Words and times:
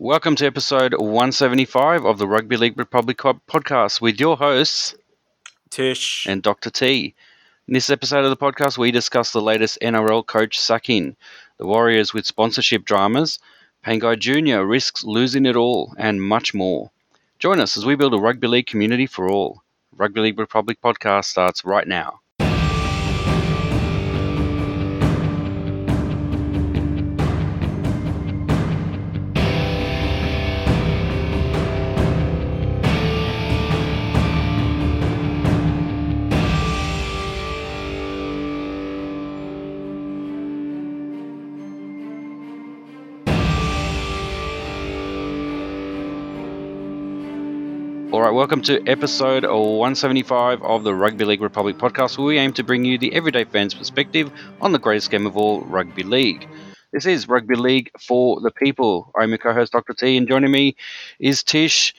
Welcome 0.00 0.36
to 0.36 0.46
episode 0.46 0.94
175 0.94 2.04
of 2.04 2.18
the 2.18 2.28
Rugby 2.28 2.56
League 2.56 2.78
Republic 2.78 3.16
podcast 3.16 4.00
with 4.00 4.20
your 4.20 4.36
hosts, 4.36 4.94
Tish 5.70 6.24
and 6.28 6.40
Dr. 6.40 6.70
T. 6.70 7.16
In 7.66 7.74
this 7.74 7.90
episode 7.90 8.24
of 8.24 8.30
the 8.30 8.36
podcast, 8.36 8.78
we 8.78 8.92
discuss 8.92 9.32
the 9.32 9.42
latest 9.42 9.76
NRL 9.82 10.24
coach 10.24 10.56
sacking, 10.56 11.16
the 11.56 11.66
Warriors 11.66 12.14
with 12.14 12.26
sponsorship 12.26 12.84
dramas, 12.84 13.40
Pangai 13.84 14.16
Jr. 14.20 14.64
risks 14.64 15.02
losing 15.02 15.44
it 15.46 15.56
all, 15.56 15.92
and 15.98 16.22
much 16.22 16.54
more. 16.54 16.92
Join 17.40 17.58
us 17.58 17.76
as 17.76 17.84
we 17.84 17.96
build 17.96 18.14
a 18.14 18.18
rugby 18.18 18.46
league 18.46 18.68
community 18.68 19.06
for 19.06 19.28
all. 19.28 19.64
Rugby 19.96 20.20
League 20.20 20.38
Republic 20.38 20.78
podcast 20.80 21.24
starts 21.24 21.64
right 21.64 21.88
now. 21.88 22.20
Welcome 48.38 48.62
to 48.62 48.80
episode 48.86 49.42
175 49.42 50.62
of 50.62 50.84
the 50.84 50.94
Rugby 50.94 51.24
League 51.24 51.40
Republic 51.40 51.76
podcast, 51.76 52.16
where 52.16 52.28
we 52.28 52.38
aim 52.38 52.52
to 52.52 52.62
bring 52.62 52.84
you 52.84 52.96
the 52.96 53.12
everyday 53.12 53.42
fan's 53.42 53.74
perspective 53.74 54.30
on 54.60 54.70
the 54.70 54.78
greatest 54.78 55.10
game 55.10 55.26
of 55.26 55.36
all, 55.36 55.62
rugby 55.62 56.04
league. 56.04 56.48
This 56.92 57.04
is 57.04 57.28
Rugby 57.28 57.56
League 57.56 57.90
for 58.00 58.40
the 58.40 58.52
people. 58.52 59.10
I'm 59.18 59.30
your 59.30 59.38
co-host, 59.38 59.72
Dr. 59.72 59.92
T, 59.92 60.16
and 60.16 60.28
joining 60.28 60.52
me 60.52 60.76
is 61.18 61.42
Tish. 61.42 61.96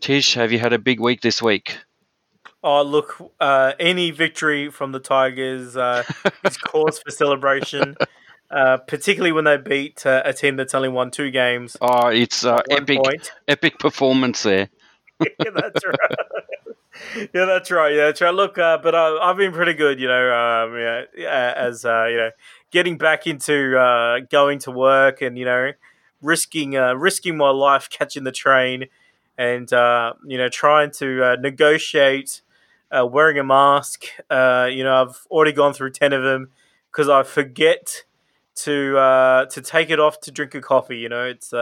Tish, 0.00 0.32
have 0.32 0.52
you 0.52 0.58
had 0.58 0.72
a 0.72 0.78
big 0.78 1.00
week 1.00 1.20
this 1.20 1.42
week? 1.42 1.76
Oh, 2.62 2.80
look, 2.82 3.30
uh, 3.38 3.74
any 3.78 4.10
victory 4.10 4.70
from 4.70 4.92
the 4.92 5.00
Tigers 5.00 5.76
uh, 5.76 6.02
is 6.46 6.56
cause 6.56 6.98
for 6.98 7.10
celebration, 7.10 7.94
uh, 8.50 8.78
particularly 8.78 9.32
when 9.32 9.44
they 9.44 9.58
beat 9.58 10.06
uh, 10.06 10.22
a 10.24 10.32
team 10.32 10.56
that's 10.56 10.72
only 10.72 10.88
won 10.88 11.10
two 11.10 11.30
games. 11.30 11.76
Oh, 11.82 12.08
it's 12.08 12.42
uh, 12.42 12.62
epic, 12.70 13.02
point. 13.02 13.32
epic 13.46 13.78
performance 13.78 14.44
there. 14.44 14.70
yeah, 15.38 15.50
that's 15.54 15.84
right. 15.84 17.28
yeah, 17.34 17.44
that's 17.44 17.70
right. 17.70 17.94
Yeah, 17.94 18.04
that's 18.06 18.20
right. 18.20 18.34
Look, 18.34 18.58
uh, 18.58 18.78
but 18.78 18.94
uh, 18.94 19.18
I've 19.20 19.36
been 19.36 19.52
pretty 19.52 19.74
good, 19.74 20.00
you 20.00 20.08
know. 20.08 20.32
Um, 20.32 20.76
yeah, 21.16 21.54
as 21.56 21.84
uh, 21.84 22.06
you 22.06 22.16
know, 22.16 22.30
getting 22.70 22.98
back 22.98 23.26
into 23.26 23.78
uh, 23.78 24.20
going 24.30 24.58
to 24.60 24.70
work 24.70 25.20
and 25.22 25.36
you 25.38 25.44
know, 25.44 25.72
risking 26.22 26.76
uh, 26.76 26.94
risking 26.94 27.36
my 27.36 27.50
life 27.50 27.88
catching 27.90 28.24
the 28.24 28.32
train, 28.32 28.86
and 29.36 29.70
you 29.70 30.38
know, 30.38 30.48
trying 30.50 30.90
to 30.92 31.36
negotiate 31.40 32.42
wearing 32.92 33.38
a 33.38 33.44
mask. 33.44 34.04
You 34.30 34.84
know, 34.84 35.02
I've 35.06 35.26
already 35.30 35.52
gone 35.52 35.72
through 35.74 35.90
ten 35.90 36.12
of 36.12 36.22
them 36.22 36.50
because 36.92 37.08
I 37.08 37.22
forget 37.24 38.04
to 38.56 39.46
to 39.50 39.62
take 39.62 39.90
it 39.90 39.98
off 39.98 40.20
to 40.20 40.30
drink 40.30 40.54
a 40.54 40.60
coffee. 40.60 40.98
You 40.98 41.08
know, 41.08 41.24
it's 41.24 41.52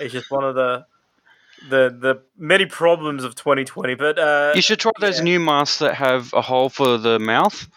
it's 0.00 0.12
just 0.12 0.30
one 0.30 0.44
of 0.44 0.54
the 0.54 0.86
the 1.68 1.96
the 1.98 2.22
many 2.36 2.66
problems 2.66 3.24
of 3.24 3.34
2020. 3.34 3.94
But 3.94 4.18
uh, 4.18 4.52
You 4.54 4.62
should 4.62 4.80
try 4.80 4.92
those 5.00 5.18
yeah. 5.18 5.24
new 5.24 5.40
masks 5.40 5.78
that 5.78 5.94
have 5.94 6.32
a 6.32 6.42
hole 6.42 6.68
for 6.68 6.98
the 6.98 7.18
mouth. 7.18 7.68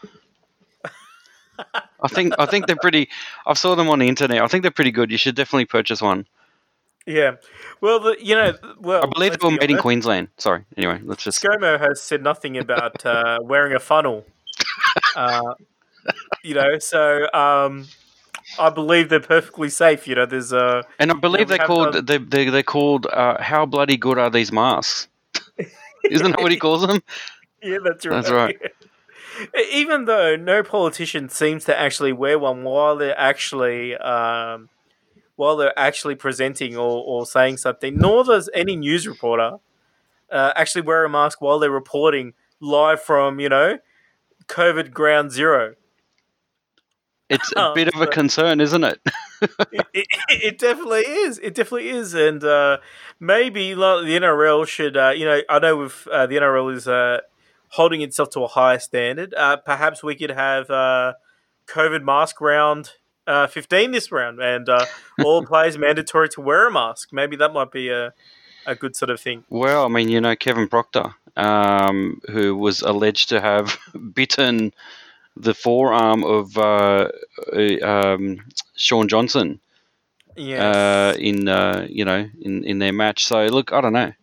I 2.02 2.08
think 2.10 2.34
I 2.38 2.46
think 2.46 2.68
they're 2.68 2.76
pretty. 2.76 3.10
I've 3.46 3.58
saw 3.58 3.76
them 3.76 3.90
on 3.90 4.00
the 4.00 4.08
internet. 4.08 4.42
I 4.42 4.48
think 4.48 4.62
they're 4.64 4.72
pretty 4.72 4.92
good. 4.92 5.12
You 5.12 5.18
should 5.18 5.36
definitely 5.36 5.66
purchase 5.66 6.02
one. 6.02 6.28
yeah, 7.08 7.36
well, 7.82 8.00
the, 8.00 8.18
you 8.20 8.36
know, 8.36 8.54
well, 8.80 9.04
I 9.04 9.08
believe 9.08 9.40
they 9.40 9.46
were 9.46 9.52
made 9.52 9.72
in 9.72 9.78
Queensland. 9.78 10.28
Sorry. 10.38 10.66
Anyway, 10.76 11.00
let's 11.04 11.24
just. 11.24 11.42
ScoMo 11.42 11.80
has 11.80 12.02
said 12.02 12.22
nothing 12.24 12.58
about 12.58 13.06
uh, 13.06 13.40
wearing 13.42 13.74
a 13.74 13.80
funnel. 13.80 14.26
Uh, 15.16 15.56
you 16.44 16.54
know, 16.54 16.78
so 16.80 17.32
um, 17.34 17.88
I 18.60 18.70
believe 18.70 19.10
they're 19.10 19.20
perfectly 19.20 19.70
safe. 19.70 20.08
You 20.08 20.16
know, 20.16 20.26
there's 20.26 20.54
uh, 20.54 20.84
And 21.00 21.12
I 21.12 21.16
believe 21.16 21.50
we 21.50 21.58
they're 21.58 21.68
called 21.68 21.94
done- 21.94 22.06
they 22.06 22.18
they 22.18 22.50
they're 22.50 22.64
called 22.64 23.08
uh, 23.08 23.42
how 23.42 23.66
bloody 23.66 23.98
good 23.98 24.18
are 24.18 24.30
these 24.30 24.52
masks? 24.52 25.08
Isn't 26.10 26.32
that 26.32 26.42
what 26.42 26.52
he 26.52 26.58
calls 26.58 26.86
them? 26.88 27.02
Yeah, 27.64 27.80
that's 27.84 28.06
right. 28.06 28.16
That's 28.22 28.32
right. 28.32 28.58
Even 29.72 30.06
though 30.06 30.36
no 30.36 30.64
politician 30.64 31.28
seems 31.30 31.66
to 31.66 31.78
actually 31.78 32.14
wear 32.14 32.40
one 32.40 32.64
while 32.64 32.96
they're 32.96 33.20
actually 33.20 33.96
um, 33.98 34.70
while 35.36 35.58
they're 35.58 35.78
actually 35.78 36.16
presenting 36.16 36.78
or, 36.78 37.04
or 37.06 37.26
saying 37.26 37.58
something, 37.58 37.98
nor 37.98 38.24
does 38.24 38.50
any 38.54 38.76
news 38.78 39.08
reporter 39.08 39.58
uh, 40.32 40.54
actually 40.56 40.84
wear 40.84 41.04
a 41.04 41.10
mask 41.10 41.42
while 41.42 41.60
they're 41.60 41.70
reporting 41.72 42.34
live 42.62 43.02
from 43.02 43.40
you 43.40 43.50
know 43.50 43.80
COVID 44.48 44.92
ground 44.92 45.32
zero. 45.32 45.76
It's 47.30 47.52
a 47.54 47.60
Oh, 47.70 47.74
bit 47.74 47.88
of 47.88 48.00
a 48.00 48.08
concern, 48.08 48.62
isn't 48.62 48.84
it? 48.84 49.00
it, 49.42 49.88
it, 49.94 50.08
it 50.30 50.60
definitely 50.60 51.02
is. 51.02 51.40
It 51.40 51.56
definitely 51.56 51.90
is, 51.90 52.14
and 52.14 52.44
uh, 52.44 52.78
maybe 53.20 53.76
like, 53.76 54.06
the 54.06 54.18
NRL 54.18 54.68
should. 54.68 54.96
Uh, 54.98 55.10
you 55.16 55.26
know, 55.26 55.42
I 55.50 55.60
know 55.60 55.78
with 55.78 56.08
uh, 56.12 56.26
the 56.28 56.36
NRL 56.36 56.74
is 56.74 56.88
uh, 56.88 57.20
holding 57.70 58.02
itself 58.02 58.30
to 58.32 58.42
a 58.42 58.48
higher 58.48 58.80
standard. 58.80 59.34
Uh, 59.34 59.58
perhaps 59.58 60.04
we 60.04 60.16
could 60.16 60.32
have 60.32 60.70
uh, 60.70 61.14
COVID 61.68 62.04
mask 62.04 62.42
round 62.42 62.92
uh, 63.28 63.48
fifteen 63.48 63.92
this 63.92 64.12
round, 64.12 64.40
and 64.40 64.70
uh, 64.70 64.86
all 65.24 65.44
players 65.48 65.78
mandatory 65.78 66.30
to 66.30 66.42
wear 66.42 66.68
a 66.68 66.72
mask. 66.72 67.10
Maybe 67.12 67.36
that 67.38 67.54
might 67.54 67.72
be 67.72 67.90
a 67.90 68.14
a 68.68 68.76
good 68.76 68.96
sort 68.96 69.10
of 69.10 69.20
thing. 69.20 69.44
Well, 69.50 69.86
I 69.86 69.88
mean, 69.90 70.10
you 70.10 70.20
know, 70.22 70.36
Kevin 70.36 70.68
Proctor, 70.68 71.14
um, 71.36 72.22
who 72.32 72.56
was 72.56 72.82
alleged 72.82 73.30
to 73.30 73.40
have 73.42 73.78
bitten 74.14 74.74
the 75.38 75.54
forearm 75.54 76.24
of 76.24 76.58
uh, 76.58 77.10
uh, 77.54 77.86
um, 77.88 78.40
Shaun 78.76 79.08
Johnson 79.08 79.60
Yeah, 80.36 80.72
uh, 80.72 81.16
in 81.18 81.48
uh, 81.48 81.86
you 81.90 82.06
know 82.06 82.28
in, 82.42 82.64
in 82.64 82.80
their 82.80 82.94
match. 82.94 83.26
So 83.26 83.46
look, 83.48 83.74
I 83.74 83.82
don't 83.82 83.94
know. 83.94 84.14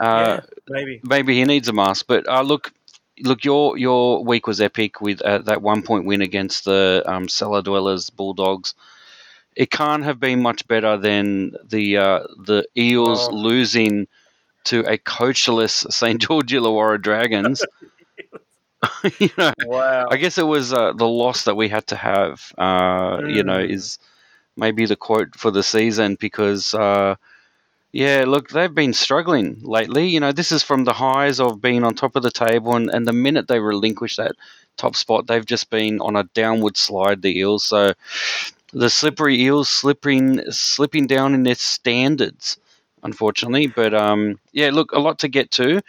Uh, 0.00 0.36
yeah, 0.36 0.40
maybe. 0.68 1.04
maybe 1.04 1.34
he 1.36 1.44
needs 1.44 1.68
a 1.68 1.72
mask. 1.72 2.06
But 2.08 2.28
uh, 2.28 2.42
look, 2.42 2.72
look, 3.20 3.44
your 3.44 3.76
your 3.78 4.24
week 4.24 4.46
was 4.46 4.60
epic 4.60 5.00
with 5.00 5.20
uh, 5.22 5.38
that 5.40 5.62
one 5.62 5.82
point 5.82 6.06
win 6.06 6.22
against 6.22 6.64
the 6.64 7.02
um, 7.06 7.28
cellar 7.28 7.62
dwellers 7.62 8.10
Bulldogs. 8.10 8.74
It 9.56 9.70
can't 9.70 10.04
have 10.04 10.20
been 10.20 10.42
much 10.42 10.66
better 10.68 10.96
than 10.96 11.52
the 11.64 11.96
uh, 11.98 12.20
the 12.44 12.66
Eels 12.76 13.28
Oh. 13.28 13.32
losing 13.32 14.06
to 14.64 14.80
a 14.80 14.98
coachless 14.98 15.90
St 15.92 16.20
George 16.20 16.52
Illawarra 16.52 17.00
Dragons. 17.00 17.66
you 19.18 19.30
know, 19.38 19.52
Wow. 19.60 20.08
I 20.10 20.16
guess 20.16 20.38
it 20.38 20.46
was 20.46 20.72
uh, 20.72 20.92
the 20.92 21.08
loss 21.08 21.44
that 21.44 21.56
we 21.56 21.68
had 21.68 21.86
to 21.88 21.96
have. 21.96 22.52
Uh, 22.58 23.22
You 23.26 23.42
know, 23.42 23.58
Mm. 23.58 23.70
is 23.70 23.98
maybe 24.56 24.86
the 24.86 24.96
quote 24.96 25.34
for 25.36 25.50
the 25.50 25.62
season 25.62 26.16
because. 26.20 26.74
Uh, 26.74 27.16
yeah, 27.92 28.24
look, 28.26 28.50
they've 28.50 28.74
been 28.74 28.92
struggling 28.92 29.58
lately. 29.62 30.06
You 30.08 30.20
know, 30.20 30.32
this 30.32 30.52
is 30.52 30.62
from 30.62 30.84
the 30.84 30.92
highs 30.92 31.40
of 31.40 31.60
being 31.60 31.84
on 31.84 31.94
top 31.94 32.16
of 32.16 32.22
the 32.22 32.30
table, 32.30 32.76
and, 32.76 32.90
and 32.90 33.06
the 33.06 33.12
minute 33.12 33.48
they 33.48 33.60
relinquish 33.60 34.16
that 34.16 34.32
top 34.76 34.96
spot, 34.96 35.26
they've 35.26 35.44
just 35.46 35.70
been 35.70 36.00
on 36.00 36.16
a 36.16 36.24
downward 36.34 36.76
slide. 36.76 37.22
The 37.22 37.38
Eels, 37.38 37.64
so 37.64 37.92
the 38.72 38.90
slippery 38.90 39.40
Eels 39.42 39.68
slipping 39.68 40.40
slipping 40.50 41.06
down 41.06 41.34
in 41.34 41.42
their 41.44 41.54
standards, 41.54 42.58
unfortunately. 43.02 43.66
But 43.66 43.94
um, 43.94 44.38
yeah, 44.52 44.70
look, 44.70 44.92
a 44.92 44.98
lot 44.98 45.18
to 45.20 45.28
get 45.28 45.50
to. 45.52 45.80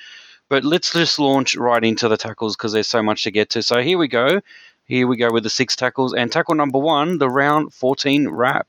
But 0.53 0.63
let's 0.63 0.93
just 0.93 1.17
launch 1.17 1.55
right 1.55 1.83
into 1.83 2.07
the 2.07 2.15
tackles 2.15 2.55
because 2.55 2.73
there's 2.73 2.87
so 2.87 3.01
much 3.01 3.23
to 3.23 3.31
get 3.31 3.49
to. 3.49 3.63
So 3.63 3.81
here 3.81 3.97
we 3.97 4.07
go. 4.07 4.39
Here 4.85 5.07
we 5.07 5.17
go 5.17 5.31
with 5.31 5.41
the 5.41 5.49
six 5.49 5.75
tackles. 5.75 6.13
And 6.13 6.31
tackle 6.31 6.53
number 6.53 6.77
one, 6.77 7.17
the 7.17 7.27
round 7.27 7.73
14 7.73 8.29
wrap. 8.29 8.67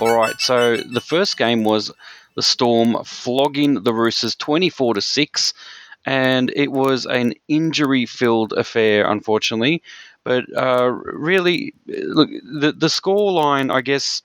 All 0.00 0.16
right, 0.16 0.34
so 0.38 0.78
the 0.78 1.02
first 1.04 1.36
game 1.36 1.62
was 1.62 1.92
the 2.36 2.42
Storm 2.42 3.04
flogging 3.04 3.82
the 3.82 3.92
Roosters 3.92 4.34
24 4.34 4.94
to 4.94 5.02
6, 5.02 5.52
and 6.06 6.50
it 6.56 6.72
was 6.72 7.04
an 7.04 7.34
injury 7.48 8.06
filled 8.06 8.54
affair, 8.54 9.06
unfortunately. 9.06 9.82
But 10.24 10.46
uh, 10.56 10.88
really, 10.88 11.74
look, 11.86 12.30
the, 12.30 12.72
the 12.72 12.88
score 12.88 13.30
line, 13.30 13.70
I 13.70 13.82
guess, 13.82 14.22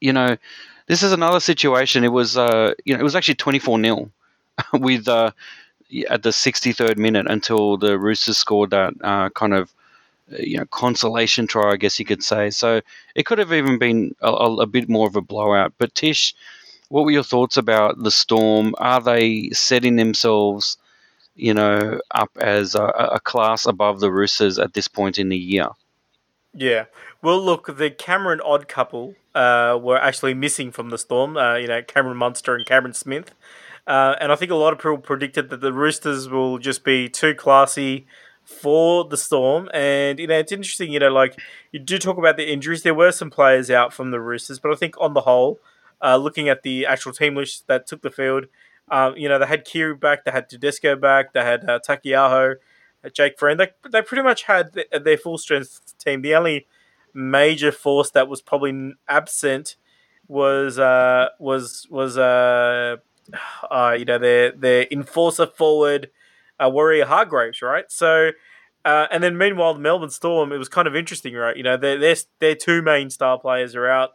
you 0.00 0.12
know, 0.12 0.36
this 0.90 1.04
is 1.04 1.12
another 1.12 1.40
situation. 1.40 2.04
It 2.04 2.08
was, 2.12 2.36
uh, 2.36 2.74
you 2.84 2.94
know, 2.94 3.00
it 3.00 3.04
was 3.04 3.16
actually 3.16 3.36
24 3.36 3.80
0 3.82 4.10
with 4.74 5.08
uh, 5.08 5.30
at 6.10 6.22
the 6.24 6.32
63rd 6.32 6.98
minute 6.98 7.26
until 7.28 7.76
the 7.78 7.98
Roosters 7.98 8.38
scored 8.38 8.70
that 8.70 8.94
uh, 9.02 9.30
kind 9.30 9.54
of 9.54 9.72
you 10.30 10.58
know 10.58 10.66
consolation 10.66 11.46
try, 11.46 11.72
I 11.72 11.76
guess 11.76 11.98
you 12.00 12.06
could 12.06 12.24
say. 12.24 12.50
So 12.50 12.82
it 13.14 13.26
could 13.26 13.38
have 13.38 13.52
even 13.52 13.78
been 13.78 14.16
a, 14.22 14.30
a, 14.30 14.56
a 14.58 14.66
bit 14.66 14.88
more 14.88 15.08
of 15.08 15.16
a 15.16 15.22
blowout. 15.22 15.74
But 15.78 15.94
Tish, 15.94 16.34
what 16.90 17.04
were 17.04 17.12
your 17.12 17.24
thoughts 17.24 17.58
about 17.58 18.02
the 18.02 18.12
Storm? 18.12 18.74
Are 18.78 19.02
they 19.02 19.50
setting 19.50 19.96
themselves, 19.96 20.78
you 21.36 21.54
know, 21.54 22.00
up 22.12 22.30
as 22.40 22.76
a, 22.76 22.84
a 22.84 23.20
class 23.20 23.66
above 23.66 24.00
the 24.00 24.12
Roosters 24.12 24.58
at 24.58 24.74
this 24.74 24.88
point 24.88 25.18
in 25.18 25.30
the 25.30 25.38
year? 25.38 25.68
Yeah. 26.54 26.86
Well, 27.22 27.40
look, 27.40 27.76
the 27.76 27.90
Cameron 27.90 28.40
odd 28.40 28.68
couple 28.68 29.14
uh, 29.34 29.78
were 29.80 29.98
actually 29.98 30.34
missing 30.34 30.72
from 30.72 30.90
the 30.90 30.98
storm. 30.98 31.36
Uh, 31.36 31.56
you 31.56 31.68
know, 31.68 31.82
Cameron 31.82 32.16
Munster 32.16 32.54
and 32.54 32.66
Cameron 32.66 32.94
Smith. 32.94 33.34
Uh, 33.86 34.16
and 34.20 34.32
I 34.32 34.36
think 34.36 34.50
a 34.50 34.56
lot 34.56 34.72
of 34.72 34.78
people 34.78 34.98
predicted 34.98 35.50
that 35.50 35.60
the 35.60 35.72
Roosters 35.72 36.28
will 36.28 36.58
just 36.58 36.84
be 36.84 37.08
too 37.08 37.34
classy 37.34 38.06
for 38.44 39.04
the 39.04 39.16
Storm. 39.16 39.68
And, 39.72 40.18
you 40.18 40.26
know, 40.26 40.38
it's 40.38 40.52
interesting, 40.52 40.92
you 40.92 40.98
know, 40.98 41.10
like 41.10 41.38
you 41.72 41.80
do 41.80 41.98
talk 41.98 42.18
about 42.18 42.36
the 42.36 42.50
injuries. 42.52 42.82
There 42.82 42.94
were 42.94 43.12
some 43.12 43.30
players 43.30 43.70
out 43.70 43.92
from 43.92 44.10
the 44.10 44.20
Roosters, 44.20 44.58
but 44.58 44.72
I 44.72 44.74
think 44.74 44.94
on 45.00 45.14
the 45.14 45.22
whole, 45.22 45.60
uh, 46.02 46.16
looking 46.16 46.48
at 46.48 46.62
the 46.62 46.86
actual 46.86 47.12
team 47.12 47.36
list 47.36 47.66
that 47.68 47.86
took 47.86 48.02
the 48.02 48.10
field, 48.10 48.46
um, 48.90 49.16
you 49.16 49.28
know, 49.28 49.38
they 49.38 49.46
had 49.46 49.64
Keary 49.64 49.94
back, 49.94 50.24
they 50.24 50.30
had 50.32 50.48
Tedesco 50.48 50.96
back, 50.96 51.32
they 51.32 51.42
had 51.42 51.68
uh, 51.68 51.78
Taukei'aho, 51.86 52.52
uh, 52.52 52.56
Jake 53.12 53.38
Friend. 53.38 53.58
They, 53.58 53.68
they 53.90 54.02
pretty 54.02 54.22
much 54.22 54.44
had 54.44 54.72
their 54.92 55.16
full 55.16 55.38
strength 55.38 55.94
team. 55.98 56.22
The 56.22 56.34
only 56.34 56.66
major 57.14 57.72
force 57.72 58.10
that 58.10 58.28
was 58.28 58.40
probably 58.42 58.94
absent 59.08 59.76
was 60.28 60.78
uh, 60.78 61.28
was 61.38 61.86
was 61.90 62.18
uh, 62.18 62.96
uh, 63.70 63.96
you 63.98 64.04
know 64.04 64.18
their 64.18 64.52
their 64.52 64.86
enforcer 64.90 65.46
forward 65.46 66.10
uh, 66.58 66.70
Waerea 66.70 67.04
Hargreaves, 67.04 67.62
right? 67.62 67.90
So. 67.90 68.30
Uh, 68.82 69.06
and 69.10 69.22
then, 69.22 69.36
meanwhile, 69.36 69.74
the 69.74 69.80
Melbourne 69.80 70.08
Storm, 70.08 70.52
it 70.52 70.56
was 70.56 70.70
kind 70.70 70.88
of 70.88 70.96
interesting, 70.96 71.34
right? 71.34 71.54
You 71.54 71.62
know, 71.62 71.76
their 71.76 71.98
their, 71.98 72.16
their 72.38 72.54
two 72.54 72.80
main 72.80 73.10
star 73.10 73.38
players 73.38 73.76
are 73.76 73.86
out. 73.86 74.12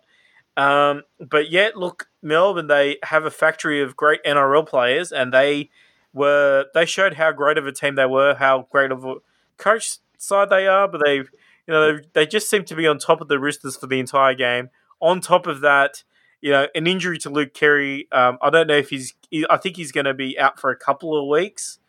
Um, 0.57 1.03
but 1.19 1.51
yet, 1.51 1.77
look, 1.77 2.07
Melbourne, 2.23 2.65
they 2.65 2.97
have 3.03 3.25
a 3.25 3.29
factory 3.29 3.79
of 3.79 3.95
great 3.95 4.23
NRL 4.23 4.67
players, 4.67 5.11
and 5.11 5.31
they 5.31 5.69
were 6.15 6.65
they 6.73 6.85
showed 6.85 7.15
how 7.15 7.31
great 7.31 7.57
of 7.57 7.67
a 7.67 7.71
team 7.71 7.95
they 7.95 8.05
were, 8.05 8.33
how 8.35 8.67
great 8.71 8.91
of 8.91 9.05
a 9.05 9.15
coach 9.57 9.97
side 10.17 10.49
they 10.49 10.65
are. 10.65 10.87
But 10.87 11.01
they, 11.05 11.17
you 11.17 11.27
know, 11.67 11.99
they, 12.13 12.25
just 12.25 12.49
seem 12.49 12.63
to 12.65 12.75
be 12.75 12.87
on 12.87 12.97
top 12.97 13.21
of 13.21 13.27
the 13.27 13.37
Roosters 13.37 13.75
for 13.75 13.85
the 13.85 13.99
entire 13.99 14.33
game. 14.33 14.69
On 15.01 15.19
top 15.19 15.45
of 15.45 15.59
that, 15.61 16.03
you 16.41 16.51
know, 16.51 16.67
an 16.73 16.87
injury 16.87 17.17
to 17.19 17.29
Luke 17.29 17.53
Keary. 17.53 18.07
Um, 18.11 18.37
I 18.41 18.49
don't 18.49 18.67
know 18.67 18.77
if 18.77 18.89
he's. 18.89 19.13
I 19.49 19.57
think 19.57 19.75
he's 19.75 19.91
going 19.91 20.05
to 20.05 20.13
be 20.13 20.39
out 20.39 20.59
for 20.59 20.71
a 20.71 20.75
couple 20.75 21.19
of 21.21 21.27
weeks. 21.27 21.79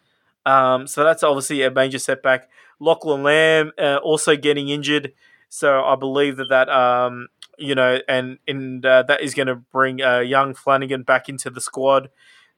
Um, 0.44 0.87
so 0.87 1.05
that's 1.05 1.22
obviously 1.22 1.62
a 1.62 1.70
major 1.70 1.99
setback. 1.99 2.49
Lachlan 2.81 3.22
Lam 3.22 3.72
uh, 3.79 3.96
also 3.96 4.37
getting 4.37 4.69
injured. 4.69 5.12
So 5.49 5.84
I 5.84 5.94
believe 5.94 6.37
that 6.37 6.49
that 6.49 6.69
um, 6.69 7.29
you 7.56 7.76
know, 7.76 8.00
and 8.08 8.38
and 8.49 8.84
uh, 8.84 9.05
that 9.05 9.22
is 9.22 9.34
going 9.34 9.46
to 9.46 9.55
bring 9.56 10.02
uh, 10.02 10.19
young 10.19 10.55
Flanagan 10.55 11.05
back 11.05 11.29
into 11.29 11.49
the 11.49 11.61
squad. 11.61 12.11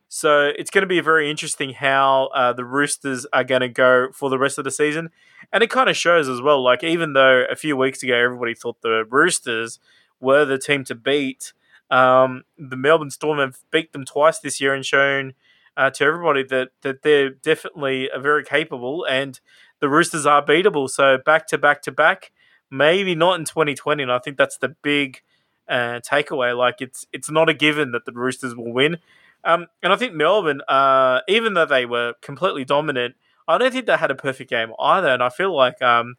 So 0.08 0.50
it's 0.58 0.70
going 0.70 0.82
to 0.82 0.88
be 0.88 1.00
very 1.00 1.30
interesting 1.30 1.74
how 1.74 2.30
uh, 2.34 2.52
the 2.52 2.64
Roosters 2.64 3.26
are 3.32 3.44
going 3.44 3.60
to 3.60 3.68
go 3.68 4.08
for 4.12 4.30
the 4.30 4.38
rest 4.38 4.58
of 4.58 4.64
the 4.64 4.70
season, 4.70 5.10
and 5.52 5.62
it 5.62 5.70
kind 5.70 5.88
of 5.90 5.96
shows 5.96 6.28
as 6.28 6.40
well. 6.40 6.62
Like 6.62 6.82
even 6.82 7.12
though 7.12 7.44
a 7.50 7.56
few 7.56 7.76
weeks 7.76 8.02
ago 8.02 8.14
everybody 8.14 8.54
thought 8.54 8.80
the 8.80 9.04
Roosters 9.08 9.78
were 10.20 10.44
the 10.44 10.58
team 10.58 10.84
to 10.84 10.94
beat, 10.94 11.52
um, 11.90 12.44
the 12.56 12.76
Melbourne 12.76 13.10
Storm 13.10 13.38
have 13.38 13.58
beat 13.70 13.92
them 13.92 14.04
twice 14.04 14.38
this 14.38 14.60
year 14.60 14.74
and 14.74 14.84
shown 14.84 15.34
uh, 15.76 15.90
to 15.90 16.04
everybody 16.04 16.42
that 16.44 16.70
that 16.82 17.02
they're 17.02 17.30
definitely 17.30 18.08
very 18.18 18.44
capable, 18.44 19.04
and 19.04 19.40
the 19.80 19.88
Roosters 19.88 20.24
are 20.26 20.44
beatable. 20.44 20.88
So 20.88 21.18
back 21.18 21.46
to 21.48 21.58
back 21.58 21.82
to 21.82 21.92
back 21.92 22.32
maybe 22.70 23.14
not 23.14 23.38
in 23.38 23.44
2020. 23.44 24.02
And 24.02 24.12
I 24.12 24.18
think 24.18 24.36
that's 24.36 24.58
the 24.58 24.74
big 24.82 25.22
uh, 25.68 26.00
takeaway. 26.00 26.56
Like 26.56 26.76
it's 26.80 27.06
it's 27.12 27.30
not 27.30 27.48
a 27.48 27.54
given 27.54 27.92
that 27.92 28.04
the 28.04 28.12
Roosters 28.12 28.54
will 28.54 28.72
win. 28.72 28.98
Um, 29.44 29.66
and 29.82 29.92
I 29.92 29.96
think 29.96 30.14
Melbourne, 30.14 30.62
uh, 30.68 31.20
even 31.28 31.54
though 31.54 31.66
they 31.66 31.86
were 31.86 32.14
completely 32.20 32.64
dominant, 32.64 33.14
I 33.46 33.56
don't 33.56 33.72
think 33.72 33.86
they 33.86 33.96
had 33.96 34.10
a 34.10 34.14
perfect 34.14 34.50
game 34.50 34.72
either. 34.78 35.08
And 35.08 35.22
I 35.22 35.30
feel 35.30 35.54
like 35.54 35.80
um, 35.80 36.16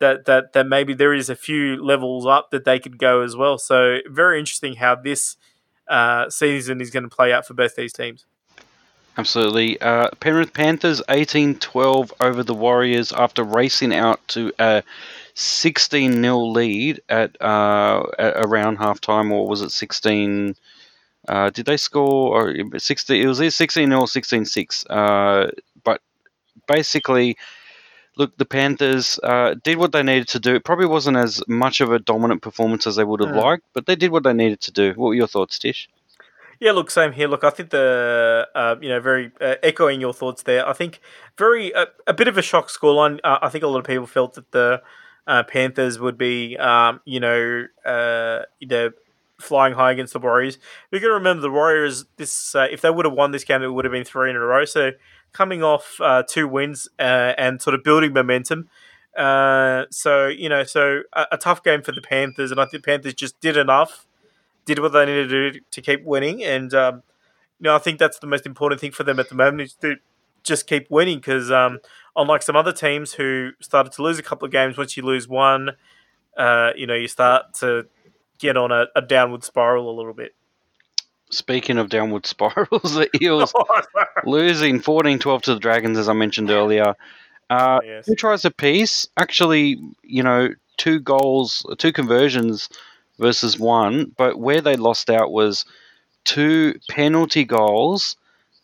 that 0.00 0.24
that 0.26 0.52
that 0.54 0.66
maybe 0.66 0.94
there 0.94 1.14
is 1.14 1.30
a 1.30 1.36
few 1.36 1.82
levels 1.82 2.26
up 2.26 2.50
that 2.50 2.64
they 2.64 2.78
could 2.78 2.98
go 2.98 3.20
as 3.20 3.36
well. 3.36 3.58
So 3.58 3.98
very 4.08 4.38
interesting 4.38 4.76
how 4.76 4.96
this 4.96 5.36
uh, 5.88 6.30
season 6.30 6.80
is 6.80 6.90
going 6.90 7.04
to 7.04 7.14
play 7.14 7.32
out 7.32 7.46
for 7.46 7.54
both 7.54 7.76
these 7.76 7.92
teams. 7.92 8.24
Absolutely. 9.16 9.80
Uh, 9.80 10.08
Penrith 10.18 10.52
Panthers 10.52 11.00
18 11.08 11.56
12 11.60 12.12
over 12.20 12.42
the 12.42 12.54
Warriors 12.54 13.12
after 13.12 13.44
racing 13.44 13.94
out 13.94 14.26
to 14.28 14.52
a 14.58 14.82
16 15.34 16.12
0 16.12 16.38
lead 16.38 17.00
at, 17.08 17.40
uh, 17.40 18.02
at 18.18 18.34
around 18.44 18.76
half 18.76 19.00
time, 19.00 19.30
or 19.30 19.46
was 19.46 19.62
it 19.62 19.70
16? 19.70 20.56
Uh, 21.28 21.50
did 21.50 21.66
they 21.66 21.76
score? 21.76 22.34
Or 22.34 22.78
16, 22.78 23.22
it 23.22 23.26
was 23.26 23.40
either 23.40 23.50
16 23.50 23.88
0 23.88 24.00
or 24.00 24.08
16 24.08 24.44
6. 24.44 24.86
Uh, 24.86 25.50
but 25.82 26.00
basically, 26.66 27.36
look, 28.16 28.36
the 28.36 28.44
Panthers 28.44 29.18
uh, 29.22 29.54
did 29.62 29.78
what 29.78 29.92
they 29.92 30.02
needed 30.02 30.28
to 30.28 30.40
do. 30.40 30.54
It 30.54 30.64
probably 30.64 30.86
wasn't 30.86 31.16
as 31.16 31.42
much 31.48 31.80
of 31.80 31.92
a 31.92 31.98
dominant 31.98 32.42
performance 32.42 32.86
as 32.86 32.96
they 32.96 33.04
would 33.04 33.20
have 33.20 33.34
liked, 33.34 33.64
but 33.72 33.86
they 33.86 33.96
did 33.96 34.10
what 34.10 34.22
they 34.22 34.32
needed 34.32 34.60
to 34.62 34.72
do. 34.72 34.92
What 34.94 35.08
were 35.08 35.14
your 35.14 35.26
thoughts, 35.26 35.58
Tish? 35.58 35.88
Yeah, 36.60 36.72
look, 36.72 36.90
same 36.90 37.12
here. 37.12 37.28
Look, 37.28 37.44
I 37.44 37.50
think 37.50 37.70
the 37.70 38.48
uh, 38.54 38.76
you 38.80 38.88
know 38.88 39.00
very 39.00 39.32
uh, 39.40 39.56
echoing 39.62 40.00
your 40.00 40.14
thoughts 40.14 40.44
there. 40.44 40.66
I 40.66 40.72
think 40.72 41.00
very 41.36 41.74
uh, 41.74 41.86
a 42.06 42.14
bit 42.14 42.28
of 42.28 42.38
a 42.38 42.42
shock 42.42 42.68
scoreline. 42.68 43.18
Uh, 43.24 43.38
I 43.42 43.48
think 43.48 43.64
a 43.64 43.66
lot 43.66 43.78
of 43.78 43.84
people 43.84 44.06
felt 44.06 44.34
that 44.34 44.52
the 44.52 44.82
uh, 45.26 45.42
Panthers 45.42 45.98
would 45.98 46.16
be 46.16 46.56
um, 46.56 47.00
you 47.04 47.20
know 47.20 47.66
uh, 47.84 48.42
you 48.60 48.68
know 48.68 48.90
flying 49.40 49.74
high 49.74 49.92
against 49.92 50.12
the 50.12 50.18
Warriors. 50.18 50.58
We 50.90 51.00
got 51.00 51.08
to 51.08 51.14
remember 51.14 51.42
the 51.42 51.50
Warriors. 51.50 52.06
This 52.16 52.54
if 52.56 52.80
they 52.80 52.90
would 52.90 53.04
have 53.04 53.14
won 53.14 53.32
this 53.32 53.44
game, 53.44 53.62
it 53.62 53.72
would 53.72 53.84
have 53.84 53.92
been 53.92 54.04
three 54.04 54.30
in 54.30 54.36
a 54.36 54.40
row. 54.40 54.64
So 54.64 54.92
coming 55.32 55.62
off 55.62 56.00
two 56.28 56.48
wins 56.48 56.88
and 56.98 57.60
sort 57.60 57.74
of 57.74 57.82
building 57.82 58.12
momentum. 58.12 58.68
so 59.16 60.28
you 60.28 60.48
know, 60.48 60.64
so 60.64 61.02
a, 61.12 61.26
a 61.32 61.36
tough 61.36 61.62
game 61.62 61.82
for 61.82 61.92
the 61.92 62.02
Panthers, 62.02 62.50
and 62.50 62.60
I 62.60 62.66
think 62.66 62.84
Panthers 62.84 63.14
just 63.14 63.40
did 63.40 63.56
enough 63.56 64.06
did 64.64 64.78
what 64.78 64.92
they 64.92 65.04
needed 65.06 65.28
to 65.28 65.52
do 65.52 65.60
to 65.70 65.82
keep 65.82 66.04
winning. 66.04 66.42
And 66.42 66.72
um, 66.74 67.02
you 67.58 67.64
know, 67.64 67.74
I 67.74 67.78
think 67.78 67.98
that's 67.98 68.18
the 68.18 68.26
most 68.26 68.46
important 68.46 68.80
thing 68.80 68.92
for 68.92 69.04
them 69.04 69.18
at 69.18 69.28
the 69.28 69.34
moment 69.34 69.62
is 69.62 69.74
to 69.74 69.96
just 70.42 70.66
keep 70.66 70.90
winning 70.90 71.18
because 71.18 71.50
um, 71.50 71.78
unlike 72.16 72.42
some 72.42 72.56
other 72.56 72.72
teams 72.72 73.14
who 73.14 73.50
started 73.60 73.92
to 73.92 74.02
lose 74.02 74.18
a 74.18 74.22
couple 74.22 74.46
of 74.46 74.52
games, 74.52 74.76
once 74.76 74.96
you 74.96 75.02
lose 75.02 75.28
one, 75.28 75.70
uh, 76.36 76.70
you 76.76 76.86
know, 76.86 76.94
you 76.94 77.08
start 77.08 77.54
to 77.54 77.86
get 78.38 78.56
on 78.56 78.72
a, 78.72 78.86
a 78.96 79.02
downward 79.02 79.44
spiral 79.44 79.90
a 79.90 79.94
little 79.96 80.12
bit. 80.12 80.34
Speaking 81.30 81.78
of 81.78 81.88
downward 81.88 82.26
spirals, 82.26 82.94
the 82.94 83.08
Eels 83.22 83.52
losing 84.24 84.80
14 84.80 85.18
12 85.18 85.42
to 85.42 85.54
the 85.54 85.60
Dragons, 85.60 85.98
as 85.98 86.08
I 86.08 86.12
mentioned 86.12 86.50
earlier. 86.50 86.94
Uh, 87.50 87.80
oh, 87.82 87.86
yes. 87.86 88.06
Two 88.06 88.14
tries 88.14 88.44
apiece. 88.44 89.06
Actually, 89.16 89.78
you 90.02 90.22
know, 90.22 90.50
two 90.76 91.00
goals, 91.00 91.64
two 91.78 91.92
conversions 91.92 92.68
versus 93.18 93.58
one, 93.58 94.12
but 94.16 94.38
where 94.38 94.60
they 94.60 94.76
lost 94.76 95.10
out 95.10 95.30
was 95.30 95.64
two 96.24 96.78
penalty 96.88 97.44
goals 97.44 98.16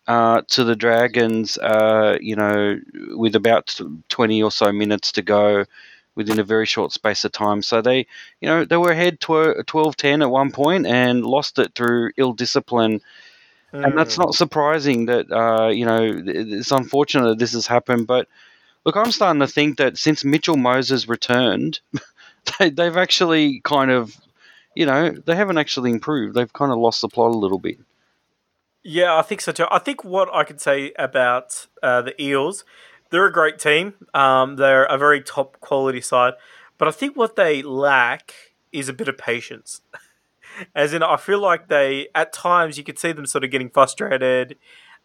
uh, 0.08 0.42
to 0.48 0.64
the 0.64 0.74
Dragons, 0.74 1.56
uh, 1.58 2.18
you 2.20 2.34
know, 2.34 2.80
with 3.10 3.36
about 3.36 3.78
20 4.08 4.42
or 4.42 4.50
so 4.50 4.72
minutes 4.72 5.12
to 5.12 5.22
go 5.22 5.64
within 6.20 6.38
a 6.38 6.44
very 6.44 6.66
short 6.66 6.92
space 6.92 7.24
of 7.24 7.32
time. 7.32 7.62
So 7.62 7.82
they, 7.82 8.06
you 8.40 8.48
know, 8.48 8.64
they 8.64 8.76
were 8.76 8.92
ahead 8.92 9.20
12 9.20 9.64
10 9.66 10.22
at 10.22 10.30
one 10.30 10.52
point 10.52 10.86
and 10.86 11.24
lost 11.24 11.58
it 11.58 11.74
through 11.74 12.12
ill 12.16 12.32
discipline. 12.32 13.00
Mm. 13.72 13.86
And 13.86 13.98
that's 13.98 14.18
not 14.18 14.34
surprising 14.34 15.06
that, 15.06 15.30
uh, 15.30 15.68
you 15.68 15.84
know, 15.84 16.22
it's 16.26 16.72
unfortunate 16.72 17.28
that 17.28 17.38
this 17.38 17.52
has 17.52 17.66
happened. 17.66 18.06
But 18.06 18.28
look, 18.84 18.96
I'm 18.96 19.12
starting 19.12 19.40
to 19.40 19.46
think 19.46 19.78
that 19.78 19.98
since 19.98 20.24
Mitchell 20.24 20.56
Moses 20.56 21.08
returned, 21.08 21.80
they, 22.58 22.70
they've 22.70 22.96
actually 22.96 23.60
kind 23.60 23.90
of 23.90 24.16
you 24.74 24.86
know, 24.86 25.10
they 25.10 25.36
haven't 25.36 25.58
actually 25.58 25.90
improved. 25.90 26.34
They've 26.34 26.52
kind 26.52 26.72
of 26.72 26.78
lost 26.78 27.00
the 27.00 27.08
plot 27.08 27.32
a 27.32 27.38
little 27.38 27.58
bit. 27.58 27.78
Yeah, 28.82 29.16
I 29.16 29.22
think 29.22 29.40
so 29.40 29.52
too. 29.52 29.66
I 29.70 29.78
think 29.78 30.04
what 30.04 30.32
I 30.32 30.44
can 30.44 30.58
say 30.58 30.92
about 30.98 31.66
uh, 31.82 32.02
the 32.02 32.20
Eels, 32.22 32.64
they're 33.10 33.26
a 33.26 33.32
great 33.32 33.58
team. 33.58 33.94
Um, 34.14 34.56
they're 34.56 34.84
a 34.84 34.98
very 34.98 35.20
top 35.20 35.60
quality 35.60 36.00
side, 36.00 36.34
but 36.78 36.88
I 36.88 36.90
think 36.90 37.16
what 37.16 37.36
they 37.36 37.62
lack 37.62 38.34
is 38.72 38.88
a 38.88 38.92
bit 38.92 39.08
of 39.08 39.18
patience. 39.18 39.82
As 40.74 40.92
in, 40.92 41.02
I 41.02 41.16
feel 41.16 41.40
like 41.40 41.68
they 41.68 42.08
at 42.14 42.32
times 42.32 42.76
you 42.76 42.84
could 42.84 42.98
see 42.98 43.12
them 43.12 43.26
sort 43.26 43.44
of 43.44 43.50
getting 43.50 43.70
frustrated, 43.70 44.56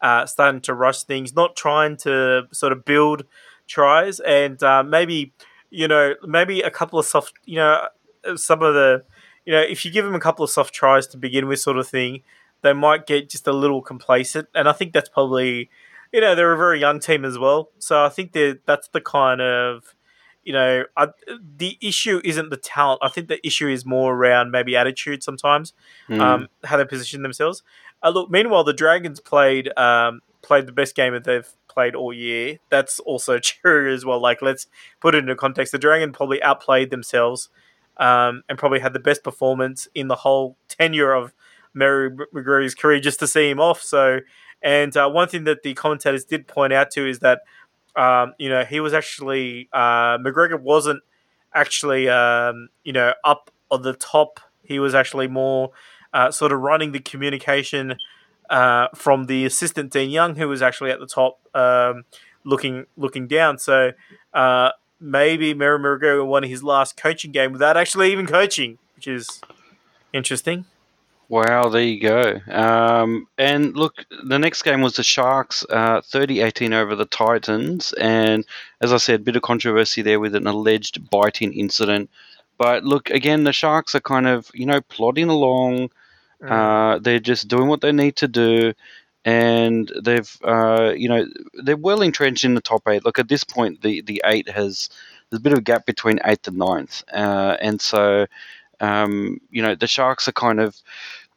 uh, 0.01 0.25
starting 0.25 0.61
to 0.61 0.73
rush 0.73 1.03
things, 1.03 1.35
not 1.35 1.55
trying 1.55 1.97
to 1.97 2.43
sort 2.51 2.71
of 2.71 2.83
build 2.83 3.25
tries, 3.67 4.19
and 4.19 4.61
uh, 4.63 4.83
maybe 4.83 5.33
you 5.69 5.87
know 5.87 6.15
maybe 6.23 6.61
a 6.61 6.71
couple 6.71 6.99
of 6.99 7.05
soft, 7.05 7.33
you 7.45 7.57
know, 7.57 7.87
some 8.35 8.61
of 8.61 8.73
the 8.73 9.03
you 9.45 9.53
know, 9.53 9.61
if 9.61 9.85
you 9.85 9.91
give 9.91 10.05
them 10.05 10.15
a 10.15 10.19
couple 10.19 10.43
of 10.43 10.49
soft 10.49 10.73
tries 10.73 11.07
to 11.07 11.17
begin 11.17 11.47
with, 11.47 11.59
sort 11.59 11.77
of 11.77 11.87
thing, 11.87 12.23
they 12.61 12.73
might 12.73 13.05
get 13.05 13.29
just 13.29 13.47
a 13.47 13.53
little 13.53 13.81
complacent. 13.81 14.49
And 14.55 14.67
I 14.67 14.73
think 14.73 14.91
that's 14.91 15.09
probably, 15.09 15.69
you 16.15 16.21
know, 16.21 16.33
they're 16.33 16.53
a 16.53 16.57
very 16.57 16.79
young 16.79 17.01
team 17.01 17.25
as 17.25 17.37
well. 17.37 17.71
So 17.77 18.05
I 18.05 18.07
think 18.07 18.31
that 18.31 18.61
that's 18.65 18.87
the 18.87 19.01
kind 19.01 19.41
of, 19.41 19.93
you 20.45 20.53
know, 20.53 20.85
I, 20.95 21.09
the 21.57 21.77
issue 21.81 22.21
isn't 22.23 22.51
the 22.51 22.55
talent. 22.55 23.01
I 23.03 23.09
think 23.09 23.27
the 23.27 23.45
issue 23.45 23.67
is 23.67 23.85
more 23.85 24.15
around 24.15 24.49
maybe 24.49 24.77
attitude 24.77 25.23
sometimes, 25.23 25.73
mm. 26.07 26.21
um, 26.21 26.47
how 26.63 26.77
they 26.77 26.85
position 26.85 27.21
themselves. 27.21 27.63
Uh, 28.01 28.11
look, 28.11 28.31
meanwhile, 28.31 28.63
the 28.63 28.71
Dragons 28.71 29.19
played 29.19 29.77
um, 29.77 30.21
played 30.41 30.67
the 30.67 30.71
best 30.71 30.95
game 30.95 31.11
that 31.11 31.25
they've 31.25 31.51
played 31.67 31.95
all 31.95 32.13
year. 32.13 32.59
That's 32.69 33.01
also 33.01 33.37
true 33.39 33.93
as 33.93 34.05
well. 34.05 34.21
Like, 34.21 34.41
let's 34.41 34.67
put 35.01 35.15
it 35.15 35.17
into 35.17 35.35
context. 35.35 35.73
The 35.73 35.79
Dragon 35.79 36.13
probably 36.13 36.41
outplayed 36.41 36.91
themselves 36.91 37.49
um, 37.97 38.43
and 38.47 38.57
probably 38.57 38.79
had 38.79 38.93
the 38.93 38.99
best 38.99 39.21
performance 39.21 39.89
in 39.93 40.07
the 40.07 40.15
whole 40.15 40.55
tenure 40.69 41.11
of 41.11 41.33
Mary 41.73 42.09
McGregor's 42.09 42.73
career 42.73 43.01
just 43.01 43.19
to 43.19 43.27
see 43.27 43.49
him 43.49 43.59
off. 43.59 43.81
So, 43.81 44.21
and 44.61 44.95
uh, 44.95 45.09
one 45.09 45.27
thing 45.27 45.43
that 45.45 45.63
the 45.63 45.73
commentators 45.73 46.25
did 46.25 46.47
point 46.47 46.73
out 46.73 46.91
to 46.91 47.07
is 47.07 47.19
that, 47.19 47.41
um, 47.95 48.33
you 48.37 48.49
know, 48.49 48.63
he 48.63 48.79
was 48.79 48.93
actually, 48.93 49.69
uh, 49.71 50.17
McGregor 50.17 50.59
wasn't 50.59 51.03
actually, 51.53 52.09
um, 52.09 52.69
you 52.83 52.93
know, 52.93 53.13
up 53.23 53.51
on 53.71 53.83
the 53.83 53.93
top. 53.93 54.39
He 54.63 54.79
was 54.79 54.95
actually 54.95 55.27
more 55.27 55.71
uh, 56.13 56.31
sort 56.31 56.51
of 56.51 56.59
running 56.59 56.91
the 56.91 56.99
communication 56.99 57.95
uh, 58.49 58.87
from 58.95 59.25
the 59.25 59.45
assistant 59.45 59.91
Dean 59.91 60.09
Young, 60.09 60.35
who 60.35 60.47
was 60.47 60.61
actually 60.61 60.91
at 60.91 60.99
the 60.99 61.07
top, 61.07 61.39
um, 61.53 62.05
looking 62.43 62.85
looking 62.97 63.27
down. 63.27 63.57
So 63.57 63.91
uh, 64.33 64.71
maybe 64.99 65.53
Mary 65.53 65.79
McGregor 65.79 66.25
won 66.25 66.43
his 66.43 66.63
last 66.63 66.97
coaching 66.97 67.31
game 67.31 67.51
without 67.51 67.77
actually 67.77 68.11
even 68.11 68.27
coaching, 68.27 68.77
which 68.95 69.07
is 69.07 69.41
interesting. 70.13 70.65
Wow, 71.27 71.69
there 71.69 71.81
you 71.81 71.99
go. 71.99 72.39
Um, 72.51 73.27
and 73.37 73.75
look, 73.75 74.05
the 74.25 74.37
next 74.37 74.61
game 74.61 74.81
was 74.81 74.95
the 74.95 75.03
Sharks, 75.03 75.65
uh, 75.69 76.01
30-18 76.01 76.73
over 76.73 76.95
the 76.95 77.05
Titans. 77.05 77.93
And 77.93 78.45
as 78.81 78.93
I 78.93 78.97
said, 78.97 79.21
a 79.21 79.23
bit 79.23 79.35
of 79.35 79.41
controversy 79.41 80.03
there 80.03 80.19
with 80.19 80.35
an 80.35 80.45
alleged 80.45 81.09
biting 81.09 81.53
incident. 81.53 82.11
But 82.57 82.83
look, 82.83 83.09
again, 83.09 83.43
the 83.43 83.53
Sharks 83.53 83.95
are 83.95 84.01
kind 84.01 84.27
of, 84.27 84.51
you 84.53 84.67
know, 84.67 84.81
plodding 84.81 85.29
along. 85.29 85.89
Mm. 86.43 86.51
Uh, 86.51 86.99
they're 86.99 87.19
just 87.19 87.47
doing 87.47 87.67
what 87.67 87.81
they 87.81 87.91
need 87.91 88.17
to 88.17 88.27
do. 88.27 88.73
And 89.25 89.91
they've, 90.03 90.37
uh, 90.43 90.93
you 90.95 91.09
know, 91.09 91.25
they're 91.55 91.75
well 91.75 92.03
entrenched 92.03 92.45
in 92.45 92.53
the 92.53 92.61
top 92.61 92.87
eight. 92.87 93.03
Look, 93.03 93.17
at 93.17 93.29
this 93.29 93.43
point, 93.43 93.81
the, 93.81 94.01
the 94.01 94.21
eight 94.25 94.47
has, 94.49 94.89
there's 95.29 95.39
a 95.39 95.43
bit 95.43 95.53
of 95.53 95.59
a 95.59 95.63
gap 95.63 95.87
between 95.87 96.19
eighth 96.23 96.47
and 96.47 96.57
ninth. 96.57 97.03
Uh, 97.11 97.57
and 97.59 97.81
so 97.81 98.27
um, 98.79 99.39
you 99.49 99.61
know, 99.61 99.75
the 99.75 99.87
Sharks 99.87 100.27
are 100.27 100.33
kind 100.33 100.59
of, 100.59 100.75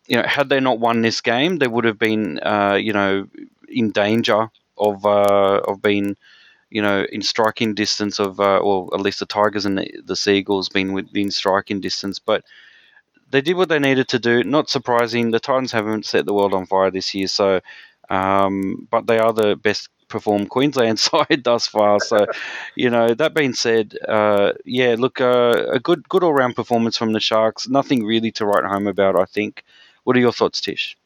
you 0.06 0.16
know, 0.16 0.22
had 0.22 0.48
they 0.48 0.60
not 0.60 0.80
won 0.80 1.02
this 1.02 1.20
game, 1.20 1.58
they 1.58 1.66
would 1.68 1.84
have 1.84 1.98
been, 1.98 2.38
uh, 2.40 2.78
you 2.80 2.92
know, 2.92 3.28
in 3.68 3.90
danger 3.90 4.50
of 4.76 5.04
uh, 5.04 5.60
of 5.66 5.82
being, 5.82 6.16
you 6.70 6.82
know, 6.82 7.04
in 7.10 7.22
striking 7.22 7.74
distance 7.74 8.18
of, 8.18 8.40
uh, 8.40 8.58
or 8.58 8.88
at 8.94 9.00
least 9.00 9.20
the 9.20 9.26
Tigers 9.26 9.66
and 9.66 9.78
the, 9.78 9.90
the 10.04 10.16
Sea 10.16 10.38
Eagles 10.38 10.68
being 10.68 10.92
within 10.92 11.30
striking 11.30 11.80
distance. 11.80 12.18
But 12.18 12.44
they 13.30 13.40
did 13.40 13.56
what 13.56 13.68
they 13.68 13.78
needed 13.78 14.08
to 14.08 14.18
do. 14.18 14.42
Not 14.44 14.70
surprising. 14.70 15.30
The 15.30 15.40
Titans 15.40 15.72
haven't 15.72 16.06
set 16.06 16.26
the 16.26 16.34
world 16.34 16.54
on 16.54 16.66
fire 16.66 16.90
this 16.90 17.14
year, 17.14 17.28
so. 17.28 17.60
Um, 18.10 18.88
but 18.90 19.06
they 19.06 19.18
are 19.18 19.34
the 19.34 19.54
best 19.54 19.90
performed 20.08 20.50
Queensland 20.50 20.98
side 21.08 21.42
thus 21.44 21.66
far. 21.66 22.00
So, 22.00 22.26
you 22.74 22.90
know, 22.90 23.14
that 23.14 23.34
being 23.34 23.54
said, 23.54 23.96
uh, 24.06 24.52
yeah, 24.64 24.96
look, 24.98 25.20
uh, 25.20 25.66
a 25.70 25.80
good 25.80 26.08
good 26.08 26.22
all 26.22 26.34
round 26.34 26.56
performance 26.56 26.96
from 26.96 27.12
the 27.12 27.20
Sharks. 27.20 27.68
Nothing 27.68 28.04
really 28.04 28.32
to 28.32 28.46
write 28.46 28.64
home 28.64 28.86
about, 28.86 29.16
I 29.16 29.24
think. 29.24 29.64
What 30.04 30.16
are 30.16 30.20
your 30.20 30.32
thoughts, 30.32 30.60
Tish? 30.60 30.96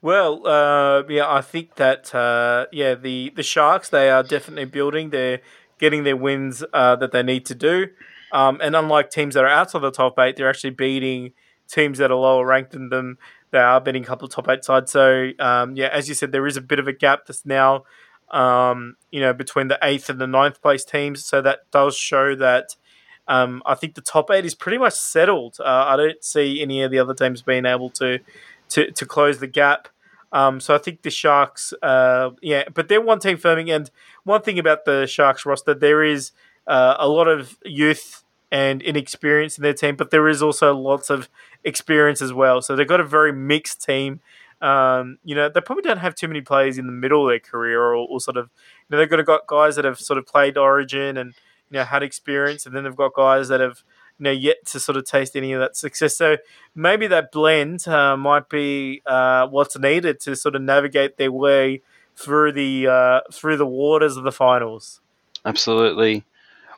Well, 0.00 0.46
uh, 0.46 1.02
yeah, 1.08 1.30
I 1.30 1.40
think 1.40 1.74
that 1.74 2.14
uh, 2.14 2.66
yeah, 2.72 2.94
the 2.94 3.32
the 3.34 3.42
Sharks 3.42 3.88
they 3.88 4.10
are 4.10 4.22
definitely 4.22 4.66
building. 4.66 5.10
They're 5.10 5.40
getting 5.78 6.04
their 6.04 6.16
wins 6.16 6.64
uh, 6.72 6.96
that 6.96 7.12
they 7.12 7.22
need 7.22 7.44
to 7.46 7.54
do, 7.54 7.88
um, 8.32 8.60
and 8.62 8.76
unlike 8.76 9.10
teams 9.10 9.34
that 9.34 9.44
are 9.44 9.48
outside 9.48 9.82
the 9.82 9.90
top 9.90 10.18
eight, 10.18 10.36
they're 10.36 10.48
actually 10.48 10.70
beating 10.70 11.32
teams 11.68 11.98
that 11.98 12.10
are 12.12 12.16
lower 12.16 12.46
ranked 12.46 12.72
than 12.72 12.90
them. 12.90 13.18
They 13.50 13.58
are 13.58 13.80
beating 13.80 14.04
a 14.04 14.06
couple 14.06 14.26
of 14.26 14.32
top 14.32 14.48
eight 14.48 14.64
sides. 14.64 14.92
So 14.92 15.30
um, 15.40 15.74
yeah, 15.74 15.88
as 15.88 16.08
you 16.08 16.14
said, 16.14 16.30
there 16.30 16.46
is 16.46 16.56
a 16.56 16.60
bit 16.62 16.78
of 16.78 16.86
a 16.86 16.92
gap 16.92 17.26
that's 17.26 17.44
now 17.44 17.84
um, 18.30 18.96
you 19.10 19.20
know, 19.20 19.32
between 19.32 19.68
the 19.68 19.78
eighth 19.82 20.08
and 20.10 20.20
the 20.20 20.26
ninth 20.26 20.60
place 20.62 20.84
teams. 20.84 21.24
So 21.24 21.40
that 21.42 21.70
does 21.70 21.96
show 21.96 22.34
that 22.36 22.76
um, 23.26 23.62
I 23.66 23.74
think 23.74 23.94
the 23.94 24.00
top 24.00 24.30
eight 24.30 24.44
is 24.44 24.54
pretty 24.54 24.78
much 24.78 24.94
settled. 24.94 25.56
Uh, 25.60 25.84
I 25.86 25.96
don't 25.96 26.22
see 26.24 26.62
any 26.62 26.82
of 26.82 26.90
the 26.90 26.98
other 26.98 27.14
teams 27.14 27.42
being 27.42 27.66
able 27.66 27.90
to 27.90 28.18
to, 28.70 28.90
to 28.90 29.06
close 29.06 29.38
the 29.38 29.46
gap. 29.46 29.88
Um, 30.30 30.60
so 30.60 30.74
I 30.74 30.78
think 30.78 31.02
the 31.02 31.10
Sharks, 31.10 31.72
uh, 31.82 32.30
yeah, 32.42 32.64
but 32.74 32.88
they're 32.88 33.00
one 33.00 33.18
team 33.18 33.38
firming. 33.38 33.74
And 33.74 33.90
one 34.24 34.42
thing 34.42 34.58
about 34.58 34.84
the 34.84 35.06
Sharks 35.06 35.46
roster, 35.46 35.72
there 35.72 36.02
is 36.02 36.32
uh, 36.66 36.96
a 36.98 37.08
lot 37.08 37.28
of 37.28 37.58
youth 37.64 38.24
and 38.50 38.82
inexperience 38.82 39.58
in 39.58 39.62
their 39.62 39.74
team, 39.74 39.96
but 39.96 40.10
there 40.10 40.28
is 40.28 40.42
also 40.42 40.74
lots 40.74 41.10
of 41.10 41.28
experience 41.64 42.22
as 42.22 42.32
well. 42.32 42.60
So 42.60 42.76
they've 42.76 42.86
got 42.86 43.00
a 43.00 43.04
very 43.04 43.32
mixed 43.32 43.82
team. 43.82 44.20
Um, 44.60 45.18
you 45.24 45.34
know, 45.34 45.48
they 45.48 45.60
probably 45.60 45.82
don't 45.82 45.98
have 45.98 46.14
too 46.14 46.28
many 46.28 46.40
players 46.40 46.78
in 46.78 46.86
the 46.86 46.92
middle 46.92 47.24
of 47.26 47.30
their 47.30 47.38
career, 47.38 47.80
or, 47.80 47.94
or 47.94 48.20
sort 48.20 48.36
of, 48.36 48.50
you 48.88 48.96
know, 48.96 48.98
they've 48.98 49.08
got 49.08 49.24
got 49.24 49.46
guys 49.46 49.76
that 49.76 49.84
have 49.84 50.00
sort 50.00 50.18
of 50.18 50.26
played 50.26 50.56
Origin 50.56 51.16
and 51.16 51.34
you 51.70 51.78
know 51.78 51.84
had 51.84 52.02
experience, 52.02 52.66
and 52.66 52.74
then 52.74 52.84
they've 52.84 52.96
got 52.96 53.14
guys 53.14 53.48
that 53.48 53.60
have 53.60 53.82
you 54.18 54.24
know 54.24 54.30
yet 54.30 54.64
to 54.66 54.80
sort 54.80 54.96
of 54.96 55.04
taste 55.04 55.36
any 55.36 55.52
of 55.52 55.60
that 55.60 55.76
success. 55.76 56.16
So 56.16 56.38
maybe 56.74 57.06
that 57.06 57.30
blend 57.30 57.86
uh, 57.86 58.16
might 58.16 58.48
be 58.48 59.02
uh, 59.06 59.46
what's 59.46 59.78
needed 59.78 60.20
to 60.20 60.34
sort 60.34 60.54
of 60.54 60.62
navigate 60.62 61.16
their 61.16 61.32
way 61.32 61.82
through 62.16 62.52
the 62.52 62.88
uh, 62.88 63.20
through 63.32 63.56
the 63.56 63.66
waters 63.66 64.16
of 64.16 64.24
the 64.24 64.32
finals. 64.32 65.00
Absolutely. 65.44 66.24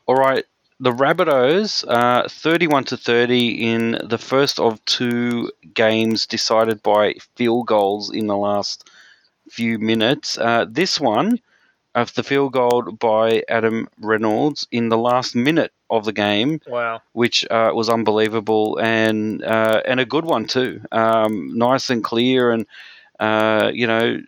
All 0.07 0.17
right, 0.17 0.45
the 0.81 0.93
Rabbitohs, 0.93 1.85
uh, 1.87 2.29
31 2.29 2.85
to 2.85 2.97
30 2.97 3.73
in 3.73 3.99
the 4.03 4.19
first 4.19 4.59
of 4.59 4.85
two 4.87 5.53
games 5.75 6.27
decided 6.27 6.83
by 6.83 7.15
field 7.37 7.67
goals 7.67 8.11
in 8.13 8.27
the 8.27 8.37
last 8.37 8.89
few 9.51 9.79
minutes. 9.79 10.39
Uh, 10.39 10.65
this 10.69 10.99
one, 10.99 11.39
of 11.95 12.15
the 12.15 12.23
field 12.23 12.53
goal 12.53 12.83
by 12.93 13.43
Adam 13.49 13.89
Reynolds 14.01 14.67
in 14.71 14.89
the 14.89 14.99
last 14.99 15.35
minute 15.35 15.73
of 15.89 16.05
the 16.05 16.13
game. 16.13 16.61
Wow, 16.67 17.03
which 17.13 17.45
uh, 17.51 17.73
was 17.75 17.89
unbelievable 17.89 18.79
and 18.79 19.43
uh, 19.43 19.83
and 19.85 20.01
a 20.01 20.05
good 20.05 20.25
one 20.25 20.47
too. 20.47 20.81
Um, 20.93 21.57
nice 21.57 21.91
and 21.91 22.03
clear, 22.05 22.53
and 22.53 22.67
uh, 23.19 23.71
you 23.75 23.87
know 23.87 24.21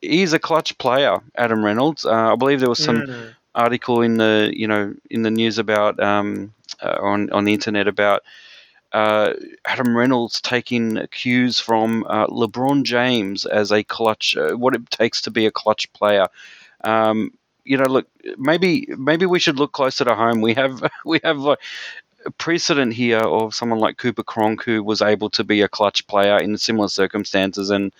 he's 0.00 0.32
a 0.32 0.38
clutch 0.38 0.76
player, 0.78 1.18
Adam 1.36 1.64
Reynolds. 1.64 2.04
Uh, 2.04 2.32
I 2.32 2.36
believe 2.36 2.60
there 2.60 2.68
was 2.68 2.82
some. 2.82 3.02
Mm 3.02 3.32
article 3.56 4.02
in 4.02 4.18
the 4.18 4.52
you 4.54 4.68
know 4.68 4.94
in 5.10 5.22
the 5.22 5.30
news 5.30 5.58
about 5.58 5.98
um, 6.00 6.52
uh, 6.82 6.98
on 7.00 7.30
on 7.30 7.44
the 7.44 7.54
internet 7.54 7.88
about 7.88 8.22
uh, 8.92 9.34
Adam 9.66 9.96
Reynolds 9.96 10.40
taking 10.40 11.06
cues 11.10 11.58
from 11.60 12.04
uh, 12.08 12.26
LeBron 12.28 12.84
James 12.84 13.44
as 13.44 13.72
a 13.72 13.82
clutch, 13.84 14.36
uh, 14.36 14.52
what 14.56 14.74
it 14.74 14.88
takes 14.90 15.20
to 15.22 15.30
be 15.30 15.46
a 15.46 15.50
clutch 15.50 15.92
player. 15.92 16.28
Um, 16.84 17.32
you 17.64 17.76
know, 17.76 17.86
look, 17.86 18.06
maybe 18.38 18.86
maybe 18.96 19.26
we 19.26 19.40
should 19.40 19.58
look 19.58 19.72
closer 19.72 20.04
to 20.04 20.14
home. 20.14 20.40
We 20.40 20.54
have 20.54 20.82
we 21.04 21.20
have 21.24 21.38
like 21.38 21.58
precedent 22.38 22.92
here 22.94 23.18
of 23.20 23.54
someone 23.54 23.80
like 23.80 23.98
Cooper 23.98 24.22
Cronk 24.22 24.62
who 24.64 24.82
was 24.82 25.02
able 25.02 25.30
to 25.30 25.44
be 25.44 25.60
a 25.62 25.68
clutch 25.68 26.06
player 26.06 26.38
in 26.38 26.56
similar 26.58 26.88
circumstances 26.88 27.70
and 27.70 27.92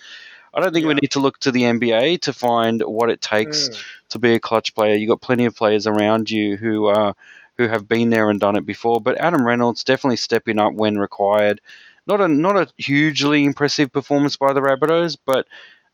I 0.57 0.59
don't 0.59 0.73
think 0.73 0.85
yeah. 0.85 0.89
we 0.89 0.93
need 0.95 1.11
to 1.11 1.19
look 1.19 1.37
to 1.41 1.51
the 1.51 1.63
NBA 1.63 2.21
to 2.21 2.33
find 2.33 2.81
what 2.81 3.11
it 3.11 3.21
takes 3.21 3.69
mm. 3.69 3.83
to 4.09 4.17
be 4.17 4.33
a 4.33 4.39
clutch 4.39 4.73
player. 4.73 4.95
You've 4.95 5.09
got 5.09 5.21
plenty 5.21 5.45
of 5.45 5.55
players 5.55 5.85
around 5.85 6.31
you 6.31 6.57
who 6.57 6.87
are 6.87 7.15
who 7.57 7.67
have 7.67 7.87
been 7.87 8.09
there 8.09 8.31
and 8.31 8.39
done 8.39 8.55
it 8.55 8.65
before. 8.65 8.99
But 8.99 9.19
Adam 9.19 9.45
Reynolds 9.45 9.83
definitely 9.83 10.17
stepping 10.17 10.57
up 10.57 10.73
when 10.73 10.97
required. 10.97 11.61
Not 12.07 12.21
a 12.21 12.27
not 12.27 12.57
a 12.57 12.67
hugely 12.77 13.45
impressive 13.45 13.93
performance 13.93 14.35
by 14.35 14.53
the 14.53 14.61
Rabbitohs, 14.61 15.17
but 15.23 15.47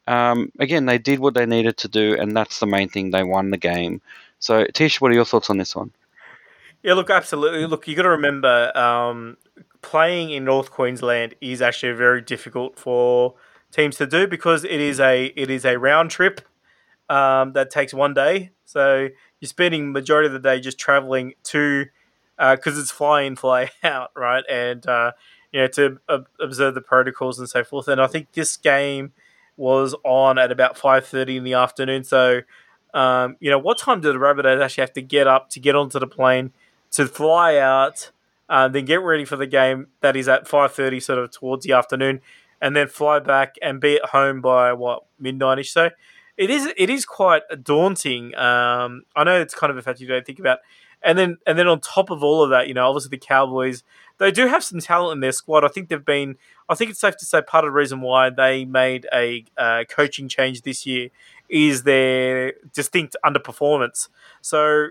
um, 0.08 0.50
again 0.60 0.86
they 0.86 0.98
did 0.98 1.20
what 1.20 1.34
they 1.34 1.46
needed 1.46 1.76
to 1.78 1.90
do, 1.90 2.16
and 2.18 2.36
that's 2.36 2.62
the 2.62 2.66
main 2.66 2.88
thing. 2.88 3.12
They 3.12 3.24
won 3.24 3.52
the 3.52 3.58
game. 3.58 4.02
So 4.40 4.66
Tish, 4.74 5.02
what 5.02 5.12
are 5.12 5.16
your 5.16 5.26
thoughts 5.26 5.50
on 5.50 5.58
this 5.58 5.76
one? 5.76 5.92
Yeah, 6.84 6.94
look, 6.94 7.10
absolutely. 7.10 7.66
Look, 7.66 7.88
you 7.88 7.96
got 7.96 8.04
to 8.04 8.10
remember, 8.10 8.78
um, 8.78 9.38
playing 9.82 10.32
in 10.32 10.46
North 10.46 10.72
Queensland 10.72 11.36
is 11.42 11.62
actually 11.62 11.94
very 11.94 12.22
difficult 12.22 12.78
for 12.78 13.36
teams 13.74 13.98
to 13.98 14.06
do 14.06 14.28
because 14.28 14.64
it 14.64 14.80
is 14.80 15.00
a 15.00 15.26
it 15.36 15.50
is 15.50 15.66
a 15.66 15.78
round 15.78 16.12
trip 16.12 16.42
um, 17.10 17.54
that 17.54 17.70
takes 17.70 17.94
one 17.94 18.14
day. 18.14 18.52
So 18.66 19.10
you're 19.40 19.50
spending 19.50 19.92
majority 19.92 20.28
of 20.28 20.34
the 20.34 20.40
day 20.40 20.60
just 20.60 20.78
traveling 20.78 21.34
to 21.46 21.86
because 22.38 22.78
uh, 22.78 22.82
it's 22.82 22.92
fly 22.92 23.24
in 23.24 23.36
fly 23.36 23.72
out, 23.84 24.12
right? 24.16 24.44
And 24.50 24.86
uh, 24.88 25.12
you 25.52 25.62
know 25.62 25.68
to 25.68 26.00
uh, 26.08 26.20
observe 26.40 26.76
the 26.76 26.82
protocols 26.82 27.40
and 27.40 27.50
so 27.50 27.64
forth. 27.64 27.88
And 27.88 28.00
I 28.00 28.08
think 28.08 28.32
this 28.34 28.56
game 28.56 29.12
was 29.58 29.96
on 30.04 30.38
at 30.38 30.52
about 30.52 30.78
five 30.78 31.06
thirty 31.06 31.36
in 31.36 31.44
the 31.44 31.54
afternoon. 31.54 32.04
So 32.04 32.42
um, 32.94 33.38
you 33.40 33.50
know 33.50 33.60
what 33.60 33.80
time 33.80 34.02
do 34.02 34.14
the 34.14 34.20
Rabbitohs 34.20 34.62
actually 34.62 34.84
have 34.84 34.94
to 34.94 35.02
get 35.02 35.28
up 35.28 35.50
to 35.52 35.60
get 35.60 35.76
onto 35.76 36.00
the 36.00 36.08
plane 36.08 36.54
to 36.92 37.08
fly 37.08 37.58
out? 37.58 38.12
Uh, 38.50 38.68
then 38.68 38.86
get 38.86 39.02
ready 39.02 39.24
for 39.26 39.38
the 39.38 39.48
game 39.48 39.88
that 40.02 40.18
is 40.18 40.28
at 40.28 40.46
5.30 40.46 41.02
sort 41.02 41.18
of 41.18 41.32
towards 41.32 41.66
the 41.66 41.72
afternoon 41.72 42.20
and 42.64 42.78
then 42.78 42.88
fly 42.88 43.20
back 43.20 43.56
and 43.62 43.82
be 43.82 43.98
at 43.98 44.06
home 44.06 44.40
by 44.40 44.72
what 44.72 45.04
midnightish. 45.22 45.68
So 45.68 45.90
it 46.38 46.50
is 46.50 46.72
it 46.78 46.90
is 46.90 47.06
quite 47.06 47.44
daunting. 47.62 48.34
Um, 48.36 49.04
I 49.16 49.26
know 49.26 49.40
it's 49.40 49.54
kind 49.54 49.70
of 49.70 49.78
a 49.78 49.82
fact 49.82 50.00
you 50.00 50.08
don't 50.08 50.26
think 50.26 50.40
about. 50.40 50.60
And 51.04 51.18
then 51.18 51.38
and 51.46 51.60
then 51.60 51.68
on 51.68 51.82
top 51.82 52.10
of 52.10 52.24
all 52.24 52.42
of 52.42 52.50
that, 52.52 52.70
you 52.70 52.74
know, 52.74 52.88
obviously 52.88 53.10
the 53.10 53.18
Cowboys 53.18 53.84
they 54.18 54.32
do 54.32 54.48
have 54.48 54.64
some 54.64 54.80
talent 54.80 55.18
in 55.18 55.20
their 55.20 55.34
squad. 55.34 55.66
I 55.66 55.68
think 55.68 55.90
they've 55.90 56.04
been. 56.04 56.38
I 56.70 56.76
think 56.76 56.90
it's 56.92 57.02
safe 57.02 57.18
to 57.18 57.26
say 57.26 57.42
part 57.42 57.66
of 57.66 57.70
the 57.70 57.76
reason 57.76 58.00
why 58.00 58.30
they 58.30 58.64
made 58.64 59.06
a 59.14 59.44
uh, 59.58 59.84
coaching 59.90 60.30
change 60.30 60.62
this 60.62 60.86
year 60.86 61.10
is 61.50 61.84
their 61.84 62.54
distinct 62.74 63.18
underperformance. 63.26 64.08
So 64.40 64.88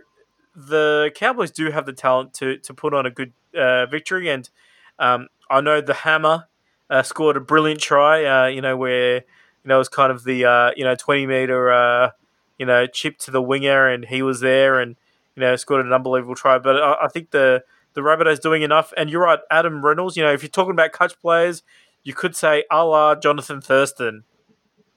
the 0.54 1.10
Cowboys 1.14 1.50
do 1.50 1.70
have 1.70 1.86
the 1.86 1.94
talent 1.94 2.34
to 2.34 2.58
to 2.58 2.74
put 2.74 2.92
on 2.92 3.06
a 3.06 3.10
good 3.10 3.32
uh, 3.56 3.86
victory, 3.86 4.28
and 4.28 4.50
um, 4.98 5.28
I 5.48 5.62
know 5.62 5.80
the 5.80 5.94
Hammer 5.94 6.48
uh, 6.90 7.02
scored 7.02 7.36
a 7.36 7.40
brilliant 7.40 7.80
try. 7.80 8.24
Uh, 8.24 8.46
you 8.46 8.60
know 8.60 8.76
where 8.76 9.16
you 9.16 9.66
know 9.66 9.76
it 9.76 9.78
was 9.78 9.88
kind 9.88 10.12
of 10.12 10.24
the 10.24 10.44
uh, 10.44 10.70
you 10.76 10.84
know 10.84 10.94
twenty 10.94 11.26
meter 11.26 11.72
uh, 11.72 12.10
you 12.58 12.66
know 12.66 12.86
chip 12.86 13.18
to 13.18 13.30
the 13.30 13.42
winger, 13.42 13.88
and 13.88 14.04
he 14.04 14.22
was 14.22 14.40
there, 14.40 14.80
and 14.80 14.96
you 15.36 15.40
know 15.40 15.56
scored 15.56 15.84
an 15.84 15.92
unbelievable 15.92 16.34
try. 16.34 16.58
But 16.58 16.76
I, 16.76 17.04
I 17.04 17.08
think 17.08 17.30
the 17.30 17.64
the 17.94 18.00
Rabbitohs 18.00 18.40
doing 18.40 18.62
enough, 18.62 18.92
and 18.96 19.10
you're 19.10 19.22
right, 19.22 19.40
Adam 19.50 19.84
Reynolds. 19.84 20.16
You 20.16 20.22
know 20.24 20.32
if 20.32 20.42
you're 20.42 20.50
talking 20.50 20.72
about 20.72 20.92
catch 20.92 21.18
players, 21.20 21.62
you 22.04 22.14
could 22.14 22.36
say 22.36 22.64
a 22.70 22.84
la 22.84 23.14
Jonathan 23.14 23.60
Thurston. 23.60 24.24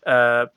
Uh, 0.05 0.47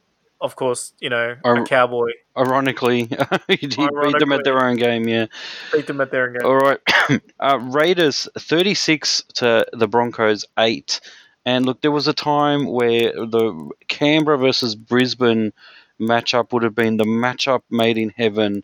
of 0.41 0.57
course, 0.57 0.93
you 1.01 1.11
know, 1.11 1.37
a 1.45 1.65
cowboy. 1.65 2.11
Ironically, 2.37 3.05
he 3.49 3.67
beat 3.67 4.19
them 4.19 4.33
at 4.33 4.45
their 4.45 4.65
own 4.65 4.77
game. 4.77 5.09
Yeah, 5.09 5.27
beat 5.73 5.87
them 5.87 6.01
at 6.01 6.11
their 6.11 6.29
own 6.29 6.33
game. 6.35 6.47
All 6.47 6.57
right, 6.57 6.81
uh, 7.41 7.59
Raiders 7.59 8.29
thirty 8.39 8.75
six 8.75 9.23
to 9.35 9.67
the 9.73 9.89
Broncos 9.89 10.45
eight, 10.59 11.01
and 11.45 11.67
look, 11.67 11.81
there 11.81 11.91
was 11.91 12.09
a 12.09 12.13
time 12.13 12.67
where 12.67 13.13
the 13.13 13.71
Canberra 13.89 14.39
versus 14.39 14.75
Brisbane 14.75 15.53
matchup 16.01 16.53
would 16.53 16.63
have 16.63 16.75
been 16.75 16.97
the 16.97 17.05
matchup 17.05 17.63
made 17.71 17.99
in 17.99 18.11
heaven. 18.11 18.63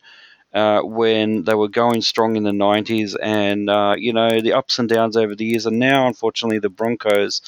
Uh, 0.53 0.83
when 0.83 1.43
they 1.43 1.55
were 1.55 1.67
going 1.67 2.01
strong 2.01 2.37
in 2.37 2.45
the 2.45 2.53
90s, 2.53 3.17
and 3.21 3.69
uh, 3.69 3.97
you 3.99 4.13
know 4.13 4.41
the 4.41 4.53
ups 4.53 4.79
and 4.79 4.89
downs 4.89 5.17
over 5.17 5.35
the 5.35 5.45
years, 5.45 5.67
and 5.67 5.81
now 5.81 6.07
unfortunately 6.07 6.61
the 6.61 6.69
Broncos 6.69 7.43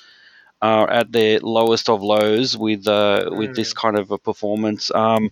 are 0.63 0.89
at 0.91 1.13
their 1.13 1.39
lowest 1.41 1.89
of 1.89 2.03
lows 2.03 2.57
with 2.57 2.87
uh, 2.89 3.29
with 3.33 3.55
this 3.55 3.73
mm. 3.73 3.77
kind 3.77 3.99
of 3.99 4.11
a 4.11 4.19
performance. 4.19 4.91
Um, 4.95 5.31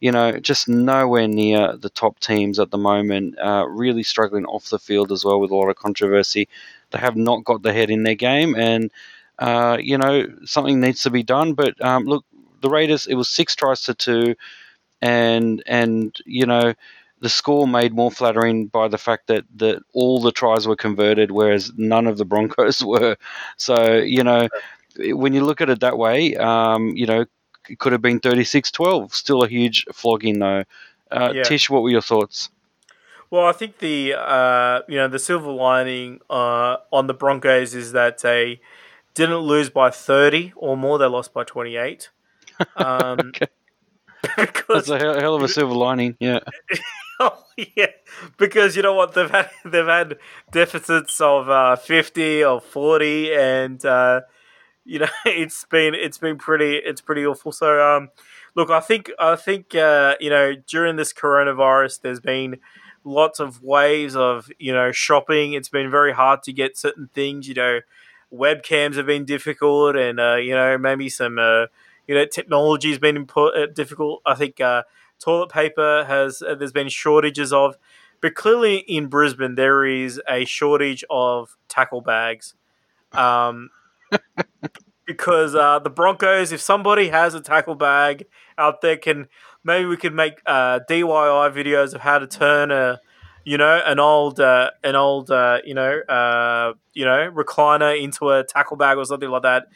you 0.00 0.10
know, 0.10 0.32
just 0.40 0.68
nowhere 0.68 1.28
near 1.28 1.76
the 1.76 1.90
top 1.90 2.18
teams 2.18 2.58
at 2.58 2.70
the 2.70 2.78
moment. 2.78 3.38
Uh, 3.38 3.66
really 3.68 4.02
struggling 4.02 4.46
off 4.46 4.70
the 4.70 4.78
field 4.78 5.12
as 5.12 5.24
well 5.24 5.38
with 5.40 5.50
a 5.50 5.54
lot 5.54 5.68
of 5.68 5.76
controversy. 5.76 6.48
They 6.90 6.98
have 6.98 7.16
not 7.16 7.44
got 7.44 7.62
the 7.62 7.72
head 7.72 7.90
in 7.90 8.02
their 8.02 8.14
game, 8.14 8.54
and 8.54 8.90
uh, 9.38 9.78
you 9.80 9.98
know 9.98 10.26
something 10.44 10.80
needs 10.80 11.02
to 11.02 11.10
be 11.10 11.22
done. 11.22 11.54
But 11.54 11.80
um, 11.84 12.04
look, 12.04 12.24
the 12.60 12.70
Raiders. 12.70 13.06
It 13.06 13.14
was 13.14 13.28
six 13.28 13.54
tries 13.54 13.82
to 13.82 13.94
two, 13.94 14.34
and 15.00 15.62
and 15.66 16.16
you 16.24 16.46
know 16.46 16.74
the 17.22 17.28
score 17.28 17.68
made 17.68 17.94
more 17.94 18.10
flattering 18.10 18.66
by 18.66 18.88
the 18.88 18.98
fact 18.98 19.28
that, 19.28 19.44
that 19.54 19.80
all 19.94 20.20
the 20.20 20.32
tries 20.32 20.66
were 20.66 20.74
converted, 20.74 21.30
whereas 21.30 21.72
none 21.76 22.08
of 22.08 22.18
the 22.18 22.24
Broncos 22.24 22.84
were. 22.84 23.16
So, 23.56 23.94
you 23.94 24.24
know, 24.24 24.48
when 24.96 25.32
you 25.32 25.44
look 25.44 25.60
at 25.60 25.70
it 25.70 25.80
that 25.80 25.96
way, 25.96 26.34
um, 26.36 26.88
you 26.96 27.06
know, 27.06 27.24
it 27.68 27.78
could 27.78 27.92
have 27.92 28.02
been 28.02 28.18
36 28.18 28.72
12. 28.72 29.14
Still 29.14 29.44
a 29.44 29.48
huge 29.48 29.86
flogging, 29.92 30.40
though. 30.40 30.64
Uh, 31.12 31.32
yeah. 31.32 31.42
Tish, 31.44 31.70
what 31.70 31.84
were 31.84 31.90
your 31.90 32.02
thoughts? 32.02 32.50
Well, 33.30 33.46
I 33.46 33.52
think 33.52 33.78
the 33.78 34.14
uh, 34.14 34.82
you 34.88 34.98
know 34.98 35.08
the 35.08 35.18
silver 35.18 35.50
lining 35.50 36.20
uh, 36.28 36.78
on 36.92 37.06
the 37.06 37.14
Broncos 37.14 37.74
is 37.74 37.92
that 37.92 38.18
they 38.18 38.60
didn't 39.14 39.38
lose 39.38 39.70
by 39.70 39.90
thirty 39.90 40.52
or 40.54 40.76
more; 40.76 40.98
they 40.98 41.06
lost 41.06 41.32
by 41.32 41.44
twenty 41.44 41.76
eight. 41.76 42.10
Um, 42.76 43.18
okay. 43.18 43.46
That's 44.68 44.88
a 44.88 44.98
hell 44.98 45.34
of 45.34 45.42
a 45.42 45.48
silver 45.48 45.74
lining, 45.74 46.16
yeah. 46.20 46.40
oh 47.20 47.44
yeah, 47.76 47.86
because 48.38 48.76
you 48.76 48.82
know 48.82 48.94
what 48.94 49.14
they've 49.14 49.30
had 49.30 49.50
they've 49.64 49.86
had 49.86 50.18
deficits 50.50 51.20
of 51.20 51.48
uh, 51.48 51.76
fifty 51.76 52.44
or 52.44 52.60
forty, 52.60 53.32
and 53.34 53.84
uh, 53.84 54.22
you 54.84 55.00
know 55.00 55.08
it's 55.26 55.64
been 55.66 55.94
it's 55.94 56.18
been 56.18 56.38
pretty 56.38 56.76
it's 56.76 57.00
pretty 57.00 57.26
awful. 57.26 57.52
So 57.52 57.82
um, 57.96 58.10
look, 58.54 58.70
I 58.70 58.80
think 58.80 59.10
I 59.18 59.36
think 59.36 59.74
uh, 59.74 60.16
you 60.20 60.30
know 60.30 60.54
during 60.68 60.96
this 60.96 61.12
coronavirus, 61.12 62.02
there's 62.02 62.20
been 62.20 62.58
lots 63.04 63.40
of 63.40 63.62
waves 63.62 64.16
of 64.16 64.50
you 64.58 64.72
know 64.72 64.92
shopping. 64.92 65.54
It's 65.54 65.70
been 65.70 65.90
very 65.90 66.12
hard 66.14 66.42
to 66.44 66.52
get 66.52 66.78
certain 66.78 67.10
things. 67.14 67.48
You 67.48 67.54
know, 67.54 67.80
webcams 68.32 68.96
have 68.96 69.06
been 69.06 69.24
difficult, 69.24 69.96
and 69.96 70.20
uh, 70.20 70.36
you 70.36 70.54
know 70.54 70.78
maybe 70.78 71.08
some 71.08 71.38
uh, 71.38 71.66
you 72.06 72.14
know 72.14 72.26
technology 72.26 72.90
has 72.90 72.98
been 72.98 73.26
impo- 73.26 73.56
uh, 73.56 73.66
difficult. 73.66 74.22
I 74.26 74.34
think 74.34 74.60
uh, 74.60 74.82
toilet 75.22 75.50
paper 75.50 76.04
has 76.04 76.42
uh, 76.42 76.54
there's 76.54 76.72
been 76.72 76.88
shortages 76.88 77.52
of, 77.52 77.76
but 78.20 78.34
clearly 78.34 78.78
in 78.78 79.06
Brisbane 79.06 79.54
there 79.54 79.84
is 79.84 80.20
a 80.28 80.44
shortage 80.44 81.04
of 81.10 81.56
tackle 81.68 82.00
bags, 82.00 82.54
um, 83.12 83.70
because 85.06 85.54
uh, 85.54 85.78
the 85.78 85.90
Broncos, 85.90 86.52
if 86.52 86.60
somebody 86.60 87.08
has 87.08 87.34
a 87.34 87.40
tackle 87.40 87.74
bag 87.74 88.26
out 88.58 88.80
there, 88.80 88.96
can 88.96 89.28
maybe 89.64 89.86
we 89.86 89.96
could 89.96 90.14
make 90.14 90.34
uh, 90.46 90.80
DIY 90.88 91.52
videos 91.54 91.94
of 91.94 92.00
how 92.00 92.18
to 92.18 92.26
turn 92.26 92.70
a 92.70 93.00
you 93.44 93.58
know 93.58 93.80
an 93.84 93.98
old 93.98 94.40
uh, 94.40 94.70
an 94.84 94.94
old 94.96 95.30
uh, 95.30 95.58
you 95.64 95.74
know 95.74 96.00
uh, 96.08 96.72
you 96.94 97.04
know 97.04 97.30
recliner 97.30 98.00
into 98.00 98.30
a 98.30 98.44
tackle 98.44 98.76
bag 98.76 98.98
or 98.98 99.04
something 99.04 99.30
like 99.30 99.42
that. 99.42 99.66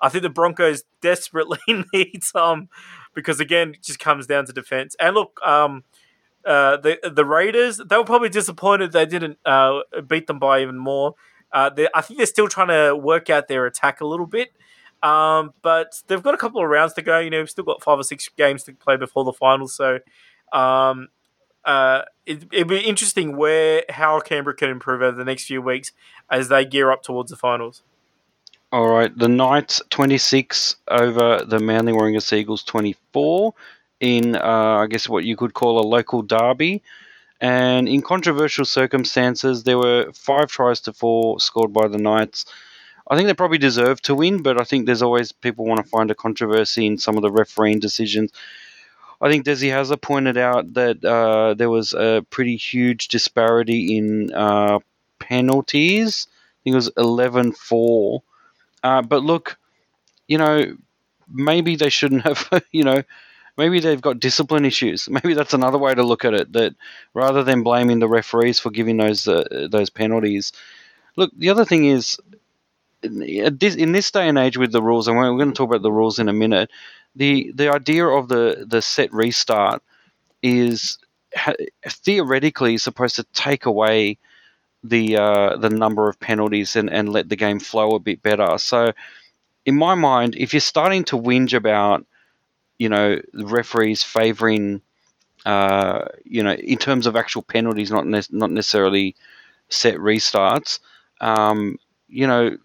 I 0.00 0.08
think 0.10 0.22
the 0.22 0.30
Broncos 0.30 0.84
desperately 1.00 1.58
need 1.92 2.22
some 2.22 2.68
because 3.16 3.40
again, 3.40 3.70
it 3.70 3.82
just 3.82 3.98
comes 3.98 4.28
down 4.28 4.46
to 4.46 4.52
defense. 4.52 4.94
And 5.00 5.16
look, 5.16 5.40
um, 5.44 5.82
uh, 6.44 6.76
the 6.76 6.98
the 7.12 7.24
Raiders 7.24 7.78
they 7.78 7.96
were 7.96 8.04
probably 8.04 8.28
disappointed 8.28 8.92
they 8.92 9.06
didn't 9.06 9.38
uh, 9.44 9.80
beat 10.06 10.28
them 10.28 10.38
by 10.38 10.62
even 10.62 10.78
more. 10.78 11.14
Uh, 11.52 11.70
I 11.94 12.02
think 12.02 12.18
they're 12.18 12.26
still 12.26 12.46
trying 12.46 12.68
to 12.68 12.94
work 12.94 13.30
out 13.30 13.48
their 13.48 13.66
attack 13.66 14.00
a 14.00 14.06
little 14.06 14.26
bit, 14.26 14.52
um, 15.02 15.54
but 15.62 16.02
they've 16.06 16.22
got 16.22 16.34
a 16.34 16.36
couple 16.36 16.62
of 16.62 16.68
rounds 16.68 16.92
to 16.94 17.02
go. 17.02 17.18
You 17.18 17.30
know, 17.30 17.38
we've 17.38 17.50
still 17.50 17.64
got 17.64 17.82
five 17.82 17.98
or 17.98 18.04
six 18.04 18.28
games 18.36 18.62
to 18.64 18.74
play 18.74 18.96
before 18.96 19.24
the 19.24 19.32
finals, 19.32 19.74
so 19.74 19.98
um, 20.52 21.08
uh, 21.64 22.02
it, 22.26 22.44
it'd 22.52 22.68
be 22.68 22.78
interesting 22.80 23.36
where 23.36 23.84
how 23.88 24.20
Canberra 24.20 24.54
can 24.54 24.68
improve 24.70 25.02
over 25.02 25.16
the 25.16 25.24
next 25.24 25.46
few 25.46 25.62
weeks 25.62 25.92
as 26.30 26.48
they 26.48 26.64
gear 26.64 26.92
up 26.92 27.02
towards 27.02 27.30
the 27.30 27.36
finals. 27.36 27.82
All 28.72 28.88
right, 28.88 29.16
the 29.16 29.28
Knights 29.28 29.80
26 29.90 30.74
over 30.88 31.44
the 31.46 31.60
Manly 31.60 31.92
Warringah 31.92 32.20
Sea 32.20 32.38
Eagles 32.38 32.64
24 32.64 33.54
in, 34.00 34.34
uh, 34.34 34.40
I 34.42 34.88
guess, 34.88 35.08
what 35.08 35.24
you 35.24 35.36
could 35.36 35.54
call 35.54 35.78
a 35.78 35.86
local 35.86 36.22
derby. 36.22 36.82
And 37.40 37.88
in 37.88 38.02
controversial 38.02 38.64
circumstances, 38.64 39.62
there 39.62 39.78
were 39.78 40.10
five 40.14 40.48
tries 40.48 40.80
to 40.80 40.92
four 40.92 41.38
scored 41.38 41.72
by 41.72 41.86
the 41.86 41.98
Knights. 41.98 42.44
I 43.08 43.16
think 43.16 43.28
they 43.28 43.34
probably 43.34 43.58
deserve 43.58 44.02
to 44.02 44.16
win, 44.16 44.42
but 44.42 44.60
I 44.60 44.64
think 44.64 44.86
there's 44.86 45.02
always 45.02 45.30
people 45.30 45.64
want 45.64 45.84
to 45.84 45.88
find 45.88 46.10
a 46.10 46.16
controversy 46.16 46.86
in 46.86 46.98
some 46.98 47.16
of 47.16 47.22
the 47.22 47.30
refereeing 47.30 47.78
decisions. 47.78 48.32
I 49.20 49.30
think 49.30 49.44
Des 49.44 49.56
Hasler 49.56 50.00
pointed 50.00 50.36
out 50.36 50.74
that 50.74 51.04
uh, 51.04 51.54
there 51.54 51.70
was 51.70 51.92
a 51.92 52.26
pretty 52.30 52.56
huge 52.56 53.06
disparity 53.06 53.96
in 53.96 54.34
uh, 54.34 54.80
penalties. 55.20 56.26
I 56.28 56.58
think 56.64 56.74
it 56.74 56.76
was 56.76 56.90
11 56.96 57.52
4 57.52 58.22
uh, 58.82 59.02
but 59.02 59.22
look, 59.22 59.58
you 60.28 60.38
know, 60.38 60.76
maybe 61.32 61.76
they 61.76 61.90
shouldn't 61.90 62.22
have, 62.22 62.48
you 62.72 62.84
know, 62.84 63.02
maybe 63.56 63.80
they've 63.80 64.00
got 64.00 64.20
discipline 64.20 64.64
issues. 64.64 65.08
Maybe 65.10 65.34
that's 65.34 65.54
another 65.54 65.78
way 65.78 65.94
to 65.94 66.02
look 66.02 66.24
at 66.24 66.34
it. 66.34 66.52
That 66.52 66.74
rather 67.14 67.42
than 67.44 67.62
blaming 67.62 67.98
the 68.00 68.08
referees 68.08 68.58
for 68.60 68.70
giving 68.70 68.98
those 68.98 69.26
uh, 69.28 69.68
those 69.70 69.90
penalties, 69.90 70.52
look. 71.16 71.30
The 71.36 71.50
other 71.50 71.64
thing 71.64 71.86
is, 71.86 72.18
in 73.02 73.58
this, 73.58 73.74
in 73.74 73.92
this 73.92 74.10
day 74.10 74.28
and 74.28 74.38
age 74.38 74.56
with 74.58 74.72
the 74.72 74.82
rules, 74.82 75.08
and 75.08 75.16
we're 75.16 75.30
going 75.36 75.48
to 75.48 75.54
talk 75.54 75.68
about 75.70 75.82
the 75.82 75.92
rules 75.92 76.18
in 76.18 76.28
a 76.28 76.32
minute. 76.32 76.70
The 77.16 77.52
the 77.54 77.72
idea 77.72 78.06
of 78.06 78.28
the 78.28 78.66
the 78.68 78.82
set 78.82 79.12
restart 79.12 79.82
is 80.42 80.98
theoretically 81.88 82.78
supposed 82.78 83.16
to 83.16 83.24
take 83.34 83.66
away 83.66 84.18
the 84.88 85.16
uh, 85.16 85.56
the 85.56 85.70
number 85.70 86.08
of 86.08 86.20
penalties 86.20 86.76
and, 86.76 86.90
and 86.90 87.08
let 87.08 87.28
the 87.28 87.36
game 87.36 87.60
flow 87.60 87.94
a 87.94 88.00
bit 88.00 88.22
better. 88.22 88.58
So, 88.58 88.92
in 89.64 89.76
my 89.76 89.94
mind, 89.94 90.36
if 90.36 90.52
you're 90.52 90.60
starting 90.60 91.04
to 91.04 91.16
whinge 91.18 91.54
about, 91.54 92.06
you 92.78 92.88
know, 92.88 93.20
the 93.32 93.46
referees 93.46 94.02
favouring, 94.02 94.82
uh, 95.44 96.06
you 96.24 96.42
know, 96.42 96.52
in 96.54 96.78
terms 96.78 97.06
of 97.06 97.16
actual 97.16 97.42
penalties, 97.42 97.90
not 97.90 98.06
ne- 98.06 98.22
not 98.30 98.50
necessarily 98.50 99.16
set 99.68 99.96
restarts, 99.96 100.80
um, 101.20 101.78
you 102.08 102.26
know, 102.26 102.56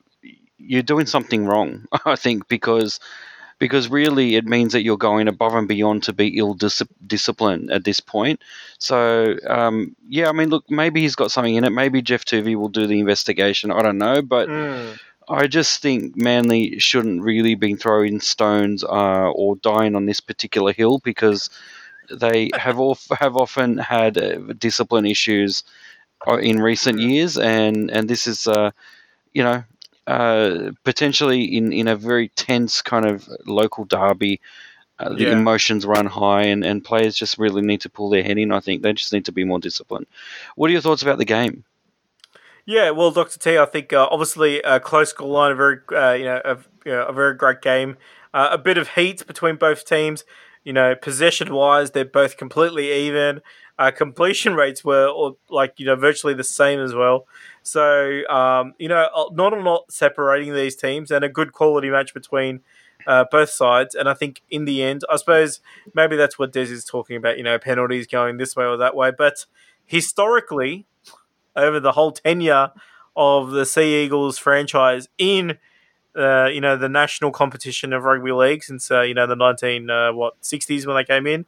you're 0.57 0.83
doing 0.83 1.05
something 1.05 1.45
wrong. 1.45 1.85
I 2.05 2.15
think 2.15 2.47
because 2.47 2.99
because 3.61 3.89
really 3.89 4.35
it 4.37 4.45
means 4.45 4.73
that 4.73 4.81
you're 4.81 4.97
going 4.97 5.27
above 5.27 5.53
and 5.53 5.67
beyond 5.67 6.01
to 6.01 6.13
be 6.13 6.39
ill 6.39 6.55
dis- 6.55 6.81
discipline 7.05 7.69
at 7.71 7.83
this 7.83 7.99
point. 7.99 8.41
So 8.79 9.37
um, 9.47 9.95
yeah, 10.09 10.29
I 10.29 10.31
mean, 10.31 10.49
look, 10.49 10.65
maybe 10.67 11.01
he's 11.01 11.15
got 11.15 11.29
something 11.29 11.53
in 11.53 11.63
it. 11.63 11.69
Maybe 11.69 12.01
Geoff 12.01 12.25
Toovey 12.25 12.55
will 12.55 12.69
do 12.69 12.87
the 12.87 12.99
investigation. 12.99 13.71
I 13.71 13.83
don't 13.83 13.99
know, 13.99 14.21
but. 14.21 14.49
Mm. 14.49 14.99
I 15.29 15.47
just 15.47 15.81
think 15.81 16.17
Manly 16.17 16.77
shouldn't 16.79 17.21
really 17.21 17.55
be 17.55 17.75
throwing 17.75 18.19
stones 18.19 18.83
uh, 18.83 19.31
or 19.31 19.55
dying 19.55 19.95
on 19.95 20.05
this 20.05 20.19
particular 20.19 20.73
hill 20.73 20.99
because 21.05 21.49
they 22.11 22.49
have 22.57 22.77
have 23.17 23.37
often 23.37 23.77
had 23.77 24.17
uh, 24.17 24.39
discipline 24.57 25.05
issues 25.05 25.63
uh, 26.27 26.37
in 26.37 26.59
recent 26.59 26.97
mm. 26.97 27.09
years, 27.09 27.37
and 27.37 27.89
and 27.91 28.09
this 28.09 28.27
is 28.27 28.47
uh, 28.47 28.71
you 29.31 29.43
know 29.43 29.63
uh, 30.07 30.71
potentially 30.83 31.43
in, 31.43 31.71
in 31.73 31.87
a 31.87 31.95
very 31.95 32.29
tense 32.29 32.81
kind 32.81 33.05
of 33.05 33.27
local 33.45 33.85
derby. 33.85 34.41
Uh, 34.99 35.09
the 35.09 35.23
Yeah. 35.23 35.31
emotions 35.31 35.83
run 35.83 36.05
high, 36.05 36.43
and, 36.43 36.63
and 36.63 36.83
players 36.83 37.15
just 37.15 37.39
really 37.39 37.63
need 37.63 37.81
to 37.81 37.89
pull 37.89 38.09
their 38.11 38.21
head 38.21 38.37
in. 38.37 38.51
I 38.51 38.59
think 38.59 38.83
they 38.83 38.93
just 38.93 39.11
need 39.11 39.25
to 39.25 39.31
be 39.31 39.43
more 39.43 39.57
disciplined. 39.59 40.05
What 40.55 40.69
are 40.69 40.73
your 40.73 40.81
thoughts 40.81 41.01
about 41.01 41.17
the 41.17 41.25
game? 41.25 41.63
Yeah, 42.65 42.91
well, 42.91 43.09
Doctor 43.09 43.39
T, 43.39 43.57
I 43.57 43.65
think 43.65 43.91
uh, 43.91 44.07
obviously 44.11 44.61
a 44.61 44.79
close 44.79 45.11
goal 45.13 45.31
line, 45.31 45.51
a 45.51 45.55
very 45.55 45.79
uh, 45.91 46.13
you 46.13 46.25
know 46.25 46.41
a, 46.45 46.57
you 46.85 46.91
know, 46.91 47.05
a 47.05 47.13
very 47.13 47.33
great 47.33 47.61
game, 47.61 47.97
uh, 48.33 48.49
a 48.51 48.57
bit 48.57 48.77
of 48.77 48.89
heat 48.89 49.25
between 49.25 49.55
both 49.55 49.85
teams. 49.85 50.23
You 50.63 50.73
know, 50.73 50.93
possession 50.93 51.51
wise, 51.53 51.91
they're 51.91 52.05
both 52.05 52.37
completely 52.37 52.91
even. 52.91 53.41
Uh, 53.79 53.91
completion 53.91 54.53
rates 54.53 54.83
were 54.83 55.07
or, 55.07 55.35
like 55.49 55.73
you 55.77 55.85
know 55.85 55.95
virtually 55.95 56.33
the 56.33 56.43
same 56.43 56.79
as 56.79 56.93
well. 56.93 57.27
So 57.63 58.27
um, 58.29 58.73
you 58.77 58.87
know, 58.87 59.07
not 59.33 59.53
a 59.53 59.59
lot 59.59 59.91
separating 59.91 60.53
these 60.53 60.75
teams, 60.75 61.11
and 61.11 61.23
a 61.23 61.29
good 61.29 61.53
quality 61.53 61.89
match 61.89 62.13
between 62.13 62.61
uh, 63.07 63.25
both 63.31 63.49
sides. 63.49 63.95
And 63.95 64.07
I 64.07 64.13
think 64.13 64.41
in 64.49 64.65
the 64.65 64.83
end, 64.83 65.03
I 65.09 65.15
suppose 65.17 65.61
maybe 65.93 66.15
that's 66.15 66.37
what 66.37 66.53
Des 66.53 66.61
is 66.61 66.85
talking 66.85 67.15
about. 67.15 67.37
You 67.37 67.43
know, 67.43 67.57
penalties 67.57 68.07
going 68.07 68.37
this 68.37 68.55
way 68.55 68.65
or 68.65 68.77
that 68.77 68.95
way, 68.95 69.11
but 69.17 69.45
historically, 69.85 70.85
over 71.55 71.79
the 71.79 71.93
whole 71.93 72.11
tenure 72.11 72.71
of 73.15 73.51
the 73.51 73.65
Sea 73.65 74.03
Eagles 74.03 74.37
franchise 74.37 75.09
in 75.17 75.57
uh, 76.15 76.45
you 76.45 76.61
know 76.61 76.75
the 76.77 76.89
national 76.89 77.31
competition 77.31 77.93
of 77.93 78.03
rugby 78.03 78.31
league 78.31 78.63
since 78.63 78.91
uh, 78.91 79.01
you 79.01 79.13
know 79.13 79.27
the 79.27 79.35
nineteen 79.35 79.89
uh, 79.89 80.11
what 80.13 80.35
sixties 80.41 80.85
when 80.85 80.95
they 80.95 81.03
came 81.03 81.27
in. 81.27 81.45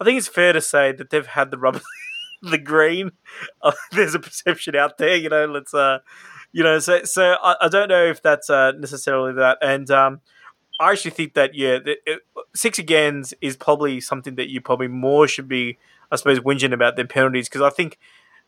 I 0.00 0.04
think 0.04 0.18
it's 0.18 0.28
fair 0.28 0.52
to 0.52 0.60
say 0.60 0.92
that 0.92 1.10
they've 1.10 1.26
had 1.26 1.50
the 1.50 1.58
rubber, 1.58 1.82
the 2.42 2.58
green. 2.58 3.12
Uh, 3.62 3.72
there's 3.92 4.14
a 4.14 4.18
perception 4.18 4.74
out 4.74 4.98
there, 4.98 5.14
you 5.14 5.28
know. 5.28 5.46
Let's 5.46 5.72
uh, 5.72 5.98
you 6.52 6.62
know, 6.62 6.78
so 6.78 7.04
so 7.04 7.36
I, 7.42 7.56
I 7.62 7.68
don't 7.68 7.88
know 7.88 8.04
if 8.04 8.22
that's 8.22 8.50
uh, 8.50 8.72
necessarily 8.72 9.34
that, 9.34 9.58
and 9.62 9.90
um, 9.90 10.20
I 10.80 10.92
actually 10.92 11.12
think 11.12 11.34
that 11.34 11.54
yeah, 11.54 11.78
the, 11.78 11.96
it, 12.06 12.20
six 12.54 12.78
agains 12.78 13.34
is 13.40 13.56
probably 13.56 14.00
something 14.00 14.34
that 14.36 14.48
you 14.48 14.60
probably 14.60 14.88
more 14.88 15.28
should 15.28 15.48
be, 15.48 15.78
I 16.10 16.16
suppose, 16.16 16.40
whinging 16.40 16.72
about 16.72 16.96
than 16.96 17.06
penalties 17.06 17.48
because 17.48 17.62
I 17.62 17.70
think 17.70 17.98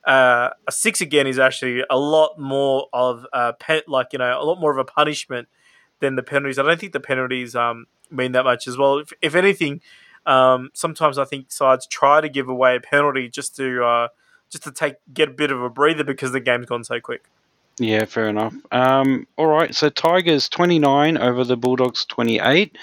uh, 0.07 0.51
a 0.67 0.73
six 0.73 1.01
again 1.01 1.27
is 1.27 1.39
actually 1.39 1.85
a 1.89 1.99
lot 1.99 2.39
more 2.39 2.89
of 2.93 3.27
a 3.33 3.53
pet, 3.53 3.89
like 3.89 4.09
you 4.13 4.19
know, 4.19 4.41
a 4.41 4.45
lot 4.45 4.59
more 4.59 4.73
of 4.73 4.79
a 4.79 4.85
punishment 4.85 5.49
than 6.01 6.17
the 6.17 6.23
penalties. 6.23 6.59
I 6.59 6.63
don't 6.63 6.81
think 6.81 6.93
the 6.93 7.01
penalties 7.01 7.55
um, 7.55 7.87
mean 8.11 8.33
that 8.33 8.45
much 8.45 8.67
as 8.67 8.77
well. 8.77 8.99
If, 8.99 9.13
if 9.21 9.35
anything, 9.35 9.81
um, 10.27 10.71
sometimes 10.75 11.19
I 11.19 11.25
think 11.25 11.51
sides 11.51 11.87
try 11.87 12.21
to 12.21 12.29
give 12.29 12.49
away 12.49 12.77
a 12.77 12.81
penalty 12.81 13.29
just 13.29 13.57
to 13.57 13.85
uh, 13.85 14.09
just 14.51 14.65
to 14.65 14.73
take 14.73 14.97
get 15.13 15.29
a 15.29 15.33
bit 15.33 15.51
of 15.51 15.63
a 15.63 15.71
breather 15.71 16.05
because 16.05 16.33
the 16.33 16.41
game's 16.41 16.67
gone 16.67 16.85
so 16.85 17.01
quick. 17.01 17.25
Yeah, 17.79 18.05
fair 18.05 18.29
enough. 18.29 18.55
Um, 18.71 19.27
all 19.37 19.47
right, 19.47 19.75
so 19.75 19.89
Tigers 19.89 20.49
29 20.49 21.17
over 21.17 21.43
the 21.43 21.57
Bulldogs 21.57 22.05
28. 22.05 22.77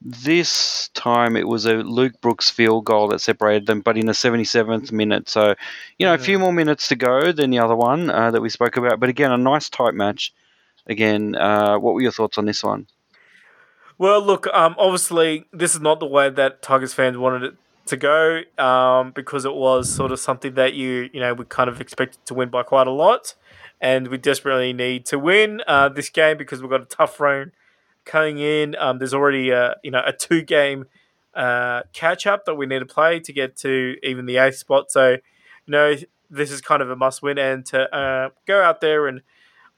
This 0.00 0.88
time 0.94 1.36
it 1.36 1.48
was 1.48 1.66
a 1.66 1.74
Luke 1.74 2.20
Brooks 2.20 2.48
field 2.48 2.84
goal 2.84 3.08
that 3.08 3.20
separated 3.20 3.66
them, 3.66 3.80
but 3.80 3.96
in 3.96 4.06
the 4.06 4.12
77th 4.12 4.92
minute. 4.92 5.28
So, 5.28 5.54
you 5.98 6.06
know, 6.06 6.14
a 6.14 6.18
few 6.18 6.38
more 6.38 6.52
minutes 6.52 6.88
to 6.88 6.96
go 6.96 7.32
than 7.32 7.50
the 7.50 7.58
other 7.58 7.74
one 7.74 8.10
uh, 8.10 8.30
that 8.30 8.42
we 8.42 8.50
spoke 8.50 8.76
about. 8.76 9.00
But 9.00 9.08
again, 9.08 9.32
a 9.32 9.38
nice 9.38 9.68
tight 9.68 9.94
match. 9.94 10.32
Again, 10.86 11.34
uh, 11.34 11.78
what 11.78 11.94
were 11.94 12.02
your 12.02 12.12
thoughts 12.12 12.36
on 12.36 12.44
this 12.44 12.62
one? 12.62 12.86
Well, 13.96 14.20
look, 14.20 14.46
um, 14.48 14.74
obviously, 14.78 15.46
this 15.52 15.74
is 15.74 15.80
not 15.80 16.00
the 16.00 16.06
way 16.06 16.28
that 16.28 16.62
Tigers 16.62 16.92
fans 16.92 17.16
wanted 17.16 17.44
it 17.44 17.54
to 17.86 17.96
go 17.96 18.40
um, 18.58 19.12
because 19.12 19.44
it 19.44 19.54
was 19.54 19.92
sort 19.92 20.10
of 20.10 20.18
something 20.18 20.54
that 20.54 20.74
you, 20.74 21.08
you 21.12 21.20
know, 21.20 21.34
we 21.34 21.44
kind 21.44 21.68
of 21.68 21.80
expected 21.80 22.24
to 22.26 22.34
win 22.34 22.48
by 22.48 22.62
quite 22.62 22.86
a 22.86 22.92
lot. 22.92 23.34
And 23.80 24.08
we 24.08 24.18
desperately 24.18 24.72
need 24.72 25.04
to 25.06 25.18
win 25.18 25.60
uh, 25.66 25.90
this 25.90 26.08
game 26.08 26.38
because 26.38 26.60
we've 26.60 26.70
got 26.70 26.80
a 26.80 26.86
tough 26.86 27.20
run 27.20 27.52
coming 28.04 28.38
in. 28.38 28.74
Um, 28.76 28.98
there's 28.98 29.14
already 29.14 29.50
a, 29.50 29.76
you 29.84 29.90
know, 29.90 30.02
a 30.04 30.12
two 30.12 30.42
game 30.42 30.86
uh, 31.34 31.82
catch 31.92 32.26
up 32.26 32.46
that 32.46 32.54
we 32.54 32.66
need 32.66 32.78
to 32.80 32.86
play 32.86 33.20
to 33.20 33.32
get 33.32 33.56
to 33.58 33.96
even 34.02 34.26
the 34.26 34.38
eighth 34.38 34.56
spot. 34.56 34.90
So, 34.90 35.10
you 35.10 35.18
know, 35.68 35.94
this 36.30 36.50
is 36.50 36.60
kind 36.60 36.82
of 36.82 36.90
a 36.90 36.96
must 36.96 37.22
win. 37.22 37.38
And 37.38 37.64
to 37.66 37.94
uh, 37.94 38.30
go 38.46 38.62
out 38.62 38.80
there 38.80 39.06
and 39.06 39.20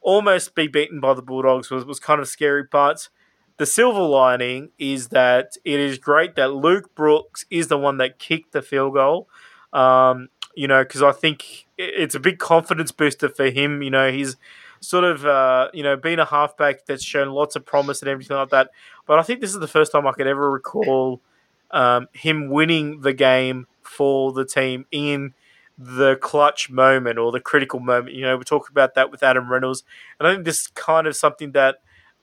almost 0.00 0.54
be 0.54 0.68
beaten 0.68 1.00
by 1.00 1.14
the 1.14 1.22
Bulldogs 1.22 1.70
was, 1.70 1.84
was 1.84 1.98
kind 1.98 2.20
of 2.20 2.28
scary. 2.28 2.64
But 2.70 3.08
the 3.58 3.66
silver 3.66 4.02
lining 4.02 4.70
is 4.78 5.08
that 5.08 5.56
it 5.64 5.80
is 5.80 5.98
great 5.98 6.36
that 6.36 6.52
Luke 6.52 6.94
Brooks 6.94 7.46
is 7.50 7.68
the 7.68 7.78
one 7.78 7.96
that 7.98 8.18
kicked 8.18 8.52
the 8.52 8.62
field 8.62 8.94
goal. 8.94 9.28
Um, 9.72 10.28
you 10.54 10.68
know, 10.68 10.82
because 10.82 11.02
I 11.02 11.12
think 11.12 11.66
it's 11.76 12.14
a 12.14 12.20
big 12.20 12.38
confidence 12.38 12.90
booster 12.90 13.28
for 13.28 13.50
him. 13.50 13.82
You 13.82 13.90
know, 13.90 14.10
he's 14.10 14.36
sort 14.80 15.04
of, 15.04 15.26
uh, 15.26 15.68
you 15.72 15.82
know, 15.82 15.96
been 15.96 16.18
a 16.18 16.24
halfback 16.24 16.86
that's 16.86 17.04
shown 17.04 17.28
lots 17.30 17.56
of 17.56 17.66
promise 17.66 18.00
and 18.02 18.08
everything 18.08 18.36
like 18.36 18.50
that. 18.50 18.70
But 19.06 19.18
I 19.18 19.22
think 19.22 19.40
this 19.40 19.50
is 19.50 19.60
the 19.60 19.68
first 19.68 19.92
time 19.92 20.06
I 20.06 20.12
could 20.12 20.26
ever 20.26 20.50
recall 20.50 21.20
um, 21.70 22.08
him 22.12 22.48
winning 22.48 23.00
the 23.02 23.12
game 23.12 23.66
for 23.82 24.32
the 24.32 24.44
team 24.44 24.86
in 24.90 25.34
the 25.78 26.16
clutch 26.16 26.70
moment 26.70 27.18
or 27.18 27.30
the 27.32 27.40
critical 27.40 27.80
moment. 27.80 28.14
You 28.14 28.22
know, 28.22 28.36
we 28.36 28.44
talked 28.44 28.70
about 28.70 28.94
that 28.94 29.10
with 29.10 29.22
Adam 29.22 29.50
Reynolds, 29.50 29.84
and 30.18 30.26
I 30.26 30.32
think 30.32 30.44
this 30.44 30.62
is 30.62 30.66
kind 30.68 31.06
of 31.06 31.14
something 31.16 31.52
that 31.52 31.80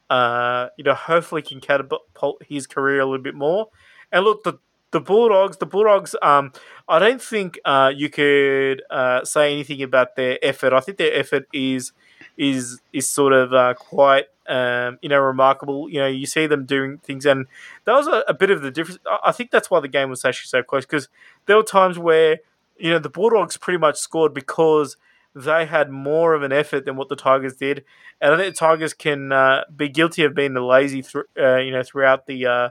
uh, 0.10 0.70
you 0.78 0.84
know 0.84 0.94
hopefully 0.94 1.42
can 1.42 1.60
catapult 1.60 2.42
his 2.48 2.68
career 2.68 3.00
a 3.00 3.06
little 3.06 3.24
bit 3.24 3.36
more. 3.36 3.70
And 4.12 4.24
look, 4.24 4.44
the 4.44 4.60
the 4.92 5.02
Bulldogs, 5.02 5.58
the 5.58 5.66
Bulldogs. 5.66 6.16
Um, 6.22 6.54
I 6.88 7.00
don't 7.00 7.22
think 7.22 7.60
uh, 7.66 7.92
you 7.96 8.10
could 8.10 8.84
uh, 8.90 9.26
say 9.26 9.52
anything 9.52 9.82
about 9.82 10.16
their 10.16 10.38
effort. 10.42 10.72
I 10.74 10.80
think 10.80 10.98
their 10.98 11.14
effort 11.14 11.48
is 11.54 11.92
is 12.38 12.80
is 12.94 13.10
sort 13.10 13.34
of 13.34 13.54
uh, 13.54 13.74
quite 13.74 14.26
um, 14.48 15.00
you 15.02 15.10
know 15.10 15.20
remarkable. 15.20 15.90
You 15.90 16.00
know, 16.00 16.08
you 16.08 16.26
see 16.26 16.48
them 16.48 16.66
doing 16.66 17.00
things, 17.00 17.26
and 17.26 17.48
that 17.86 17.94
was 17.94 18.08
a, 18.08 18.24
a 18.28 18.34
bit 18.34 18.52
of 18.52 18.62
the 18.62 18.72
difference. 18.72 19.00
I 19.26 19.32
think 19.32 19.52
that's 19.52 19.70
why 19.70 19.80
the 19.80 19.88
game 19.88 20.10
was 20.10 20.24
actually 20.26 20.48
so 20.48 20.64
close 20.64 20.86
because 20.86 21.10
there 21.46 21.58
were 21.58 21.64
times 21.64 21.98
where 22.00 22.40
you 22.78 22.92
know 22.92 23.00
the 23.00 23.10
Bulldogs 23.10 23.58
pretty 23.58 23.78
much 23.80 23.98
scored 23.98 24.34
because 24.34 24.98
they 25.36 25.66
had 25.66 25.90
more 25.90 26.34
of 26.34 26.44
an 26.44 26.52
effort 26.52 26.86
than 26.86 26.96
what 26.96 27.10
the 27.10 27.16
Tigers 27.16 27.56
did, 27.56 27.84
and 28.22 28.34
I 28.34 28.38
think 28.38 28.54
the 28.54 28.60
Tigers 28.60 28.94
can 28.94 29.32
uh, 29.32 29.64
be 29.76 29.90
guilty 29.90 30.24
of 30.24 30.36
being 30.36 30.54
the 30.54 30.62
lazy, 30.62 31.02
th- 31.02 31.26
uh, 31.40 31.58
you 31.58 31.72
know, 31.72 31.84
throughout 31.84 32.28
the 32.28 32.46
uh, 32.46 32.70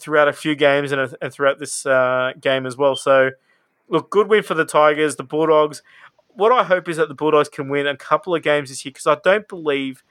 throughout 0.00 0.28
a 0.28 0.32
few 0.32 0.54
games 0.54 0.92
and, 0.92 1.14
and 1.20 1.32
throughout 1.32 1.58
this 1.58 1.86
uh, 1.86 2.32
game 2.40 2.66
as 2.66 2.76
well. 2.76 2.96
So, 2.96 3.30
look, 3.88 4.10
good 4.10 4.28
win 4.28 4.42
for 4.42 4.54
the 4.54 4.64
Tigers, 4.64 5.16
the 5.16 5.24
Bulldogs. 5.24 5.82
What 6.28 6.52
I 6.52 6.64
hope 6.64 6.88
is 6.88 6.98
that 6.98 7.08
the 7.08 7.14
Bulldogs 7.14 7.48
can 7.48 7.68
win 7.68 7.86
a 7.86 7.96
couple 7.96 8.34
of 8.34 8.42
games 8.42 8.68
this 8.68 8.84
year 8.84 8.90
because 8.90 9.06
I 9.06 9.16
don't 9.24 9.48
believe 9.48 10.02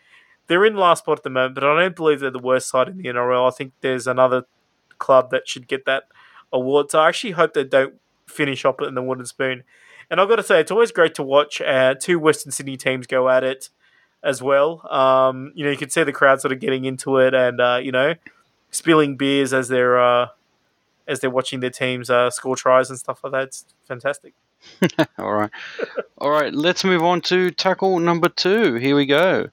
they're 0.48 0.66
in 0.66 0.76
last 0.76 1.00
spot 1.00 1.20
at 1.20 1.24
the 1.24 1.30
moment, 1.30 1.56
but 1.56 1.64
I 1.64 1.80
don't 1.80 1.96
believe 1.96 2.20
they're 2.20 2.32
the 2.32 2.40
worst 2.40 2.70
side 2.70 2.88
in 2.88 2.98
the 2.98 3.06
NRL. 3.06 3.48
I 3.48 3.56
think 3.56 3.74
there's 3.82 4.08
another 4.08 4.44
club 4.98 5.30
that 5.32 5.48
should 5.48 5.68
get 5.68 5.86
that 5.86 6.04
award. 6.52 6.92
So 6.92 7.00
I 7.00 7.10
actually 7.10 7.32
hope 7.32 7.54
they 7.54 7.64
don't 7.64 7.96
finish 8.28 8.66
up 8.66 8.82
in 8.82 8.96
the 8.96 9.04
wooden 9.04 9.26
spoon. 9.26 9.64
And 10.10 10.22
I've 10.22 10.30
got 10.30 10.38
to 10.38 10.44
say, 10.44 10.60
it's 10.60 10.72
always 10.72 10.92
great 10.92 11.16
to 11.16 11.24
watch 11.24 11.62
uh, 11.62 11.96
two 11.96 12.20
Western 12.20 12.52
Sydney 12.52 12.78
teams 12.78 13.08
go 13.08 13.30
at 13.30 13.44
it 13.44 13.70
as 14.24 14.42
well. 14.42 14.86
Um, 14.92 15.52
you 15.56 15.64
know, 15.64 15.72
you 15.72 15.78
can 15.78 15.90
see 15.90 16.04
the 16.04 16.12
crowd 16.12 16.42
sort 16.42 16.52
of 16.52 16.60
getting 16.60 16.86
into 16.86 17.18
it, 17.18 17.34
and 17.34 17.62
uh, 17.62 17.80
you 17.82 17.92
know, 17.92 18.16
spilling 18.72 19.16
beers 19.18 19.54
as 19.54 19.68
they're 19.68 20.00
uh, 20.02 20.28
as 21.08 21.20
they're 21.20 21.30
watching 21.30 21.60
their 21.60 21.70
teams 21.70 22.10
uh, 22.10 22.30
score 22.30 22.56
tries 22.56 22.90
and 22.90 23.00
stuff 23.00 23.24
like 23.24 23.34
that. 23.34 23.44
It's 23.44 23.66
fantastic. 23.88 24.34
All 25.18 25.34
right. 25.34 25.52
All 26.18 26.30
right, 26.30 26.54
let's 26.54 26.84
move 26.84 27.04
on 27.04 27.22
to 27.22 27.52
tackle 27.52 28.00
number 28.00 28.30
two. 28.30 28.76
Here 28.76 28.96
we 28.96 29.06
go. 29.06 29.50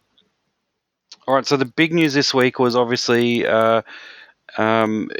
All 1.27 1.35
right, 1.35 1.47
so 1.47 1.57
the 1.57 1.65
big 1.65 1.93
news 1.93 2.15
this 2.15 2.35
week 2.35 2.59
was 2.59 2.75
obviously 2.75 3.47
uh, 3.47 3.83
um, 4.59 5.11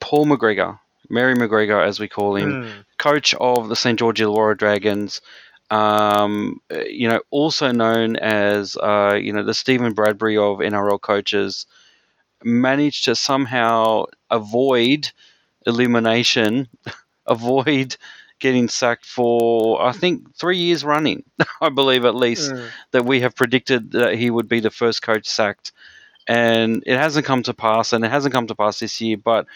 Paul 0.00 0.26
McGregor, 0.26 0.78
Mary 1.12 1.34
McGregor, 1.36 1.86
as 1.86 2.00
we 2.00 2.08
call 2.08 2.36
him, 2.36 2.56
Mm. 2.56 2.84
coach 2.98 3.34
of 3.34 3.68
the 3.68 3.76
St. 3.76 3.98
George 3.98 4.20
Illawarra 4.20 4.56
Dragons. 4.58 5.20
Um, 5.70 6.60
you 6.86 7.08
know, 7.08 7.20
also 7.30 7.70
known 7.72 8.16
as 8.16 8.76
uh, 8.76 9.18
you 9.20 9.32
know 9.32 9.44
the 9.44 9.54
Stephen 9.54 9.92
Bradbury 9.94 10.36
of 10.36 10.58
NRL 10.60 11.00
coaches, 11.00 11.66
managed 12.44 13.04
to 13.04 13.14
somehow 13.16 14.06
avoid 14.30 15.10
elimination, 15.66 16.68
avoid 17.26 17.96
getting 18.40 18.68
sacked 18.68 19.06
for 19.06 19.80
I 19.82 19.92
think 19.92 20.34
three 20.36 20.58
years 20.58 20.84
running. 20.84 21.24
I 21.60 21.68
believe 21.70 22.04
at 22.04 22.14
least 22.16 22.52
Mm. 22.52 22.68
that 22.92 23.04
we 23.04 23.20
have 23.20 23.34
predicted 23.36 23.92
that 23.92 24.14
he 24.16 24.30
would 24.30 24.48
be 24.48 24.60
the 24.60 24.70
first 24.70 25.02
coach 25.02 25.26
sacked, 25.28 25.72
and 26.28 26.82
it 26.86 26.96
hasn't 26.98 27.26
come 27.26 27.42
to 27.44 27.54
pass, 27.54 27.92
and 27.92 28.04
it 28.04 28.10
hasn't 28.10 28.34
come 28.34 28.46
to 28.48 28.54
pass 28.54 28.80
this 28.80 29.00
year. 29.00 29.16
But 29.16 29.46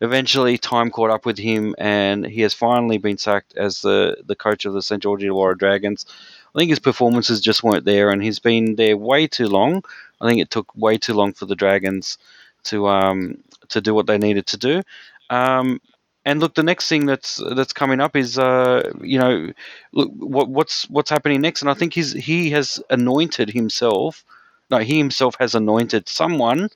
eventually, 0.00 0.58
time 0.58 0.90
caught 0.90 1.10
up 1.10 1.26
with 1.26 1.38
him, 1.38 1.74
and 1.78 2.24
he 2.24 2.40
has 2.42 2.54
finally 2.54 2.98
been 2.98 3.18
sacked 3.18 3.56
as 3.56 3.82
the 3.82 4.16
the 4.26 4.36
coach 4.36 4.64
of 4.64 4.72
the 4.72 4.82
St 4.82 5.02
George 5.02 5.22
Illawarra 5.22 5.58
Dragons. 5.58 6.06
I 6.54 6.58
think 6.58 6.70
his 6.70 6.78
performances 6.78 7.40
just 7.40 7.62
weren't 7.62 7.84
there, 7.84 8.10
and 8.10 8.22
he's 8.22 8.38
been 8.38 8.76
there 8.76 8.96
way 8.96 9.26
too 9.26 9.46
long. 9.46 9.84
I 10.20 10.28
think 10.28 10.40
it 10.40 10.50
took 10.50 10.74
way 10.76 10.98
too 10.98 11.14
long 11.14 11.32
for 11.32 11.46
the 11.46 11.54
Dragons 11.56 12.18
to 12.64 12.88
um, 12.88 13.38
to 13.68 13.80
do 13.80 13.94
what 13.94 14.06
they 14.06 14.18
needed 14.18 14.46
to 14.48 14.56
do. 14.56 14.82
Um, 15.30 15.80
and 16.24 16.40
look, 16.40 16.54
the 16.54 16.62
next 16.62 16.88
thing 16.88 17.06
that's 17.06 17.40
that's 17.54 17.72
coming 17.72 18.00
up 18.00 18.16
is 18.16 18.38
uh, 18.38 18.90
you 19.00 19.18
know 19.18 19.52
look 19.92 20.10
what 20.16 20.48
what's 20.48 20.88
what's 20.90 21.10
happening 21.10 21.40
next, 21.40 21.62
and 21.62 21.70
I 21.70 21.74
think 21.74 21.94
he's 21.94 22.12
he 22.12 22.50
has 22.50 22.82
anointed 22.90 23.50
himself. 23.50 24.24
No, 24.70 24.78
he 24.78 24.98
himself 24.98 25.36
has 25.40 25.54
anointed 25.54 26.08
someone 26.08 26.68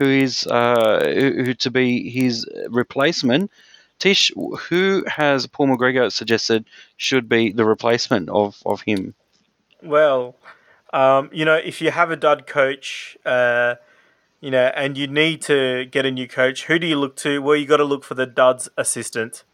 who 0.00 0.08
is 0.08 0.46
uh, 0.46 1.02
who, 1.04 1.44
who 1.44 1.54
to 1.54 1.70
be 1.70 2.08
his 2.08 2.46
replacement. 2.70 3.50
Tish, 3.98 4.32
who 4.34 5.04
has 5.06 5.46
Paul 5.46 5.68
McGregor 5.68 6.10
suggested 6.10 6.64
should 6.96 7.28
be 7.28 7.52
the 7.52 7.66
replacement 7.66 8.30
of, 8.30 8.62
of 8.64 8.80
him? 8.80 9.14
Well, 9.82 10.36
um, 10.94 11.28
you 11.34 11.44
know, 11.44 11.56
if 11.56 11.82
you 11.82 11.90
have 11.90 12.10
a 12.10 12.16
dud 12.16 12.46
coach, 12.46 13.18
uh, 13.26 13.74
you 14.40 14.50
know, 14.50 14.72
and 14.74 14.96
you 14.96 15.06
need 15.06 15.42
to 15.42 15.84
get 15.84 16.06
a 16.06 16.10
new 16.10 16.26
coach, 16.26 16.64
who 16.64 16.78
do 16.78 16.86
you 16.86 16.96
look 16.96 17.14
to? 17.16 17.42
Well, 17.42 17.56
you 17.56 17.66
got 17.66 17.76
to 17.76 17.84
look 17.84 18.02
for 18.02 18.14
the 18.14 18.24
dud's 18.24 18.70
assistant, 18.78 19.44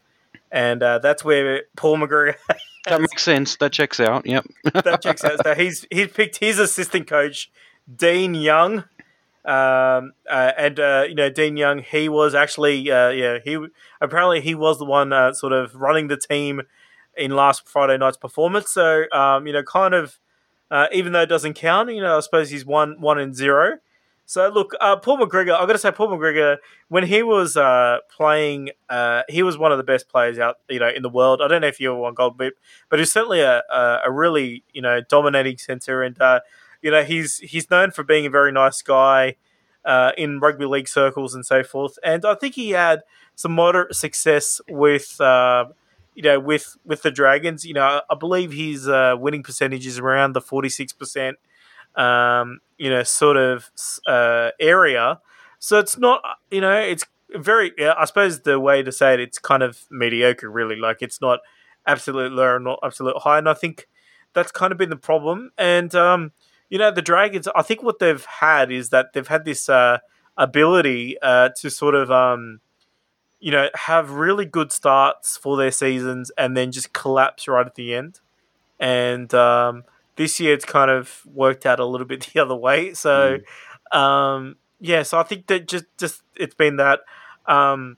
and 0.49 0.81
uh, 0.81 0.99
that's 0.99 1.25
where 1.25 1.63
Paul 1.75 1.97
McGregor. 1.97 2.35
that 2.85 3.01
makes 3.01 3.23
sense. 3.23 3.57
That 3.57 3.73
checks 3.73 3.99
out. 3.99 4.25
Yep. 4.25 4.45
that 4.73 5.01
checks 5.01 5.25
out. 5.25 5.43
So 5.43 5.55
he's 5.55 5.85
he's 5.91 6.07
picked 6.07 6.37
his 6.37 6.57
assistant 6.57 7.05
coach, 7.05 7.51
Dean 7.93 8.33
Young. 8.33 8.85
Um, 9.47 10.11
uh, 10.29 10.51
and 10.57 10.77
uh, 10.77 11.05
you 11.07 11.15
know 11.15 11.29
Dean 11.29 11.55
Young, 11.55 11.79
he 11.79 12.09
was 12.09 12.35
actually 12.35 12.91
uh, 12.91 13.09
yeah 13.09 13.37
he 13.41 13.57
apparently 14.01 14.41
he 14.41 14.53
was 14.53 14.77
the 14.77 14.85
one 14.85 15.13
uh, 15.13 15.31
sort 15.31 15.53
of 15.53 15.73
running 15.75 16.09
the 16.09 16.17
team 16.17 16.63
in 17.15 17.31
last 17.31 17.67
Friday 17.67 17.97
night's 17.97 18.17
performance. 18.17 18.69
So 18.69 19.05
um, 19.13 19.47
you 19.47 19.53
know 19.53 19.63
kind 19.63 19.93
of 19.93 20.19
uh, 20.69 20.87
even 20.91 21.13
though 21.13 21.21
it 21.21 21.27
doesn't 21.29 21.53
count, 21.53 21.89
you 21.93 22.01
know 22.01 22.17
I 22.17 22.19
suppose 22.19 22.49
he's 22.49 22.65
one 22.65 22.99
one 22.99 23.17
and 23.19 23.33
zero. 23.33 23.77
So 24.25 24.49
look, 24.49 24.73
uh, 24.81 24.97
Paul 24.97 25.19
McGregor, 25.19 25.53
I've 25.53 25.67
got 25.67 25.71
to 25.71 25.77
say 25.77 25.91
Paul 25.91 26.09
McGregor 26.09 26.57
when 26.89 27.05
he 27.05 27.23
was 27.23 27.53
playing, 28.09 28.71
he 29.29 29.43
was 29.43 29.57
one 29.57 29.71
of 29.71 29.77
the 29.77 29.85
best 29.85 30.09
players 30.09 30.37
out 30.39 30.57
you 30.69 30.79
know 30.79 30.89
in 30.89 31.03
the 31.03 31.09
world. 31.09 31.41
I 31.41 31.47
don't 31.47 31.61
know 31.61 31.67
if 31.67 31.79
you 31.79 31.89
ever 31.91 31.97
won 31.97 32.15
gold, 32.15 32.37
but 32.37 32.51
but 32.89 32.99
he's 32.99 33.13
certainly 33.13 33.39
a, 33.39 33.63
a, 33.71 34.01
a 34.07 34.11
really 34.11 34.65
you 34.73 34.81
know 34.81 34.99
dominating 34.99 35.57
center 35.57 36.03
and 36.03 36.19
you 36.81 36.91
know, 36.91 37.03
he's 37.03 37.37
he's 37.37 37.69
known 37.69 37.91
for 37.91 38.03
being 38.03 38.25
a 38.25 38.29
very 38.29 38.51
nice 38.51 38.81
guy 38.81 39.35
uh, 39.85 40.11
in 40.17 40.39
rugby 40.39 40.65
league 40.65 40.87
circles 40.87 41.35
and 41.35 41.45
so 41.45 41.63
forth. 41.63 41.97
And 42.03 42.25
I 42.25 42.35
think 42.35 42.55
he 42.55 42.71
had 42.71 43.01
some 43.35 43.53
moderate 43.53 43.95
success 43.95 44.61
with. 44.69 45.19
Uh, 45.19 45.65
you 46.17 46.23
know, 46.23 46.39
with 46.39 46.75
with 46.83 47.03
the 47.03 47.11
Dragons, 47.11 47.63
you 47.63 47.75
know, 47.75 48.01
I 48.09 48.15
believe 48.15 48.51
his 48.51 48.89
uh, 48.89 49.13
winning 49.19 49.43
percentage 49.43 49.85
is 49.85 49.99
around 49.99 50.33
the 50.33 50.41
forty 50.41 50.67
six 50.67 50.91
percent, 50.91 51.37
um, 51.95 52.59
you 52.79 52.89
know, 52.89 53.03
sort 53.03 53.37
of 53.37 53.69
uh, 54.07 54.49
area. 54.59 55.19
So 55.59 55.77
it's 55.77 55.95
not, 55.95 56.23
you 56.49 56.59
know, 56.59 56.75
it's 56.75 57.05
very. 57.35 57.71
I 57.79 58.05
suppose 58.05 58.41
the 58.41 58.59
way 58.59 58.81
to 58.81 58.91
say 58.91 59.13
it, 59.13 59.19
it's 59.19 59.37
kind 59.37 59.61
of 59.61 59.85
mediocre, 59.91 60.49
really. 60.49 60.75
Like 60.75 61.03
it's 61.03 61.21
not 61.21 61.41
absolute 61.85 62.31
low 62.31 62.55
or 62.55 62.59
not 62.59 62.79
absolute 62.81 63.17
high, 63.19 63.37
and 63.37 63.47
I 63.47 63.53
think 63.53 63.87
that's 64.33 64.51
kind 64.51 64.71
of 64.71 64.79
been 64.79 64.89
the 64.89 64.95
problem. 64.95 65.51
And 65.55 65.93
um, 65.93 66.31
you 66.69 66.77
know, 66.77 66.91
the 66.91 67.01
Dragons, 67.01 67.47
I 67.55 67.61
think 67.61 67.81
what 67.81 67.99
they've 67.99 68.23
had 68.25 68.71
is 68.71 68.89
that 68.89 69.13
they've 69.13 69.27
had 69.27 69.45
this 69.45 69.69
uh, 69.69 69.99
ability 70.37 71.17
uh, 71.21 71.49
to 71.57 71.69
sort 71.69 71.95
of, 71.95 72.11
um, 72.11 72.59
you 73.39 73.51
know, 73.51 73.69
have 73.73 74.11
really 74.11 74.45
good 74.45 74.71
starts 74.71 75.37
for 75.37 75.55
their 75.55 75.71
seasons 75.71 76.31
and 76.37 76.57
then 76.57 76.71
just 76.71 76.93
collapse 76.93 77.47
right 77.47 77.65
at 77.65 77.75
the 77.75 77.93
end. 77.93 78.19
And 78.79 79.33
um, 79.33 79.85
this 80.17 80.39
year 80.39 80.53
it's 80.53 80.65
kind 80.65 80.91
of 80.91 81.21
worked 81.25 81.65
out 81.65 81.79
a 81.79 81.85
little 81.85 82.07
bit 82.07 82.29
the 82.33 82.41
other 82.41 82.55
way. 82.55 82.93
So, 82.93 83.39
mm. 83.93 83.97
um, 83.97 84.57
yeah, 84.79 85.03
so 85.03 85.19
I 85.19 85.23
think 85.23 85.47
that 85.47 85.67
just, 85.67 85.85
just 85.97 86.21
it's 86.35 86.55
been 86.55 86.77
that. 86.77 86.99
Um, 87.45 87.97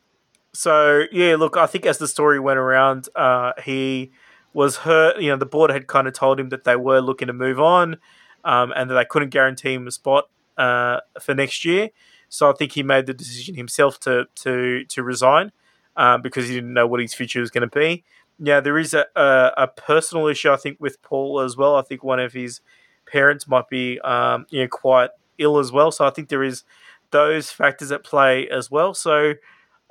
so, 0.54 1.06
yeah, 1.12 1.36
look, 1.38 1.58
I 1.58 1.66
think 1.66 1.86
as 1.86 1.98
the 1.98 2.08
story 2.08 2.40
went 2.40 2.60
around, 2.60 3.10
uh, 3.16 3.54
he 3.64 4.12
was 4.54 4.78
hurt. 4.78 5.20
You 5.20 5.32
know, 5.32 5.38
the 5.38 5.46
board 5.46 5.72
had 5.72 5.88
kind 5.88 6.08
of 6.08 6.14
told 6.14 6.40
him 6.40 6.50
that 6.50 6.64
they 6.64 6.76
were 6.76 7.00
looking 7.00 7.28
to 7.28 7.34
move 7.34 7.60
on 7.60 7.98
um, 8.44 8.74
and 8.76 8.90
that 8.90 8.96
they 8.96 9.06
couldn't 9.06 9.30
guarantee 9.30 9.74
him 9.74 9.88
a 9.88 9.92
spot 9.92 10.30
uh, 10.58 11.00
for 11.20 11.34
next 11.34 11.66
year. 11.66 11.90
So 12.30 12.50
I 12.50 12.54
think 12.54 12.74
he 12.74 12.84
made 12.84 13.08
the 13.08 13.14
decision 13.14 13.56
himself 13.56 14.00
to 14.02 14.26
to 14.36 14.86
to 14.86 15.04
resign 15.04 15.52
uh, 15.98 16.18
because 16.18 16.48
he 16.48 16.56
didn't 16.56 16.74
know 16.74 16.88
what 16.88 17.00
his 17.00 17.14
future 17.14 17.40
was 17.40 17.50
going 17.50 17.68
to 17.68 17.80
be. 17.80 18.04
Yeah, 18.42 18.62
there 18.62 18.78
is 18.78 18.94
a, 18.94 19.06
a, 19.16 19.52
a, 19.58 19.68
personal 19.68 20.28
issue 20.28 20.50
I 20.50 20.56
think 20.56 20.78
with 20.80 21.02
Paul 21.02 21.42
as 21.42 21.58
well. 21.58 21.76
I 21.76 21.82
think 21.82 22.04
one 22.04 22.22
of 22.22 22.32
his 22.32 22.62
parents 23.06 23.48
might 23.48 23.68
be 23.68 24.00
um, 24.02 24.46
you 24.50 24.62
know 24.62 24.68
quite 24.68 25.10
ill 25.38 25.58
as 25.58 25.72
well. 25.72 25.92
So 25.92 26.06
I 26.06 26.12
think 26.12 26.30
there 26.30 26.44
is 26.44 26.64
those 27.12 27.50
factors 27.50 27.92
at 27.92 28.04
play 28.04 28.48
as 28.48 28.70
well. 28.70 28.94
So 28.94 29.34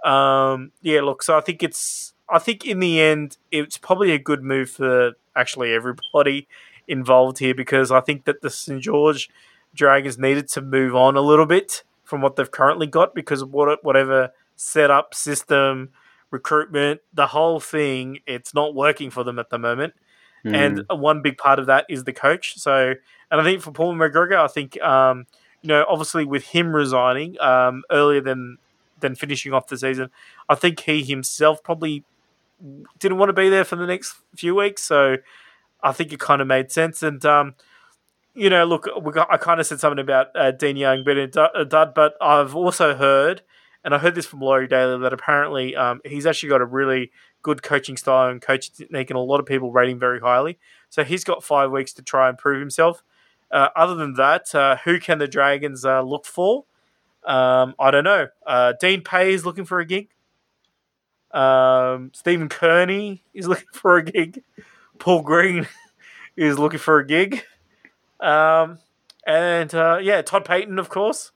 um, 0.04 0.72
yeah, 0.80 1.00
look, 1.00 1.22
so 1.22 1.36
I 1.36 1.40
think 1.40 1.62
it's 1.62 2.14
I 2.28 2.38
think 2.38 2.64
in 2.64 2.80
the 2.80 3.00
end 3.00 3.36
it's 3.50 3.76
probably 3.76 4.12
a 4.12 4.18
good 4.18 4.42
move 4.42 4.70
for 4.70 5.12
actually 5.34 5.72
everybody 5.72 6.46
involved 6.88 7.38
here 7.38 7.54
because 7.54 7.90
I 7.92 8.00
think 8.00 8.24
that 8.24 8.40
the 8.40 8.50
St 8.50 8.82
George 8.82 9.28
Dragons 9.74 10.18
needed 10.18 10.48
to 10.48 10.60
move 10.60 10.96
on 10.96 11.16
a 11.16 11.20
little 11.20 11.46
bit 11.46 11.82
from 12.04 12.22
what 12.22 12.36
they've 12.36 12.50
currently 12.50 12.86
got 12.86 13.14
because 13.14 13.44
what 13.44 13.84
whatever 13.84 14.32
setup, 14.56 15.14
system, 15.14 15.90
recruitment, 16.30 17.00
the 17.12 17.28
whole 17.28 17.60
thing, 17.60 18.18
it's 18.26 18.54
not 18.54 18.74
working 18.74 19.10
for 19.10 19.24
them 19.24 19.38
at 19.38 19.50
the 19.50 19.58
moment. 19.58 19.94
Mm. 20.44 20.54
And 20.88 21.00
one 21.00 21.22
big 21.22 21.36
part 21.36 21.58
of 21.58 21.66
that 21.66 21.86
is 21.88 22.04
the 22.04 22.12
coach. 22.12 22.58
So, 22.58 22.94
and 23.30 23.40
I 23.40 23.44
think 23.44 23.62
for 23.62 23.72
Paul 23.72 23.94
McGregor, 23.94 24.36
I 24.36 24.48
think 24.48 24.80
um, 24.80 25.26
you 25.62 25.68
know, 25.68 25.84
obviously 25.88 26.24
with 26.24 26.44
him 26.44 26.74
resigning 26.74 27.40
um, 27.40 27.82
earlier 27.90 28.20
than 28.20 28.58
than 29.00 29.14
finishing 29.14 29.52
off 29.52 29.68
the 29.68 29.78
season, 29.78 30.10
I 30.48 30.54
think 30.54 30.80
he 30.80 31.04
himself 31.04 31.62
probably 31.62 32.04
didn't 32.98 33.18
want 33.18 33.28
to 33.28 33.32
be 33.32 33.48
there 33.48 33.64
for 33.64 33.76
the 33.76 33.86
next 33.86 34.16
few 34.34 34.54
weeks. 34.56 34.82
So 34.82 35.16
I 35.82 35.92
think 35.92 36.12
it 36.12 36.20
kind 36.20 36.40
of 36.40 36.48
made 36.48 36.72
sense. 36.72 37.02
And, 37.02 37.24
um, 37.24 37.54
you 38.34 38.50
know, 38.50 38.64
look, 38.64 38.88
got, 39.12 39.28
I 39.30 39.36
kind 39.36 39.60
of 39.60 39.66
said 39.66 39.80
something 39.80 39.98
about 39.98 40.28
uh, 40.34 40.50
Dean 40.52 40.76
Young 40.76 41.04
being 41.04 41.18
a 41.18 41.64
dud, 41.64 41.94
but 41.94 42.14
I've 42.20 42.54
also 42.54 42.94
heard, 42.94 43.42
and 43.84 43.94
I 43.94 43.98
heard 43.98 44.14
this 44.14 44.26
from 44.26 44.40
Laurie 44.40 44.68
Daley, 44.68 45.00
that 45.00 45.12
apparently 45.12 45.74
um, 45.76 46.00
he's 46.04 46.26
actually 46.26 46.50
got 46.50 46.60
a 46.60 46.66
really 46.66 47.10
good 47.42 47.62
coaching 47.62 47.96
style 47.96 48.30
and 48.30 48.40
coaching 48.40 48.74
technique, 48.76 49.10
and 49.10 49.16
a 49.16 49.20
lot 49.20 49.40
of 49.40 49.46
people 49.46 49.72
rate 49.72 49.90
him 49.90 49.98
very 49.98 50.20
highly. 50.20 50.58
So 50.90 51.04
he's 51.04 51.24
got 51.24 51.42
five 51.42 51.70
weeks 51.70 51.92
to 51.94 52.02
try 52.02 52.28
and 52.28 52.36
prove 52.36 52.60
himself. 52.60 53.02
Uh, 53.50 53.68
other 53.74 53.94
than 53.94 54.14
that, 54.14 54.54
uh, 54.54 54.76
who 54.84 55.00
can 55.00 55.18
the 55.18 55.28
Dragons 55.28 55.84
uh, 55.84 56.02
look 56.02 56.26
for? 56.26 56.64
Um, 57.24 57.74
I 57.78 57.90
don't 57.90 58.04
know. 58.04 58.28
Uh, 58.46 58.74
Dean 58.80 59.02
Pay 59.02 59.32
is 59.32 59.44
looking 59.44 59.64
for 59.64 59.80
a 59.80 59.86
gig. 59.86 60.10
Um, 61.32 62.10
Stephen 62.14 62.48
Kearney 62.48 63.24
is 63.34 63.48
looking 63.48 63.68
for 63.72 63.96
a 63.96 64.02
gig. 64.02 64.42
Paul 64.98 65.22
Green 65.22 65.68
is 66.36 66.58
looking 66.58 66.80
for 66.80 66.98
a 66.98 67.06
gig. 67.06 67.44
Um, 68.20 68.78
and 69.26 69.74
uh, 69.74 69.98
yeah, 70.02 70.22
Todd 70.22 70.44
Payten, 70.44 70.78
of 70.78 70.88
course, 70.88 71.32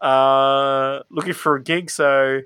uh, 0.00 1.00
looking 1.10 1.34
for 1.34 1.56
a 1.56 1.62
gig. 1.62 1.90
So 1.90 2.42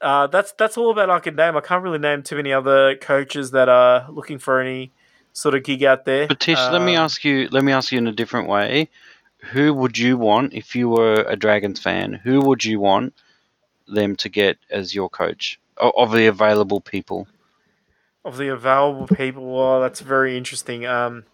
uh, 0.00 0.26
that's 0.28 0.52
that's 0.52 0.76
all 0.76 0.90
about 0.90 1.10
I 1.10 1.18
can 1.20 1.36
name. 1.36 1.56
I 1.56 1.60
can't 1.60 1.82
really 1.82 1.98
name 1.98 2.22
too 2.22 2.36
many 2.36 2.52
other 2.52 2.96
coaches 2.96 3.50
that 3.50 3.68
are 3.68 4.10
looking 4.10 4.38
for 4.38 4.60
any 4.60 4.92
sort 5.32 5.54
of 5.54 5.64
gig 5.64 5.82
out 5.84 6.04
there. 6.04 6.26
But 6.28 6.40
Tish, 6.40 6.58
um, 6.58 6.72
let 6.72 6.82
me 6.82 6.96
um, 6.96 7.04
ask 7.04 7.24
you. 7.24 7.48
Let 7.50 7.64
me 7.64 7.72
ask 7.72 7.92
you 7.92 7.98
in 7.98 8.06
a 8.06 8.12
different 8.12 8.48
way. 8.48 8.88
Who 9.52 9.72
would 9.74 9.96
you 9.96 10.16
want 10.16 10.54
if 10.54 10.74
you 10.74 10.88
were 10.88 11.22
a 11.22 11.36
Dragons 11.36 11.80
fan? 11.80 12.14
Who 12.14 12.40
would 12.40 12.64
you 12.64 12.80
want 12.80 13.14
them 13.86 14.16
to 14.16 14.28
get 14.28 14.58
as 14.70 14.94
your 14.94 15.08
coach 15.08 15.60
of 15.76 16.12
the 16.12 16.26
available 16.26 16.80
people? 16.80 17.28
Of 18.28 18.36
the 18.36 18.48
available 18.48 19.06
people, 19.06 19.56
well, 19.56 19.80
that's 19.80 20.00
very 20.00 20.36
interesting. 20.36 20.86
Um, 20.86 21.24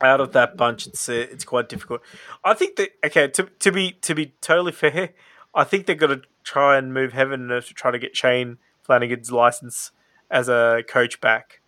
out 0.00 0.20
of 0.20 0.32
that 0.32 0.56
bunch, 0.56 0.86
it's 0.86 1.08
uh, 1.08 1.26
it's 1.30 1.44
quite 1.44 1.68
difficult. 1.68 2.02
I 2.44 2.54
think 2.54 2.76
that 2.76 2.90
okay 3.04 3.28
to 3.28 3.44
to 3.44 3.72
be 3.72 3.92
to 4.02 4.14
be 4.14 4.34
totally 4.40 4.72
fair, 4.72 5.10
I 5.54 5.64
think 5.64 5.86
they're 5.86 5.96
to 5.96 6.22
try 6.44 6.76
and 6.76 6.92
move 6.92 7.12
heaven 7.12 7.50
and 7.50 7.64
to 7.64 7.74
try 7.74 7.90
to 7.90 7.98
get 7.98 8.16
Shane 8.16 8.58
Flanagan's 8.82 9.30
license 9.30 9.92
as 10.30 10.48
a 10.48 10.82
coach 10.88 11.20
back, 11.20 11.60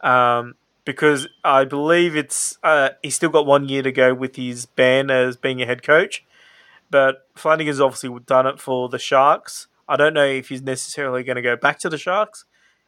um, 0.00 0.54
because 0.84 1.28
I 1.44 1.64
believe 1.64 2.16
it's 2.16 2.58
uh, 2.62 2.90
he's 3.02 3.14
still 3.14 3.30
got 3.30 3.46
one 3.46 3.68
year 3.68 3.82
to 3.82 3.92
go 3.92 4.14
with 4.14 4.36
his 4.36 4.66
ban 4.66 5.10
as 5.10 5.36
being 5.36 5.60
a 5.60 5.66
head 5.66 5.82
coach, 5.82 6.24
but 6.90 7.28
Flanagan's 7.34 7.80
obviously 7.80 8.18
done 8.26 8.46
it 8.46 8.60
for 8.60 8.88
the 8.88 8.98
Sharks. 8.98 9.66
I 9.86 9.96
don't 9.96 10.14
know 10.14 10.24
if 10.24 10.48
he's 10.48 10.62
necessarily 10.62 11.22
going 11.22 11.36
to 11.36 11.42
go 11.42 11.56
back 11.56 11.78
to 11.80 11.90
the 11.90 11.98
Sharks. 11.98 12.46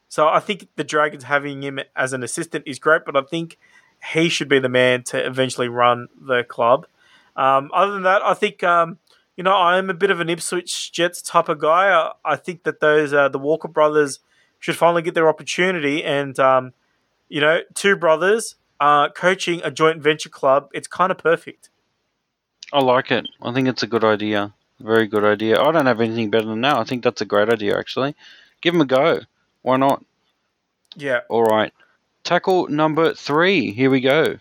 So 0.08 0.28
I 0.28 0.40
think 0.40 0.68
the 0.76 0.84
Dragons 0.84 1.24
having 1.24 1.62
him 1.62 1.80
as 1.94 2.12
an 2.12 2.22
assistant 2.22 2.64
is 2.66 2.78
great, 2.78 3.02
but 3.04 3.16
I 3.16 3.22
think 3.22 3.58
he 4.12 4.28
should 4.28 4.48
be 4.48 4.58
the 4.58 4.68
man 4.68 5.02
to 5.04 5.26
eventually 5.26 5.68
run 5.68 6.08
the 6.20 6.44
club. 6.44 6.86
Um, 7.34 7.70
other 7.74 7.92
than 7.92 8.02
that, 8.04 8.22
I 8.22 8.34
think 8.34 8.62
um, 8.62 8.98
you 9.36 9.44
know 9.44 9.54
I 9.54 9.78
am 9.78 9.90
a 9.90 9.94
bit 9.94 10.10
of 10.10 10.20
an 10.20 10.30
Ipswich 10.30 10.92
Jets 10.92 11.20
type 11.20 11.48
of 11.48 11.58
guy. 11.58 11.88
I, 11.88 12.12
I 12.24 12.36
think 12.36 12.62
that 12.62 12.80
those 12.80 13.12
uh, 13.12 13.28
the 13.28 13.38
Walker 13.38 13.68
brothers 13.68 14.20
should 14.58 14.76
finally 14.76 15.02
get 15.02 15.14
their 15.14 15.28
opportunity, 15.28 16.02
and 16.02 16.38
um, 16.38 16.72
you 17.28 17.40
know, 17.40 17.60
two 17.74 17.96
brothers 17.96 18.56
uh, 18.80 19.08
coaching 19.10 19.60
a 19.64 19.70
joint 19.70 20.00
venture 20.00 20.28
club. 20.28 20.68
It's 20.72 20.88
kind 20.88 21.10
of 21.10 21.18
perfect. 21.18 21.70
I 22.72 22.80
like 22.80 23.10
it. 23.10 23.26
I 23.42 23.52
think 23.52 23.68
it's 23.68 23.82
a 23.82 23.86
good 23.86 24.04
idea. 24.04 24.54
Very 24.80 25.06
good 25.06 25.24
idea. 25.24 25.60
I 25.60 25.72
don't 25.72 25.86
have 25.86 26.00
anything 26.00 26.30
better 26.30 26.46
than 26.46 26.60
that. 26.62 26.76
I 26.76 26.84
think 26.84 27.02
that's 27.02 27.20
a 27.20 27.24
great 27.24 27.48
idea, 27.48 27.78
actually. 27.78 28.14
Give 28.60 28.74
them 28.74 28.82
a 28.82 28.86
go. 28.86 29.20
Why 29.66 29.78
not? 29.78 30.04
Yeah. 30.94 31.22
All 31.28 31.42
right. 31.42 31.72
Tackle 32.22 32.68
number 32.68 33.14
three. 33.14 33.72
Here 33.72 33.90
we 33.90 34.00
go. 34.00 34.36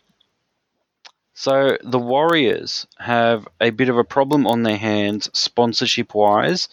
So 1.33 1.79
the 1.83 1.97
Warriors 1.97 2.85
have 2.99 3.47
a 3.59 3.71
bit 3.71 3.89
of 3.89 3.97
a 3.97 4.03
problem 4.03 4.45
on 4.45 4.61
their 4.61 4.77
hands, 4.77 5.27
sponsorship 5.33 6.13
wise. 6.13 6.69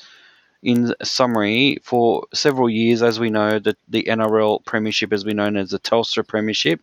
In 0.63 0.95
summary, 1.03 1.79
for 1.83 2.27
several 2.35 2.69
years, 2.69 3.03
as 3.03 3.19
we 3.19 3.31
know, 3.31 3.59
that 3.59 3.79
the 3.89 4.03
NRL 4.03 4.63
Premiership 4.67 5.13
has 5.13 5.25
been 5.25 5.39
known 5.39 5.57
as 5.57 5.71
the 5.71 5.79
Telstra 5.79 6.23
Premiership, 6.29 6.83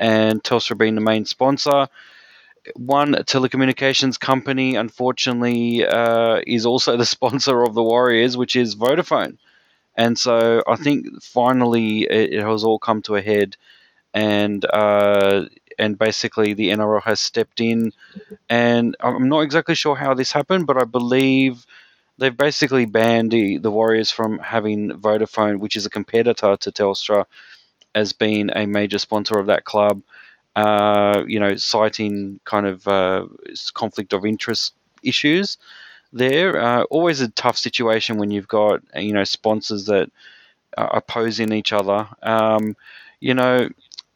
and 0.00 0.42
Telstra 0.42 0.76
being 0.76 0.96
the 0.96 1.00
main 1.00 1.24
sponsor. 1.24 1.86
One 2.74 3.14
telecommunications 3.14 4.18
company, 4.18 4.74
unfortunately, 4.74 5.86
uh, 5.86 6.40
is 6.44 6.66
also 6.66 6.96
the 6.96 7.06
sponsor 7.16 7.62
of 7.62 7.74
the 7.74 7.84
Warriors, 7.84 8.36
which 8.36 8.56
is 8.56 8.74
Vodafone. 8.74 9.38
And 9.98 10.16
so 10.16 10.62
I 10.68 10.76
think 10.76 11.22
finally 11.22 12.04
it, 12.04 12.34
it 12.34 12.42
has 12.42 12.62
all 12.62 12.78
come 12.78 13.02
to 13.02 13.16
a 13.16 13.20
head, 13.20 13.56
and 14.14 14.64
uh, 14.64 15.46
and 15.76 15.98
basically 15.98 16.54
the 16.54 16.70
NRL 16.70 17.02
has 17.02 17.20
stepped 17.20 17.60
in, 17.60 17.92
and 18.48 18.96
I'm 19.00 19.28
not 19.28 19.40
exactly 19.40 19.74
sure 19.74 19.96
how 19.96 20.14
this 20.14 20.30
happened, 20.30 20.68
but 20.68 20.80
I 20.80 20.84
believe 20.84 21.66
they've 22.16 22.36
basically 22.36 22.86
banned 22.86 23.32
the, 23.32 23.58
the 23.58 23.72
Warriors 23.72 24.12
from 24.12 24.38
having 24.38 24.90
Vodafone, 24.92 25.58
which 25.58 25.76
is 25.76 25.84
a 25.84 25.90
competitor 25.90 26.56
to 26.56 26.72
Telstra, 26.72 27.26
as 27.94 28.12
being 28.12 28.50
a 28.54 28.66
major 28.66 28.98
sponsor 28.98 29.38
of 29.38 29.46
that 29.46 29.64
club. 29.64 30.02
Uh, 30.54 31.24
you 31.26 31.40
know, 31.40 31.56
citing 31.56 32.40
kind 32.44 32.66
of 32.66 32.86
uh, 32.86 33.26
conflict 33.74 34.12
of 34.12 34.24
interest 34.24 34.74
issues 35.02 35.58
there. 36.12 36.60
Uh, 36.60 36.82
always 36.84 37.20
a 37.20 37.28
tough 37.28 37.58
situation 37.58 38.18
when 38.18 38.30
you've 38.30 38.48
got 38.48 38.82
you 38.96 39.12
know 39.12 39.24
sponsors 39.24 39.86
that 39.86 40.10
are 40.76 40.96
opposing 40.96 41.52
each 41.52 41.72
other. 41.72 42.08
Um, 42.22 42.76
you 43.20 43.34
know, 43.34 43.68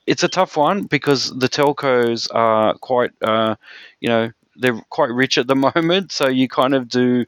it's 0.07 0.23
a 0.23 0.29
tough 0.29 0.57
one 0.57 0.85
because 0.85 1.31
the 1.37 1.49
telcos 1.49 2.29
are 2.35 2.75
quite, 2.75 3.11
uh, 3.23 3.57
you 4.01 4.09
know, 4.09 4.31
they're 4.57 4.81
quite 4.91 5.11
rich 5.11 5.39
at 5.39 5.47
the 5.47 5.57
moment. 5.77 6.13
So 6.13 6.29
you 6.29 6.49
kind 6.49 6.75
of 6.75 6.89
do, 6.89 7.25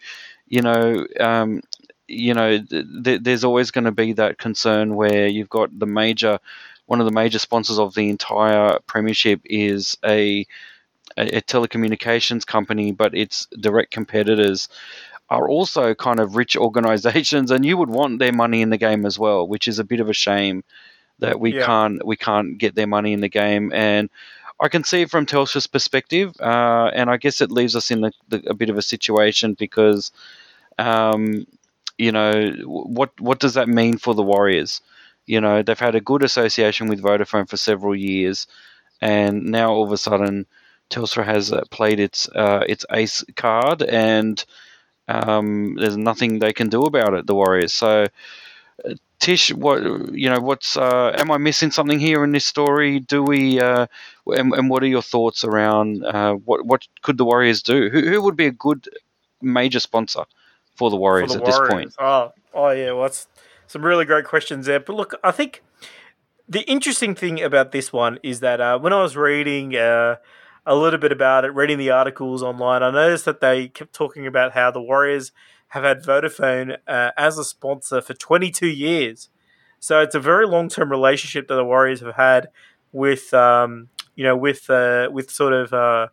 you 0.48 0.62
know, 0.62 1.06
um, 1.20 1.62
you 2.06 2.34
know, 2.34 2.58
th- 2.60 3.22
there's 3.22 3.44
always 3.44 3.70
going 3.70 3.84
to 3.84 3.92
be 3.92 4.12
that 4.14 4.38
concern 4.38 4.94
where 4.94 5.26
you've 5.26 5.48
got 5.48 5.76
the 5.78 5.86
major, 5.86 6.38
one 6.86 7.00
of 7.00 7.06
the 7.06 7.12
major 7.12 7.38
sponsors 7.38 7.78
of 7.78 7.94
the 7.94 8.10
entire 8.10 8.78
premiership 8.86 9.40
is 9.44 9.96
a, 10.04 10.46
a, 11.16 11.38
a 11.38 11.42
telecommunications 11.42 12.46
company, 12.46 12.92
but 12.92 13.14
its 13.14 13.46
direct 13.60 13.90
competitors 13.90 14.68
are 15.30 15.48
also 15.48 15.94
kind 15.94 16.20
of 16.20 16.36
rich 16.36 16.56
organizations, 16.68 17.50
and 17.50 17.64
you 17.64 17.76
would 17.76 17.90
want 17.90 18.18
their 18.18 18.32
money 18.32 18.62
in 18.62 18.70
the 18.70 18.78
game 18.78 19.06
as 19.06 19.18
well, 19.18 19.46
which 19.46 19.68
is 19.68 19.78
a 19.78 19.84
bit 19.84 20.00
of 20.00 20.08
a 20.08 20.14
shame 20.14 20.64
that 21.20 21.38
we 21.40 21.54
Yeah. 21.54 21.66
can't 21.66 22.04
we 22.04 22.16
can't 22.16 22.58
get 22.58 22.74
their 22.74 22.86
money 22.88 23.12
in 23.12 23.20
the 23.20 23.28
game 23.28 23.72
and. 23.72 24.10
I 24.60 24.68
can 24.68 24.84
see 24.84 25.02
it 25.02 25.10
from 25.10 25.26
Telstra's 25.26 25.66
perspective, 25.66 26.32
uh, 26.40 26.88
and 26.94 27.10
I 27.10 27.16
guess 27.16 27.40
it 27.40 27.50
leaves 27.50 27.74
us 27.74 27.90
in 27.90 28.04
a, 28.04 28.12
a 28.46 28.54
bit 28.54 28.70
of 28.70 28.78
a 28.78 28.82
situation 28.82 29.54
because 29.54 30.12
um, 30.78 31.46
you 31.98 32.12
know, 32.12 32.52
what 32.64 33.18
what 33.20 33.40
does 33.40 33.54
that 33.54 33.68
mean 33.68 33.98
for 33.98 34.14
the 34.14 34.22
Warriors? 34.22 34.80
You 35.26 35.40
know, 35.40 35.62
they've 35.62 35.78
had 35.78 35.94
a 35.94 36.00
good 36.00 36.22
association 36.22 36.88
with 36.88 37.02
Vodafone 37.02 37.48
for 37.48 37.56
several 37.56 37.94
years, 37.94 38.46
and 39.00 39.44
now 39.44 39.72
all 39.72 39.84
of 39.84 39.92
a 39.92 39.96
sudden, 39.96 40.46
Telstra 40.90 41.24
has 41.24 41.52
uh, 41.52 41.62
played 41.70 42.00
its 42.00 42.28
uh, 42.28 42.64
its 42.68 42.84
ace 42.90 43.24
card, 43.36 43.82
and 43.82 44.44
um, 45.08 45.76
there's 45.76 45.96
nothing 45.96 46.38
they 46.38 46.52
can 46.52 46.68
do 46.68 46.82
about 46.82 47.14
it. 47.14 47.26
The 47.26 47.34
Warriors. 47.34 47.72
So, 47.72 48.06
uh, 48.84 48.94
Tish, 49.18 49.52
what 49.52 49.82
you 50.12 50.28
know? 50.28 50.40
What's 50.40 50.76
uh, 50.76 51.14
am 51.18 51.30
I 51.30 51.38
missing 51.38 51.70
something 51.70 51.98
here 51.98 52.22
in 52.24 52.32
this 52.32 52.46
story? 52.46 53.00
Do 53.00 53.22
we? 53.22 53.60
Uh, 53.60 53.86
and, 54.26 54.52
and 54.52 54.70
what 54.70 54.82
are 54.82 54.88
your 54.88 55.02
thoughts 55.02 55.44
around 55.44 56.04
uh, 56.04 56.34
what 56.34 56.64
what 56.66 56.86
could 57.02 57.18
the 57.18 57.24
Warriors 57.24 57.62
do? 57.62 57.88
Who 57.90 58.00
who 58.02 58.22
would 58.22 58.36
be 58.36 58.46
a 58.46 58.52
good 58.52 58.88
major 59.40 59.80
sponsor 59.80 60.24
for 60.76 60.90
the 60.90 60.96
Warriors 60.96 61.32
for 61.32 61.38
the 61.38 61.44
at 61.44 61.46
this 61.46 61.68
point? 61.68 61.94
Oh, 61.98 62.32
oh 62.52 62.70
yeah. 62.70 62.92
Well, 62.92 63.02
that's 63.02 63.28
some 63.66 63.84
really 63.84 64.04
great 64.04 64.24
questions 64.24 64.66
there. 64.66 64.80
But 64.80 64.96
look, 64.96 65.14
I 65.24 65.30
think 65.30 65.62
the 66.48 66.62
interesting 66.62 67.14
thing 67.14 67.42
about 67.42 67.72
this 67.72 67.92
one 67.92 68.18
is 68.22 68.40
that 68.40 68.60
uh, 68.60 68.78
when 68.78 68.92
I 68.92 69.02
was 69.02 69.16
reading 69.16 69.74
uh, 69.76 70.16
a 70.66 70.74
little 70.74 70.98
bit 70.98 71.12
about 71.12 71.44
it, 71.44 71.54
reading 71.54 71.78
the 71.78 71.90
articles 71.90 72.42
online, 72.42 72.82
I 72.82 72.90
noticed 72.90 73.24
that 73.26 73.40
they 73.40 73.68
kept 73.68 73.92
talking 73.92 74.26
about 74.26 74.52
how 74.52 74.70
the 74.70 74.80
Warriors 74.80 75.32
have 75.68 75.84
had 75.84 76.02
Vodafone 76.02 76.78
uh, 76.86 77.10
as 77.16 77.38
a 77.38 77.44
sponsor 77.44 78.00
for 78.00 78.14
22 78.14 78.66
years. 78.66 79.28
So 79.80 80.00
it's 80.00 80.14
a 80.14 80.20
very 80.20 80.46
long 80.46 80.68
term 80.68 80.90
relationship 80.90 81.48
that 81.48 81.56
the 81.56 81.64
Warriors 81.64 82.00
have 82.00 82.14
had 82.14 82.48
with, 82.92 83.34
um, 83.34 83.88
you 84.14 84.24
know, 84.24 84.36
with 84.36 84.70
uh, 84.70 85.08
with 85.12 85.30
sort 85.30 85.52
of. 85.52 85.72
Uh, 85.72 86.08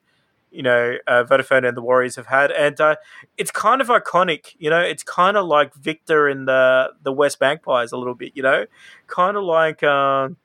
you 0.54 0.62
know, 0.62 0.98
uh, 1.08 1.24
Vodafone 1.24 1.66
and 1.66 1.78
the 1.78 1.82
Warriors 1.82 2.18
have 2.18 2.26
had, 2.26 2.52
and 2.52 2.80
uh, 2.82 2.98
it's 3.38 3.52
kind 3.52 3.80
of 3.80 3.88
iconic. 3.88 4.54
You 4.60 4.70
know, 4.70 4.82
it's 4.82 5.02
kind 5.02 5.38
of 5.38 5.46
like 5.46 5.74
Victa 5.74 6.26
and 6.26 6.46
the 6.46 6.90
the 7.02 7.14
West 7.14 7.40
Magpies 7.40 7.94
a 7.94 7.98
little 7.98 8.16
bit. 8.16 8.34
You 8.36 8.44
know, 8.44 8.66
kind 9.08 9.38
of 9.38 9.44
like 9.46 9.82
um, 9.82 10.36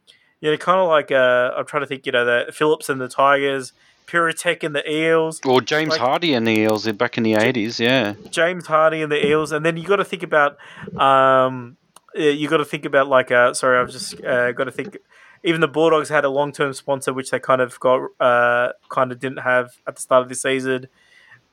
you 0.41 0.51
know, 0.51 0.57
kind 0.57 0.79
of 0.79 0.89
like 0.89 1.11
uh, 1.11 1.53
I'm 1.57 1.67
trying 1.67 1.83
to 1.83 1.87
think. 1.87 2.07
You 2.07 2.13
know, 2.13 2.25
the 2.25 2.53
Phillips 2.53 2.89
and 2.89 3.01
the 3.01 3.09
Tigers, 3.09 3.73
Puritech 4.07 4.63
and 4.63 4.75
the 4.75 4.89
Eels, 4.91 5.41
Or 5.45 5.61
James 5.61 5.91
like- 5.91 6.01
Hardie 6.01 6.37
and 6.37 6.47
the 6.47 6.59
Eels 6.59 6.91
back 6.93 7.17
in 7.19 7.25
the 7.25 7.35
eighties, 7.35 7.81
yeah. 7.81 8.15
James 8.31 8.67
Hardie 8.67 9.03
and 9.03 9.11
the 9.11 9.27
Eels, 9.27 9.53
and 9.53 9.65
then 9.65 9.77
you 9.77 9.85
got 9.85 9.97
to 9.97 10.05
think 10.05 10.23
about 10.23 10.57
um, 10.97 11.77
you 12.15 12.49
got 12.49 12.59
to 12.59 12.65
think 12.65 12.85
about 12.85 13.09
like 13.09 13.31
uh, 13.31 13.53
sorry, 13.55 13.79
I've 13.79 13.91
just 13.91 14.23
uh, 14.25 14.53
got 14.53 14.65
to 14.65 14.71
think. 14.73 14.99
Even 15.45 15.61
the 15.61 15.69
Bulldogs 15.69 16.09
had 16.09 16.25
a 16.25 16.29
long 16.29 16.51
term 16.51 16.73
sponsor, 16.73 17.13
which 17.13 17.31
they 17.31 17.39
kind 17.39 17.61
of 17.61 17.79
got 17.79 18.01
uh, 18.19 18.73
kind 18.89 19.13
of 19.13 19.21
didn't 19.21 19.39
have 19.39 19.77
at 19.87 19.97
the 19.97 20.03
start 20.03 20.23
of 20.23 20.29
the 20.29 20.35
season. 20.35 20.89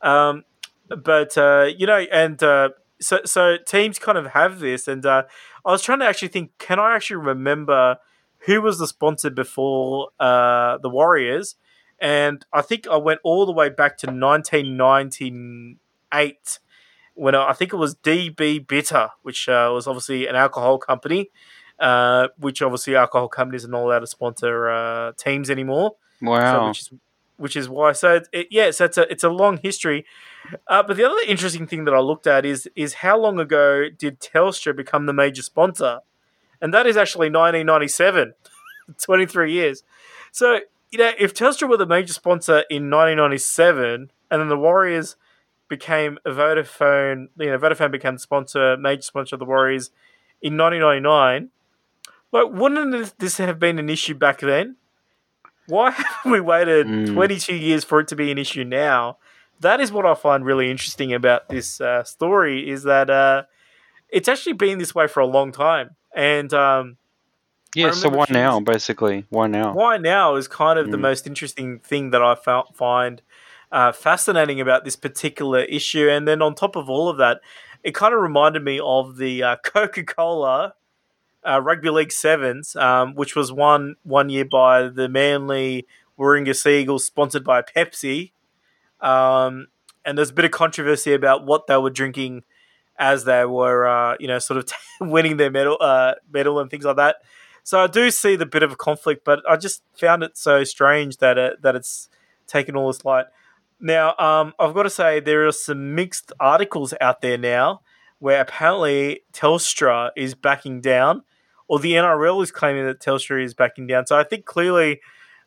Um, 0.02 0.46
but 0.88 1.38
uh, 1.38 1.70
you 1.78 1.86
know, 1.86 2.06
and 2.12 2.42
uh, 2.42 2.70
so 3.00 3.20
so 3.26 3.58
teams 3.58 4.00
kind 4.00 4.18
of 4.18 4.28
have 4.28 4.60
this, 4.60 4.88
and 4.88 5.06
uh, 5.06 5.24
I 5.66 5.72
was 5.72 5.84
trying 5.84 6.00
to 6.00 6.06
actually 6.06 6.30
think, 6.30 6.58
can 6.58 6.80
I 6.80 6.96
actually 6.96 7.18
remember 7.18 7.98
who 8.46 8.62
was 8.62 8.80
the 8.80 8.88
sponsor 8.88 9.30
before 9.30 10.10
uh, 10.20 10.78
the 10.80 10.90
Warriors? 10.90 11.56
And 12.04 12.46
I 12.52 12.62
think 12.62 12.86
I 12.88 12.98
went 12.98 13.22
all 13.24 13.46
the 13.46 13.54
way 13.54 13.70
back 13.70 13.98
to 14.00 14.08
1998 14.08 16.60
when 17.16 17.36
I, 17.36 17.50
I 17.50 17.54
think 17.54 17.74
it 17.74 17.78
was 17.78 17.96
DB 17.96 18.66
Bitter, 18.68 19.10
which 19.22 19.48
uh, 19.48 19.70
was 19.74 19.88
obviously 19.88 20.28
an 20.28 20.36
alcohol 20.36 20.78
company, 20.78 21.30
uh, 21.80 22.28
which 22.38 22.62
obviously 22.62 22.96
alcohol 22.96 23.28
companies 23.28 23.66
are 23.66 23.70
not 23.70 23.84
allowed 23.84 24.00
to 24.00 24.08
sponsor 24.08 24.70
uh, 24.70 25.12
teams 25.18 25.50
anymore. 25.50 25.96
So, 26.20 26.26
Wow. 26.28 26.68
which 26.70 26.80
is 26.82 26.92
which 27.38 27.56
is 27.56 27.68
why. 27.68 27.92
So 27.94 28.16
it, 28.16 28.28
it, 28.32 28.48
yeah, 28.52 28.72
so 28.72 28.86
it's 28.86 28.98
a 28.98 29.12
it's 29.12 29.24
a 29.24 29.30
long 29.30 29.58
history. 29.58 30.06
Uh, 30.68 30.84
but 30.84 30.98
the 30.98 31.04
other 31.04 31.18
interesting 31.28 31.68
thing 31.68 31.86
that 31.86 31.94
I 31.94 32.00
looked 32.00 32.28
at 32.28 32.46
is 32.46 32.70
is 32.76 32.96
how 32.96 33.18
long 33.18 33.40
ago 33.40 33.90
did 33.90 34.20
Telstra 34.22 34.76
become 34.76 35.06
the 35.06 35.14
major 35.14 35.42
sponsor, 35.42 36.00
and 36.62 36.74
that 36.74 36.86
is 36.86 36.96
actually 36.96 37.30
1997, 37.30 38.34
23 39.02 39.52
years. 39.52 39.84
So 40.32 40.60
you 40.94 41.00
know, 41.00 41.12
if 41.18 41.34
Telstra 41.34 41.68
were 41.68 41.76
the 41.78 41.88
major 41.88 42.14
sponsor 42.14 42.64
in 42.70 42.92
1997, 42.92 44.12
and 44.30 44.42
then 44.42 44.48
the 44.48 44.58
Warriors 44.58 45.16
became 45.68 46.20
a 46.24 46.30
Vodafone, 46.30 47.30
you 47.40 47.48
know, 47.48 47.58
Vodafone 47.58 47.90
became 47.92 48.14
the 48.14 48.20
sponsor, 48.20 48.78
major 48.78 49.02
sponsor 49.02 49.36
of 49.36 49.40
the 49.40 49.46
Warriors 49.46 49.90
in 50.40 50.56
1999. 50.56 51.50
Like, 52.32 52.46
wouldn't 52.52 53.18
this 53.18 53.38
have 53.38 53.58
been 53.58 53.80
an 53.80 53.90
issue 53.90 54.14
back 54.14 54.40
then? 54.42 54.76
Why 55.66 55.90
haven't 55.98 56.32
we 56.32 56.40
waited 56.40 56.86
Mm. 56.86 57.12
22 57.12 57.56
years 57.56 57.84
for 57.84 58.00
it 58.02 58.08
to 58.10 58.16
be 58.16 58.32
an 58.32 58.38
issue 58.38 58.64
now? 58.64 59.18
That 59.62 59.80
is 59.82 59.92
what 59.92 60.06
I 60.06 60.14
find 60.14 60.46
really 60.46 60.70
interesting 60.70 61.12
about 61.12 61.50
this 61.50 61.82
uh, 61.82 62.04
story 62.04 62.70
is 62.70 62.84
that 62.84 63.10
uh, 63.10 63.44
it's 64.10 64.28
actually 64.28 64.54
been 64.54 64.78
this 64.78 64.94
way 64.94 65.08
for 65.08 65.22
a 65.22 65.26
long 65.26 65.52
time. 65.52 65.96
And 66.16 66.54
um, 66.54 66.98
Yeah, 67.76 67.92
so 67.92 68.10
why 68.10 68.26
now, 68.30 68.56
was- 68.60 68.64
basically? 68.66 69.26
Why 69.30 69.48
now? 69.48 69.74
why 69.74 69.98
now 69.98 70.36
is 70.36 70.48
kind 70.48 70.78
of 70.78 70.92
the 70.92 70.98
Mm. 70.98 71.02
most 71.02 71.28
interesting 71.28 71.80
thing 71.80 72.12
that 72.12 72.22
I 72.22 72.36
find 72.74 73.22
uh, 73.72 73.92
fascinating 73.92 74.62
about 74.62 74.86
this 74.86 74.96
particular 74.96 75.62
issue. 75.62 76.08
And 76.08 76.28
then 76.28 76.44
on 76.44 76.54
top 76.54 76.76
of 76.76 76.92
all 76.92 77.10
of 77.10 77.18
that, 77.18 77.42
it 77.84 77.96
kind 77.96 78.14
of 78.14 78.22
reminded 78.22 78.64
me 78.64 78.80
of 78.80 79.18
the 79.18 79.42
uh, 79.42 79.56
Coca 79.64 80.04
Cola 80.04 80.76
uh, 81.44 81.60
Rugby 81.60 81.90
League 81.90 82.12
Sevens, 82.12 82.76
um, 82.76 83.16
which 83.16 83.36
was 83.36 83.52
won 83.52 83.96
one 84.04 84.30
year 84.30 84.46
by 84.46 84.88
the 84.88 85.10
Manly 85.10 85.88
Warringah 86.20 86.56
Sea 86.56 86.82
Eagles, 86.82 87.04
sponsored 87.04 87.44
by 87.44 87.62
Pepsi. 87.64 88.32
Um, 89.02 89.68
and 90.06 90.18
there's 90.18 90.30
a 90.30 90.34
bit 90.34 90.46
of 90.46 90.52
controversy 90.52 91.14
about 91.14 91.46
what 91.46 91.68
they 91.68 91.78
were 91.78 91.90
drinking 91.90 92.44
as 92.98 93.26
they 93.26 93.44
were, 93.46 93.88
uh, 93.88 94.16
you 94.20 94.28
know, 94.28 94.40
sort 94.40 94.58
of 94.60 94.72
winning 95.02 95.38
their 95.38 95.50
medal, 95.52 95.78
uh, 95.82 96.14
medal 96.32 96.60
and 96.60 96.70
things 96.70 96.86
like 96.86 96.98
that. 96.98 97.18
So 97.64 97.80
I 97.80 97.88
do 97.88 98.12
see 98.12 98.36
the 98.36 98.46
bit 98.46 98.62
of 98.62 98.72
a 98.72 98.76
conflict, 98.76 99.24
but 99.24 99.42
I 99.50 99.56
just 99.56 99.84
found 99.98 100.22
it 100.24 100.38
so 100.38 100.64
strange 100.64 101.18
that 101.18 101.38
it, 101.38 101.62
that 101.62 101.76
it's 101.76 102.10
taken 102.46 102.76
all 102.76 102.88
this 102.88 103.06
light. 103.06 103.26
Now, 103.80 104.16
um, 104.18 104.54
I've 104.60 104.74
got 104.74 104.84
to 104.84 104.90
say 104.90 105.20
there 105.20 105.48
are 105.48 105.52
some 105.52 105.96
mixed 105.96 106.32
articles 106.40 106.94
out 107.02 107.22
there 107.22 107.38
now 107.38 107.82
where 108.20 108.40
apparently 108.40 109.22
Telstra 109.34 110.12
is 110.16 110.36
backing 110.36 110.80
down, 110.80 111.24
or 111.68 111.80
the 111.80 111.94
NRL 111.94 112.42
is 112.42 112.52
claiming 112.52 112.86
that 112.86 113.02
Telstra 113.02 113.44
is 113.44 113.54
backing 113.54 113.88
down. 113.88 114.08
So 114.08 114.18
I 114.18 114.24
think 114.24 114.46
clearly, 114.46 115.02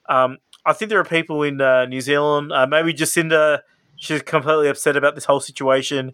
um, 0.09 0.39
I 0.67 0.75
think 0.75 0.91
there 0.91 1.01
are 1.01 1.05
people 1.05 1.43
in 1.43 1.61
uh, 1.61 1.87
New 1.87 2.01
Zealand, 2.01 2.53
uh, 2.53 2.67
maybe 2.67 2.93
Jacinda, 2.93 3.61
she's 3.97 4.23
completely 4.23 4.69
upset 4.69 4.97
about 4.97 5.15
this 5.15 5.25
whole 5.25 5.41
situation. 5.41 6.13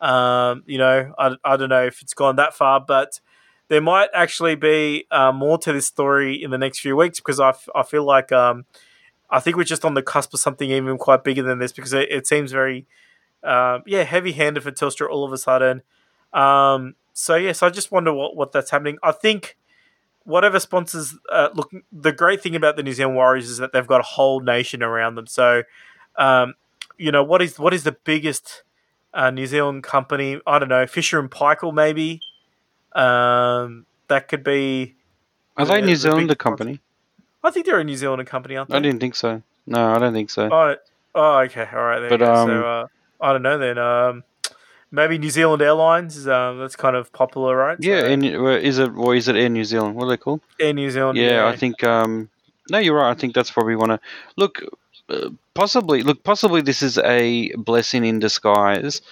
Um, 0.00 0.62
you 0.66 0.78
know, 0.78 1.12
I, 1.18 1.36
I 1.44 1.56
don't 1.56 1.70
know 1.70 1.84
if 1.84 2.02
it's 2.02 2.14
gone 2.14 2.36
that 2.36 2.54
far, 2.54 2.78
but 2.78 3.20
there 3.68 3.80
might 3.80 4.08
actually 4.14 4.54
be 4.54 5.06
uh, 5.10 5.32
more 5.32 5.58
to 5.58 5.72
this 5.72 5.86
story 5.86 6.40
in 6.42 6.50
the 6.50 6.58
next 6.58 6.80
few 6.80 6.96
weeks 6.96 7.18
because 7.20 7.40
I, 7.40 7.50
f- 7.50 7.68
I 7.74 7.82
feel 7.82 8.04
like 8.04 8.30
um, 8.32 8.64
I 9.30 9.40
think 9.40 9.56
we're 9.56 9.64
just 9.64 9.84
on 9.84 9.94
the 9.94 10.02
cusp 10.02 10.32
of 10.34 10.40
something 10.40 10.70
even 10.70 10.98
quite 10.98 11.24
bigger 11.24 11.42
than 11.42 11.58
this 11.58 11.72
because 11.72 11.92
it, 11.92 12.10
it 12.10 12.26
seems 12.26 12.52
very, 12.52 12.86
uh, 13.42 13.80
yeah, 13.86 14.04
heavy 14.04 14.32
handed 14.32 14.62
for 14.62 14.70
Telstra 14.70 15.08
all 15.10 15.24
of 15.24 15.32
a 15.32 15.38
sudden. 15.38 15.82
Um, 16.32 16.94
so, 17.12 17.34
yes, 17.34 17.44
yeah, 17.44 17.52
so 17.52 17.66
I 17.66 17.70
just 17.70 17.90
wonder 17.90 18.12
what, 18.12 18.36
what 18.36 18.52
that's 18.52 18.70
happening. 18.70 18.98
I 19.02 19.12
think 19.12 19.56
whatever 20.26 20.58
sponsors 20.58 21.14
uh, 21.30 21.48
look 21.54 21.70
the 21.92 22.12
great 22.12 22.42
thing 22.42 22.56
about 22.56 22.76
the 22.76 22.82
New 22.82 22.92
Zealand 22.92 23.16
Warriors 23.16 23.48
is 23.48 23.58
that 23.58 23.72
they've 23.72 23.86
got 23.86 24.00
a 24.00 24.04
whole 24.04 24.40
nation 24.40 24.82
around 24.82 25.14
them 25.14 25.26
so 25.26 25.62
um, 26.16 26.54
you 26.98 27.12
know 27.12 27.22
what 27.22 27.40
is 27.40 27.58
what 27.58 27.72
is 27.72 27.84
the 27.84 27.92
biggest 28.04 28.64
uh, 29.14 29.30
New 29.30 29.46
Zealand 29.46 29.84
company 29.84 30.40
I 30.46 30.58
don't 30.58 30.68
know 30.68 30.86
Fisher 30.86 31.20
and 31.20 31.30
Paykel 31.30 31.72
maybe 31.72 32.20
um, 32.96 33.86
that 34.08 34.28
could 34.28 34.44
be 34.44 34.94
are 35.56 35.66
they 35.66 35.80
New 35.80 35.96
Zealand 35.96 36.30
the 36.30 36.36
company 36.36 36.80
I 37.42 37.50
think 37.50 37.66
they're 37.66 37.78
a 37.78 37.84
New 37.84 37.96
Zealand 37.96 38.26
company 38.26 38.56
aren't 38.56 38.70
they 38.70 38.76
I 38.76 38.80
didn't 38.80 39.00
think 39.00 39.14
so 39.14 39.42
no 39.66 39.94
I 39.94 39.98
don't 39.98 40.12
think 40.12 40.30
so 40.30 40.48
oh, 40.50 40.76
oh 41.14 41.38
okay 41.40 41.68
all 41.72 41.82
right 41.82 42.08
but 42.08 42.22
um, 42.22 42.48
so 42.48 42.64
uh, 42.64 42.86
I 43.20 43.32
don't 43.32 43.42
know 43.42 43.58
then 43.58 43.78
um, 43.78 44.24
maybe 44.90 45.18
New 45.18 45.30
Zealand 45.30 45.62
Airlines. 45.62 46.26
Um, 46.26 46.58
that's 46.58 46.76
kind 46.76 46.96
of 46.96 47.12
popular, 47.12 47.56
right? 47.56 47.76
Yeah, 47.80 48.00
so, 48.00 48.06
and 48.06 48.24
is 48.24 48.78
it 48.78 48.90
or 48.96 49.14
is 49.14 49.28
it 49.28 49.36
Air 49.36 49.48
New 49.48 49.64
Zealand? 49.64 49.94
What 49.94 50.06
are 50.06 50.10
they 50.10 50.16
called? 50.16 50.40
Air 50.60 50.72
New 50.72 50.90
Zealand. 50.90 51.18
Yeah, 51.18 51.42
yeah. 51.42 51.46
I 51.46 51.56
think. 51.56 51.82
Um, 51.84 52.30
no, 52.70 52.78
you're 52.78 52.96
right. 52.96 53.10
I 53.10 53.14
think 53.14 53.34
that's 53.34 53.50
probably 53.50 53.76
one 53.76 53.90
of 53.92 54.00
look. 54.36 54.62
Uh, 55.08 55.30
possibly, 55.54 56.02
look. 56.02 56.24
Possibly, 56.24 56.62
this 56.62 56.82
is 56.82 56.98
a 56.98 57.52
blessing 57.54 58.04
in 58.04 58.18
disguise. 58.18 59.02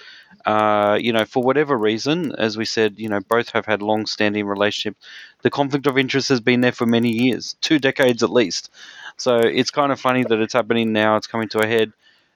Uh, 0.45 0.97
you 0.99 1.13
know, 1.13 1.25
for 1.25 1.43
whatever 1.43 1.77
reason, 1.77 2.33
as 2.35 2.57
we 2.57 2.65
said, 2.65 2.99
you 2.99 3.09
know, 3.09 3.19
both 3.19 3.49
have 3.51 3.65
had 3.65 3.81
long-standing 3.81 4.45
relationship. 4.45 4.97
The 5.41 5.49
conflict 5.49 5.87
of 5.87 5.97
interest 5.97 6.29
has 6.29 6.39
been 6.39 6.61
there 6.61 6.71
for 6.71 6.85
many 6.85 7.11
years, 7.11 7.55
two 7.61 7.79
decades 7.79 8.23
at 8.23 8.31
least. 8.31 8.71
So 9.17 9.37
it's 9.37 9.71
kind 9.71 9.91
of 9.91 9.99
funny 9.99 10.23
that 10.23 10.39
it's 10.39 10.53
happening 10.53 10.91
now. 10.93 11.15
It's 11.15 11.27
coming 11.27 11.49
to 11.49 11.59
a 11.59 11.67
head 11.67 11.93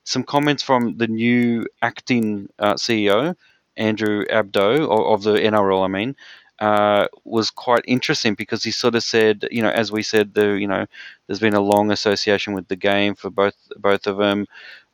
some 0.09 0.23
comments 0.23 0.63
from 0.63 0.97
the 0.97 1.07
new 1.07 1.67
acting 1.81 2.49
uh, 2.57 2.73
CEO, 2.73 3.35
Andrew 3.77 4.25
Abdo, 4.25 4.81
of, 4.81 4.99
of, 5.13 5.23
the 5.23 5.39
NRL, 5.39 5.85
I 5.85 5.87
mean, 5.87 6.15
uh, 6.57 7.07
was 7.23 7.51
quite 7.51 7.83
interesting 7.85 8.33
because 8.33 8.63
he 8.63 8.71
sort 8.71 8.95
of 8.95 9.03
said, 9.03 9.47
you 9.51 9.61
know, 9.61 9.69
as 9.69 9.91
we 9.91 10.01
said, 10.01 10.33
the 10.33 10.53
you 10.53 10.67
know, 10.67 10.85
there's 11.27 11.39
been 11.39 11.53
a 11.53 11.61
long 11.61 11.91
association 11.91 12.53
with 12.53 12.67
the 12.67 12.75
game 12.75 13.13
for 13.15 13.29
both 13.29 13.55
both 13.77 14.07
of 14.07 14.17
them. 14.17 14.47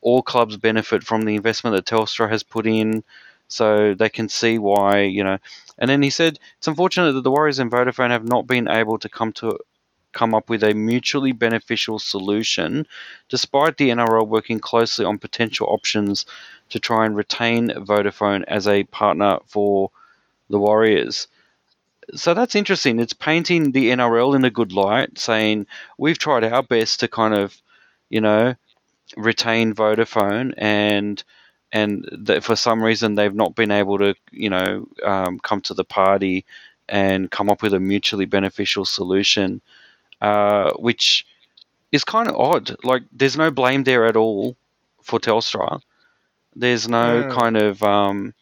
All 0.05 0.21
clubs 0.21 0.55
benefit 0.55 1.03
from 1.03 1.23
the 1.23 1.35
investment 1.35 1.75
that 1.75 1.85
Telstra 1.85 2.29
has 2.29 2.43
put 2.43 2.67
in, 2.67 3.03
so 3.47 3.95
they 3.95 4.09
can 4.09 4.29
see 4.29 4.59
why, 4.59 5.01
you 5.01 5.23
know. 5.23 5.39
And 5.79 5.89
then 5.89 6.03
he 6.03 6.11
said, 6.11 6.37
it's 6.57 6.67
unfortunate 6.67 7.13
that 7.13 7.23
the 7.23 7.31
Warriors 7.31 7.57
and 7.57 7.71
Vodafone 7.71 8.11
have 8.11 8.27
not 8.27 8.45
been 8.45 8.67
able 8.67 8.99
to 8.99 9.09
come 9.09 9.33
to 9.33 9.57
come 10.11 10.35
up 10.35 10.47
with 10.47 10.63
a 10.63 10.75
mutually 10.75 11.31
beneficial 11.31 11.97
solution, 11.97 12.85
despite 13.29 13.77
the 13.77 13.89
NRL 13.89 14.27
working 14.27 14.59
closely 14.59 15.05
on 15.05 15.17
potential 15.17 15.67
options 15.67 16.25
to 16.69 16.79
try 16.79 17.05
and 17.05 17.15
retain 17.15 17.69
Vodafone 17.69 18.43
as 18.47 18.67
a 18.67 18.83
partner 18.85 19.39
for 19.47 19.89
the 20.49 20.59
Warriors. 20.59 21.27
So 22.13 22.35
that's 22.35 22.55
interesting. 22.55 22.99
It's 22.99 23.13
painting 23.13 23.71
the 23.71 23.89
NRL 23.89 24.35
in 24.35 24.45
a 24.45 24.51
good 24.51 24.71
light, 24.71 25.17
saying 25.17 25.65
we've 25.97 26.19
tried 26.19 26.43
our 26.43 26.63
best 26.63 26.99
to 26.99 27.07
kind 27.07 27.33
of, 27.33 27.59
you 28.09 28.21
know, 28.21 28.55
retain 29.17 29.73
Vodafone 29.73 30.53
and 30.57 31.23
and 31.71 32.07
that 32.11 32.43
for 32.43 32.55
some 32.55 32.81
reason 32.81 33.15
they've 33.15 33.33
not 33.33 33.55
been 33.55 33.71
able 33.71 33.97
to, 33.97 34.15
you 34.31 34.49
know, 34.49 34.87
um, 35.03 35.39
come 35.39 35.61
to 35.61 35.73
the 35.73 35.83
party 35.83 36.45
and 36.87 37.31
come 37.31 37.49
up 37.49 37.61
with 37.61 37.73
a 37.73 37.79
mutually 37.79 38.25
beneficial 38.25 38.85
solution 38.85 39.61
uh, 40.21 40.71
which 40.77 41.25
is 41.91 42.03
kind 42.03 42.27
of 42.27 42.35
odd. 42.35 42.75
Like, 42.83 43.03
there's 43.11 43.37
no 43.37 43.51
blame 43.51 43.83
there 43.83 44.05
at 44.05 44.15
all 44.15 44.55
for 45.01 45.19
Telstra. 45.19 45.81
There's 46.55 46.87
no 46.87 47.29
kind 47.31 47.57
of, 47.57 47.83
um, 47.83 48.33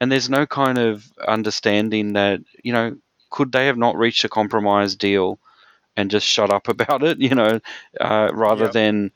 and 0.00 0.10
there's 0.10 0.30
no 0.30 0.46
kind 0.46 0.78
of 0.78 1.12
understanding 1.26 2.12
that 2.12 2.40
you 2.62 2.72
know, 2.72 2.96
could 3.30 3.52
they 3.52 3.66
have 3.66 3.76
not 3.76 3.96
reached 3.96 4.24
a 4.24 4.28
compromise 4.28 4.94
deal 4.94 5.38
and 5.96 6.10
just 6.10 6.26
shut 6.26 6.50
up 6.50 6.68
about 6.74 7.02
it? 7.02 7.18
You 7.20 7.34
know, 7.34 7.60
uh, 8.00 8.30
rather 8.32 8.64
yep. 8.64 8.72
than 8.72 9.10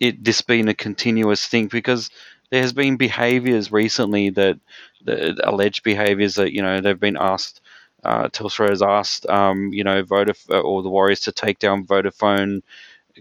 it 0.00 0.22
this 0.24 0.40
being 0.40 0.68
a 0.68 0.74
continuous 0.74 1.46
thing 1.46 1.66
because 1.68 2.10
there 2.50 2.62
has 2.62 2.72
been 2.72 2.96
behaviors 2.96 3.72
recently 3.72 4.30
that 4.30 4.58
the 5.04 5.36
alleged 5.48 5.82
behaviors 5.82 6.34
that 6.36 6.52
you 6.52 6.62
know 6.62 6.80
they've 6.80 7.00
been 7.00 7.16
asked 7.18 7.60
uh, 8.04 8.28
Telstra 8.28 8.68
has 8.68 8.82
asked, 8.82 9.26
um, 9.30 9.72
you 9.72 9.82
know, 9.82 10.02
Vodaf- 10.04 10.50
uh, 10.50 10.60
or 10.60 10.82
the 10.82 10.90
Warriors 10.90 11.20
to 11.20 11.32
take 11.32 11.58
down 11.58 11.86
Vodafone 11.86 12.62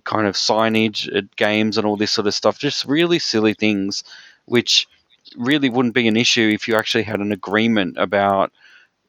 kind 0.04 0.28
of 0.28 0.36
signage 0.36 1.14
at 1.16 1.36
games 1.36 1.78
and 1.78 1.88
all 1.88 1.96
this 1.96 2.12
sort 2.12 2.28
of 2.28 2.34
stuff. 2.34 2.60
Just 2.60 2.86
really 2.86 3.20
silly 3.20 3.54
things, 3.54 4.04
which 4.46 4.88
really 5.38 5.70
wouldn't 5.70 5.94
be 5.94 6.08
an 6.08 6.18
issue 6.18 6.50
if 6.54 6.68
you 6.68 6.76
actually 6.76 7.04
had 7.04 7.20
an 7.20 7.32
agreement 7.32 7.98
about 7.98 8.52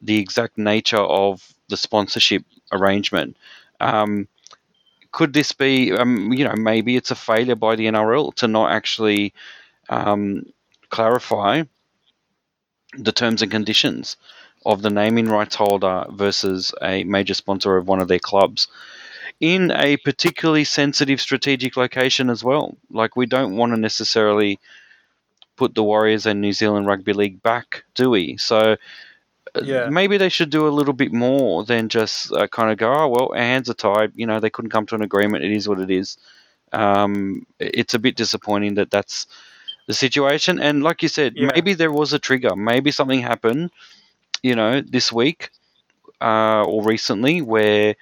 the 0.00 0.18
exact 0.18 0.58
nature 0.58 0.96
of 0.98 1.52
the 1.68 1.76
sponsorship 1.76 2.44
arrangement. 2.72 3.36
Um, 3.80 4.28
could 5.14 5.32
this 5.32 5.52
be, 5.52 5.92
um, 5.92 6.32
you 6.32 6.44
know, 6.44 6.56
maybe 6.56 6.96
it's 6.96 7.12
a 7.12 7.14
failure 7.14 7.54
by 7.54 7.76
the 7.76 7.86
NRL 7.86 8.34
to 8.34 8.48
not 8.48 8.72
actually 8.72 9.32
um, 9.88 10.44
clarify 10.90 11.62
the 12.98 13.12
terms 13.12 13.40
and 13.40 13.52
conditions 13.52 14.16
of 14.66 14.82
the 14.82 14.90
naming 14.90 15.28
rights 15.28 15.54
holder 15.54 16.04
versus 16.10 16.74
a 16.82 17.04
major 17.04 17.34
sponsor 17.34 17.76
of 17.76 17.86
one 17.86 18.00
of 18.00 18.08
their 18.08 18.18
clubs 18.18 18.66
in 19.38 19.70
a 19.70 19.96
particularly 19.98 20.64
sensitive 20.64 21.20
strategic 21.20 21.76
location 21.76 22.28
as 22.28 22.42
well. 22.42 22.76
Like, 22.90 23.14
we 23.14 23.26
don't 23.26 23.56
want 23.56 23.72
to 23.72 23.80
necessarily 23.80 24.58
put 25.54 25.76
the 25.76 25.84
Warriors 25.84 26.26
and 26.26 26.40
New 26.40 26.52
Zealand 26.52 26.88
Rugby 26.88 27.12
League 27.12 27.40
back, 27.40 27.84
do 27.94 28.10
we? 28.10 28.36
So, 28.36 28.76
yeah. 29.62 29.88
maybe 29.88 30.16
they 30.16 30.28
should 30.28 30.50
do 30.50 30.66
a 30.66 30.70
little 30.70 30.94
bit 30.94 31.12
more 31.12 31.64
than 31.64 31.88
just 31.88 32.32
uh, 32.32 32.46
kind 32.48 32.70
of 32.70 32.78
go, 32.78 32.92
oh, 32.92 33.08
well, 33.08 33.32
our 33.32 33.42
hands 33.42 33.70
are 33.70 33.74
tied. 33.74 34.12
You 34.14 34.26
know, 34.26 34.40
they 34.40 34.50
couldn't 34.50 34.70
come 34.70 34.86
to 34.86 34.94
an 34.94 35.02
agreement. 35.02 35.44
It 35.44 35.52
is 35.52 35.68
what 35.68 35.80
it 35.80 35.90
is. 35.90 36.16
Um, 36.72 37.46
it's 37.58 37.94
a 37.94 37.98
bit 37.98 38.16
disappointing 38.16 38.74
that 38.74 38.90
that's 38.90 39.26
the 39.86 39.94
situation. 39.94 40.60
And 40.60 40.82
like 40.82 41.02
you 41.02 41.08
said, 41.08 41.34
yeah. 41.36 41.50
maybe 41.54 41.74
there 41.74 41.92
was 41.92 42.12
a 42.12 42.18
trigger. 42.18 42.56
Maybe 42.56 42.90
something 42.90 43.20
happened 43.20 43.70
you 44.44 44.54
know, 44.54 44.82
this 44.82 45.10
week 45.10 45.48
uh, 46.20 46.62
or 46.64 46.84
recently 46.84 47.40
where 47.40 47.96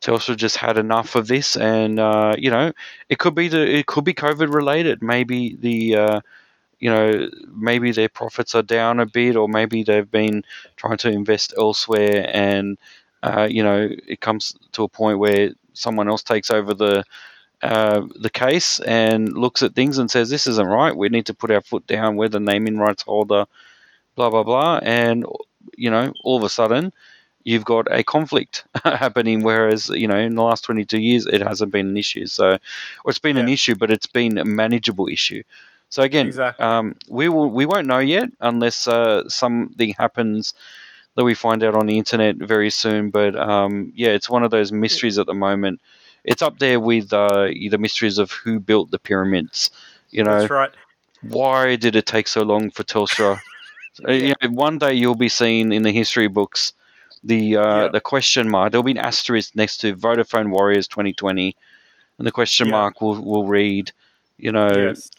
Telstra 0.00 0.36
just 0.36 0.56
had 0.56 0.78
enough 0.78 1.16
of 1.16 1.26
this, 1.26 1.56
and 1.56 1.98
uh, 1.98 2.36
you 2.38 2.52
know, 2.52 2.72
it 3.08 3.18
could 3.18 3.34
be 3.34 3.48
the 3.48 3.78
it 3.78 3.86
could 3.86 4.04
be 4.04 4.14
COVID 4.14 4.54
related. 4.54 5.02
Maybe 5.02 5.56
the 5.56 5.96
uh, 5.96 6.20
you 6.80 6.90
know 6.90 7.28
maybe 7.54 7.92
their 7.92 8.08
profits 8.08 8.54
are 8.54 8.62
down 8.62 9.00
a 9.00 9.06
bit, 9.06 9.36
or 9.36 9.48
maybe 9.48 9.82
they've 9.82 10.10
been 10.10 10.44
trying 10.76 10.98
to 10.98 11.10
invest 11.10 11.54
elsewhere, 11.56 12.30
and 12.32 12.78
uh, 13.22 13.48
you 13.50 13.62
know, 13.62 13.88
it 14.06 14.20
comes 14.20 14.54
to 14.72 14.84
a 14.84 14.88
point 14.88 15.18
where 15.18 15.50
someone 15.72 16.08
else 16.08 16.22
takes 16.22 16.50
over 16.50 16.74
the 16.74 17.04
uh, 17.62 18.02
the 18.20 18.30
case 18.30 18.78
and 18.80 19.36
looks 19.36 19.62
at 19.62 19.74
things 19.74 19.98
and 19.98 20.10
says, 20.10 20.30
"This 20.30 20.46
isn't 20.46 20.66
right. 20.66 20.96
We 20.96 21.08
need 21.08 21.26
to 21.26 21.34
put 21.34 21.50
our 21.50 21.60
foot 21.60 21.86
down. 21.86 22.16
We're 22.16 22.28
the 22.28 22.40
naming 22.40 22.78
rights 22.78 23.02
holder." 23.02 23.46
Blah 24.14 24.30
blah 24.30 24.42
blah, 24.42 24.80
and 24.82 25.24
you 25.76 25.90
know, 25.90 26.12
all 26.24 26.36
of 26.36 26.42
a 26.42 26.48
sudden 26.48 26.92
you've 27.48 27.64
got 27.64 27.86
a 27.90 28.04
conflict 28.04 28.64
happening. 28.84 29.42
Whereas, 29.42 29.88
you 29.88 30.06
know, 30.06 30.18
in 30.18 30.34
the 30.34 30.42
last 30.42 30.64
22 30.64 31.00
years, 31.00 31.24
it 31.26 31.40
hasn't 31.40 31.72
been 31.72 31.88
an 31.88 31.96
issue. 31.96 32.26
So, 32.26 32.58
or 33.04 33.10
it's 33.10 33.18
been 33.18 33.36
yeah. 33.36 33.44
an 33.44 33.48
issue, 33.48 33.74
but 33.74 33.90
it's 33.90 34.06
been 34.06 34.36
a 34.36 34.44
manageable 34.44 35.08
issue. 35.08 35.42
So 35.90 36.02
again, 36.02 36.26
exactly. 36.26 36.64
um, 36.64 36.96
we 37.08 37.28
will 37.28 37.50
we 37.50 37.66
won't 37.66 37.86
know 37.86 37.98
yet 37.98 38.28
unless 38.40 38.86
uh, 38.86 39.28
something 39.28 39.94
happens 39.98 40.54
that 41.14 41.24
we 41.24 41.34
find 41.34 41.64
out 41.64 41.74
on 41.74 41.86
the 41.86 41.98
internet 41.98 42.36
very 42.36 42.70
soon. 42.70 43.10
But 43.10 43.36
um, 43.36 43.92
yeah, 43.94 44.10
it's 44.10 44.28
one 44.28 44.44
of 44.44 44.50
those 44.50 44.70
mysteries 44.70 45.18
at 45.18 45.26
the 45.26 45.34
moment. 45.34 45.80
It's 46.24 46.42
up 46.42 46.58
there 46.58 46.78
with 46.78 47.12
uh, 47.12 47.46
the 47.46 47.78
mysteries 47.78 48.18
of 48.18 48.30
who 48.30 48.60
built 48.60 48.90
the 48.90 48.98
pyramids. 48.98 49.70
You 50.10 50.24
know, 50.24 50.40
That's 50.40 50.50
right. 50.50 50.70
Why 51.22 51.76
did 51.76 51.96
it 51.96 52.06
take 52.06 52.28
so 52.28 52.42
long 52.42 52.70
for 52.70 52.84
Telstra 52.84 53.40
uh, 54.06 54.12
you 54.12 54.34
know, 54.42 54.50
one 54.50 54.78
day 54.78 54.94
you'll 54.94 55.14
be 55.14 55.28
seeing 55.28 55.72
in 55.72 55.82
the 55.82 55.92
history 55.92 56.28
books 56.28 56.72
the 57.24 57.56
uh, 57.56 57.82
yeah. 57.82 57.88
the 57.88 58.00
question 58.00 58.48
mark. 58.48 58.70
There'll 58.70 58.84
be 58.84 58.92
an 58.92 58.98
asterisk 58.98 59.56
next 59.56 59.78
to 59.78 59.96
Vodafone 59.96 60.50
Warriors 60.50 60.86
2020, 60.86 61.56
and 62.18 62.26
the 62.26 62.32
question 62.32 62.68
yeah. 62.68 62.72
mark 62.72 63.00
will 63.00 63.20
will 63.20 63.46
read, 63.46 63.92
you 64.36 64.52
know, 64.52 64.70
yes. 64.70 65.10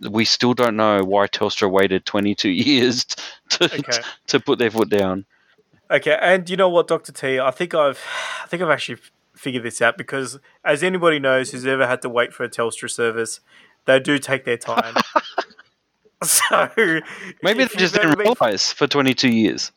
We 0.00 0.24
still 0.24 0.54
don't 0.54 0.76
know 0.76 1.02
why 1.04 1.26
Telstra 1.26 1.70
waited 1.70 2.04
22 2.04 2.48
years 2.50 3.04
to 3.50 3.64
okay. 3.64 4.02
to 4.28 4.40
put 4.40 4.58
their 4.58 4.70
foot 4.70 4.88
down. 4.88 5.26
Okay, 5.90 6.18
and 6.20 6.48
you 6.50 6.56
know 6.56 6.68
what, 6.68 6.86
Doctor 6.86 7.12
T, 7.12 7.40
I 7.40 7.50
think 7.50 7.74
I've 7.74 8.04
I 8.42 8.46
think 8.46 8.62
I've 8.62 8.70
actually 8.70 8.98
figured 9.34 9.62
this 9.62 9.80
out 9.80 9.96
because, 9.96 10.38
as 10.64 10.82
anybody 10.82 11.18
knows 11.18 11.52
who's 11.52 11.64
ever 11.66 11.86
had 11.86 12.02
to 12.02 12.08
wait 12.08 12.32
for 12.34 12.44
a 12.44 12.48
Telstra 12.48 12.90
service, 12.90 13.40
they 13.86 13.98
do 14.00 14.18
take 14.18 14.44
their 14.44 14.58
time. 14.58 14.94
so 16.22 16.68
Maybe 17.42 17.64
they 17.64 17.76
just 17.76 17.94
didn't 17.94 18.18
realise 18.18 18.72
for 18.72 18.86
22 18.86 19.28
years. 19.30 19.72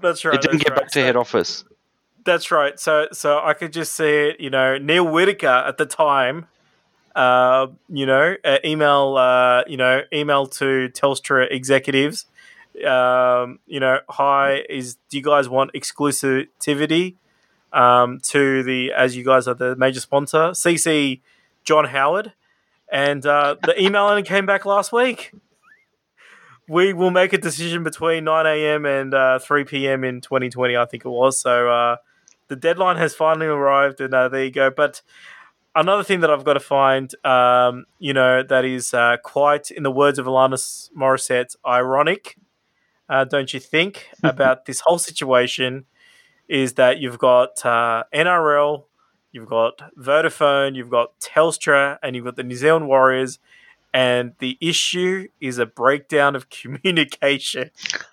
That's 0.00 0.24
right. 0.24 0.34
it 0.34 0.42
didn't 0.42 0.58
get 0.58 0.70
right. 0.70 0.80
back 0.82 0.88
to 0.88 1.00
So- 1.00 1.04
head 1.04 1.16
office. 1.16 1.64
That's 2.24 2.50
right. 2.50 2.78
So 2.78 3.06
so 3.12 3.40
I 3.40 3.54
could 3.54 3.72
just 3.72 3.94
see 3.94 4.28
it. 4.28 4.40
You 4.40 4.50
know, 4.50 4.78
Neil 4.78 5.06
Whitaker 5.06 5.46
at 5.46 5.78
the 5.78 5.86
time. 5.86 6.48
Uh, 7.16 7.68
you 7.88 8.04
know, 8.04 8.36
uh, 8.44 8.58
email. 8.62 9.16
Uh, 9.16 9.64
you 9.66 9.78
know, 9.78 10.02
email 10.12 10.46
to 10.46 10.90
Telstra 10.90 11.50
executives. 11.50 12.26
Um, 12.86 13.58
you 13.66 13.80
know, 13.80 14.00
hi. 14.10 14.64
Is 14.68 14.98
do 15.08 15.16
you 15.16 15.22
guys 15.22 15.48
want 15.48 15.72
exclusivity 15.72 17.14
um, 17.72 18.20
to 18.24 18.62
the 18.62 18.92
as 18.92 19.16
you 19.16 19.24
guys 19.24 19.48
are 19.48 19.54
the 19.54 19.74
major 19.76 20.00
sponsor? 20.00 20.50
CC 20.50 21.22
John 21.64 21.86
Howard, 21.86 22.34
and 22.92 23.24
uh, 23.24 23.56
the 23.62 23.82
email 23.82 24.04
only 24.04 24.22
came 24.22 24.44
back 24.44 24.66
last 24.66 24.92
week. 24.92 25.32
We 26.68 26.92
will 26.92 27.12
make 27.12 27.32
a 27.32 27.38
decision 27.38 27.82
between 27.82 28.24
9 28.24 28.44
a.m. 28.44 28.84
and 28.84 29.14
uh, 29.14 29.38
3 29.38 29.64
p.m. 29.64 30.02
in 30.02 30.20
2020, 30.20 30.76
I 30.76 30.84
think 30.84 31.04
it 31.04 31.08
was. 31.08 31.38
So 31.38 31.70
uh, 31.70 31.96
the 32.48 32.56
deadline 32.56 32.96
has 32.96 33.14
finally 33.14 33.46
arrived, 33.46 34.00
and 34.00 34.12
uh, 34.12 34.28
there 34.28 34.44
you 34.44 34.50
go. 34.50 34.70
But 34.70 35.00
another 35.76 36.02
thing 36.02 36.20
that 36.20 36.30
I've 36.30 36.44
got 36.44 36.54
to 36.54 36.60
find, 36.60 37.14
um, 37.24 37.84
you 37.98 38.12
know, 38.12 38.42
that 38.42 38.64
is 38.64 38.92
uh, 38.92 39.18
quite, 39.22 39.70
in 39.70 39.82
the 39.82 39.90
words 39.90 40.18
of 40.18 40.26
Alanis 40.26 40.90
Morissette, 40.98 41.54
ironic, 41.64 42.36
uh, 43.08 43.24
don't 43.24 43.52
you 43.54 43.60
think, 43.60 44.08
about 44.24 44.64
this 44.64 44.80
whole 44.80 44.98
situation 44.98 45.84
is 46.48 46.74
that 46.74 46.98
you've 46.98 47.18
got 47.18 47.64
uh, 47.64 48.04
NRL, 48.14 48.84
you've 49.32 49.48
got 49.48 49.82
Vodafone, 49.98 50.74
you've 50.74 50.90
got 50.90 51.18
Telstra, 51.20 51.98
and 52.02 52.16
you've 52.16 52.24
got 52.24 52.36
the 52.36 52.42
New 52.42 52.56
Zealand 52.56 52.88
Warriors. 52.88 53.38
And 53.94 54.32
the 54.40 54.58
issue 54.60 55.28
is 55.40 55.58
a 55.58 55.64
breakdown 55.66 56.36
of 56.36 56.50
communication 56.50 57.70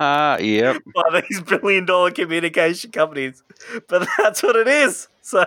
yep. 0.00 0.82
by 0.94 1.22
these 1.28 1.40
billion 1.40 1.86
dollar 1.86 2.10
communication 2.10 2.90
companies. 2.90 3.42
But 3.88 4.06
that's 4.18 4.42
what 4.42 4.56
it 4.56 4.68
is. 4.68 5.08
So 5.22 5.44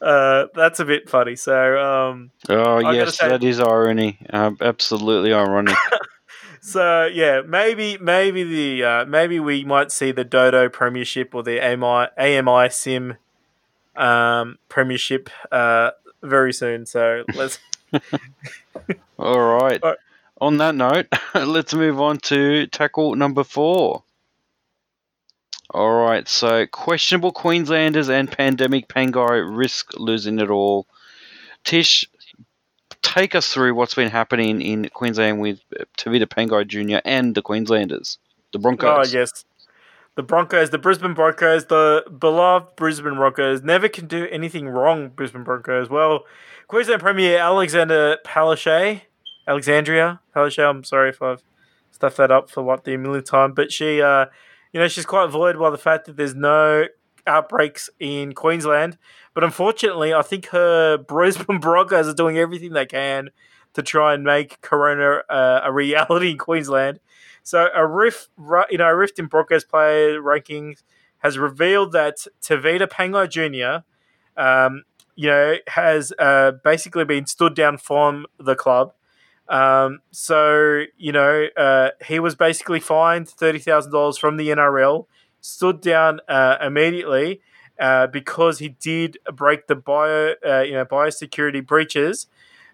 uh, 0.00 0.44
that's 0.54 0.80
a 0.80 0.84
bit 0.84 1.08
funny. 1.08 1.36
So 1.36 1.78
um, 1.78 2.30
Oh, 2.48 2.80
gotta 2.80 2.96
yes, 2.96 3.18
say- 3.18 3.28
that 3.28 3.42
is 3.44 3.60
irony. 3.60 4.18
Um, 4.30 4.56
absolutely 4.60 5.32
ironic. 5.32 5.76
so 6.60 7.06
yeah, 7.06 7.42
maybe 7.46 7.98
maybe 7.98 8.42
the 8.44 8.84
uh, 8.84 9.04
maybe 9.06 9.40
we 9.40 9.64
might 9.64 9.90
see 9.92 10.12
the 10.12 10.24
Dodo 10.24 10.68
Premiership 10.68 11.34
or 11.34 11.42
the 11.42 11.60
AMI 11.60 12.08
Amaysim 12.18 13.16
um, 13.96 14.58
Premiership 14.68 15.30
uh, 15.50 15.90
very 16.22 16.52
soon. 16.52 16.86
So 16.86 17.24
let's 17.34 17.58
All 19.18 19.40
right. 19.40 19.82
All 19.82 19.90
right. 19.90 19.98
On 20.40 20.56
that 20.56 20.74
note, 20.74 21.06
let's 21.34 21.74
move 21.74 22.00
on 22.00 22.18
to 22.18 22.66
tackle 22.68 23.14
number 23.14 23.44
four. 23.44 24.02
All 25.70 26.04
right. 26.04 26.26
So, 26.26 26.66
questionable 26.66 27.32
Queenslanders 27.32 28.08
and 28.08 28.30
pandemic 28.30 28.88
Pangai 28.88 29.56
risk 29.56 29.92
losing 29.98 30.38
it 30.38 30.50
all. 30.50 30.86
Tish, 31.62 32.08
take 33.02 33.34
us 33.34 33.52
through 33.52 33.74
what's 33.74 33.94
been 33.94 34.10
happening 34.10 34.62
in 34.62 34.88
Queensland 34.88 35.40
with 35.40 35.60
Tavita 35.98 36.26
Pangai 36.26 36.66
Jr. 36.66 37.00
and 37.04 37.34
the 37.34 37.42
Queenslanders, 37.42 38.18
the 38.52 38.58
Broncos. 38.58 39.14
Oh 39.14 39.18
yes, 39.18 39.44
the 40.16 40.22
Broncos, 40.22 40.70
the 40.70 40.78
Brisbane 40.78 41.14
Broncos, 41.14 41.66
the 41.66 42.04
beloved 42.18 42.76
Brisbane 42.76 43.14
Broncos 43.14 43.62
never 43.62 43.88
can 43.88 44.06
do 44.06 44.26
anything 44.30 44.68
wrong. 44.68 45.08
Brisbane 45.08 45.44
Broncos. 45.44 45.88
Well, 45.88 46.24
Queensland 46.70 47.02
Premier 47.02 47.36
Alexander 47.36 48.18
Palaszczuk, 48.24 49.00
Alexandria 49.48 50.20
Palaszczuk. 50.32 50.70
I'm 50.70 50.84
sorry 50.84 51.08
if 51.08 51.20
I've 51.20 51.42
stuffed 51.90 52.16
that 52.18 52.30
up 52.30 52.48
for 52.48 52.62
what 52.62 52.84
the 52.84 52.96
millionth 52.96 53.28
time, 53.28 53.54
but 53.54 53.72
she, 53.72 54.00
uh, 54.00 54.26
you 54.72 54.78
know, 54.78 54.86
she's 54.86 55.04
quite 55.04 55.30
void 55.30 55.58
by 55.58 55.70
the 55.70 55.76
fact 55.76 56.06
that 56.06 56.16
there's 56.16 56.36
no 56.36 56.84
outbreaks 57.26 57.90
in 57.98 58.34
Queensland. 58.34 58.98
But 59.34 59.42
unfortunately, 59.42 60.14
I 60.14 60.22
think 60.22 60.46
her 60.50 60.96
Brisbane 61.08 61.58
Broncos 61.58 62.06
are 62.06 62.14
doing 62.14 62.38
everything 62.38 62.72
they 62.72 62.86
can 62.86 63.30
to 63.72 63.82
try 63.82 64.14
and 64.14 64.22
make 64.22 64.60
Corona 64.60 65.22
uh, 65.28 65.62
a 65.64 65.72
reality 65.72 66.30
in 66.30 66.38
Queensland. 66.38 67.00
So 67.42 67.68
a 67.74 67.84
rift, 67.84 68.28
you 68.70 68.78
know, 68.78 68.86
a 68.86 68.94
rift 68.94 69.18
in 69.18 69.26
Broncos 69.26 69.64
player 69.64 70.20
rankings 70.22 70.84
has 71.18 71.36
revealed 71.36 71.90
that 71.94 72.18
Tavita 72.40 72.86
Pangai 72.86 73.28
Jr. 73.28 73.84
Um, 74.40 74.84
you 75.20 75.28
know, 75.28 75.56
has 75.66 76.14
uh, 76.18 76.52
basically 76.64 77.04
been 77.04 77.26
stood 77.26 77.54
down 77.54 77.76
from 77.76 78.24
the 78.38 78.54
club. 78.56 78.94
Um, 79.50 80.00
so 80.10 80.84
you 80.96 81.12
know, 81.12 81.46
uh, 81.58 81.90
he 82.06 82.18
was 82.18 82.34
basically 82.34 82.80
fined 82.80 83.28
thirty 83.28 83.58
thousand 83.58 83.92
dollars 83.92 84.16
from 84.16 84.38
the 84.38 84.50
NRL, 84.50 85.08
stood 85.42 85.82
down 85.82 86.20
uh, 86.26 86.56
immediately 86.62 87.42
uh, 87.78 88.06
because 88.06 88.60
he 88.60 88.70
did 88.70 89.18
break 89.34 89.66
the 89.66 89.76
bio, 89.76 90.36
uh, 90.46 90.60
you 90.62 90.72
know, 90.72 90.86
biosecurity 90.86 91.66
breaches 91.66 92.26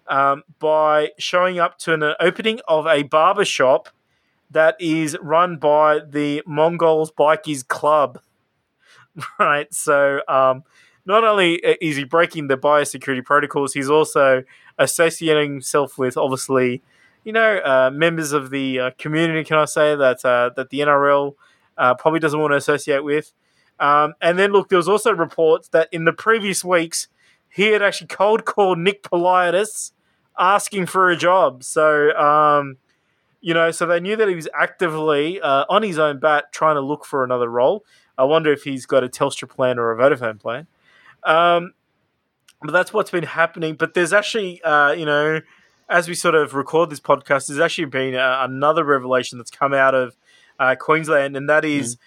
um, 0.07 0.43
by 0.59 1.09
showing 1.17 1.59
up 1.59 1.77
to 1.79 1.93
an 1.93 2.13
opening 2.21 2.61
of 2.69 2.87
a 2.87 3.03
barber 3.03 3.43
shop 3.43 3.89
that 4.49 4.77
is 4.79 5.17
run 5.21 5.57
by 5.57 5.99
the 6.07 6.41
Mongols 6.47 7.11
Bikies 7.11 7.67
Club. 7.67 8.21
Right. 9.39 9.73
So, 9.73 10.21
um, 10.27 10.63
not 11.07 11.23
only 11.23 11.55
is 11.55 11.95
he 11.95 12.03
breaking 12.03 12.47
the 12.47 12.57
biosecurity 12.57 13.23
protocols, 13.23 13.73
he's 13.73 13.89
also 13.89 14.43
associating 14.77 15.53
himself 15.53 15.97
with 15.97 16.17
obviously, 16.17 16.83
you 17.23 17.31
know, 17.31 17.57
uh, 17.59 17.89
members 17.91 18.33
of 18.33 18.49
the 18.49 18.79
uh, 18.79 18.91
community. 18.97 19.43
Can 19.45 19.57
I 19.57 19.65
say 19.65 19.95
that 19.95 20.23
uh, 20.25 20.51
that 20.55 20.69
the 20.69 20.81
NRL 20.81 21.35
uh, 21.77 21.95
probably 21.95 22.19
doesn't 22.19 22.39
want 22.39 22.51
to 22.51 22.57
associate 22.57 23.03
with? 23.03 23.33
Um, 23.79 24.15
and 24.21 24.37
then 24.37 24.51
look, 24.51 24.69
there 24.69 24.77
was 24.77 24.89
also 24.89 25.13
reports 25.13 25.69
that 25.69 25.87
in 25.91 26.05
the 26.05 26.13
previous 26.13 26.63
weeks 26.63 27.07
he 27.49 27.67
had 27.67 27.81
actually 27.81 28.07
cold 28.07 28.43
called 28.43 28.77
Nick 28.77 29.01
Politis 29.01 29.93
asking 30.37 30.87
for 30.87 31.09
a 31.09 31.15
job. 31.15 31.63
So, 31.63 32.11
um, 32.17 32.77
you 33.39 33.53
know, 33.53 33.71
so 33.71 33.85
they 33.85 33.99
knew 33.99 34.15
that 34.17 34.27
he 34.27 34.35
was 34.35 34.49
actively 34.53 35.39
uh, 35.39 35.65
on 35.69 35.83
his 35.83 35.99
own 35.99 36.19
bat 36.19 36.51
trying 36.51 36.75
to 36.75 36.81
look 36.81 37.05
for 37.05 37.23
another 37.23 37.49
role. 37.49 37.85
I 38.17 38.25
wonder 38.25 38.51
if 38.51 38.63
he's 38.63 38.85
got 38.85 39.03
a 39.03 39.07
Telstra 39.07 39.47
plan 39.47 39.79
or 39.79 39.91
a 39.91 39.97
Vodafone 39.97 40.39
plan. 40.39 40.67
Um, 41.27 41.73
but 42.61 42.71
that's 42.71 42.91
what's 42.91 43.11
been 43.11 43.23
happening. 43.23 43.75
But 43.75 43.93
there's 43.93 44.13
actually, 44.13 44.61
uh, 44.63 44.91
you 44.93 45.05
know, 45.05 45.41
as 45.89 46.07
we 46.07 46.15
sort 46.15 46.33
of 46.35 46.53
record 46.55 46.89
this 46.89 46.99
podcast, 46.99 47.47
there's 47.47 47.59
actually 47.59 47.85
been 47.85 48.15
uh, 48.15 48.39
another 48.41 48.83
revelation 48.83 49.37
that's 49.37 49.51
come 49.51 49.73
out 49.73 49.93
of 49.93 50.17
uh, 50.59 50.75
Queensland, 50.75 51.37
and 51.37 51.47
that 51.49 51.63
is 51.63 51.97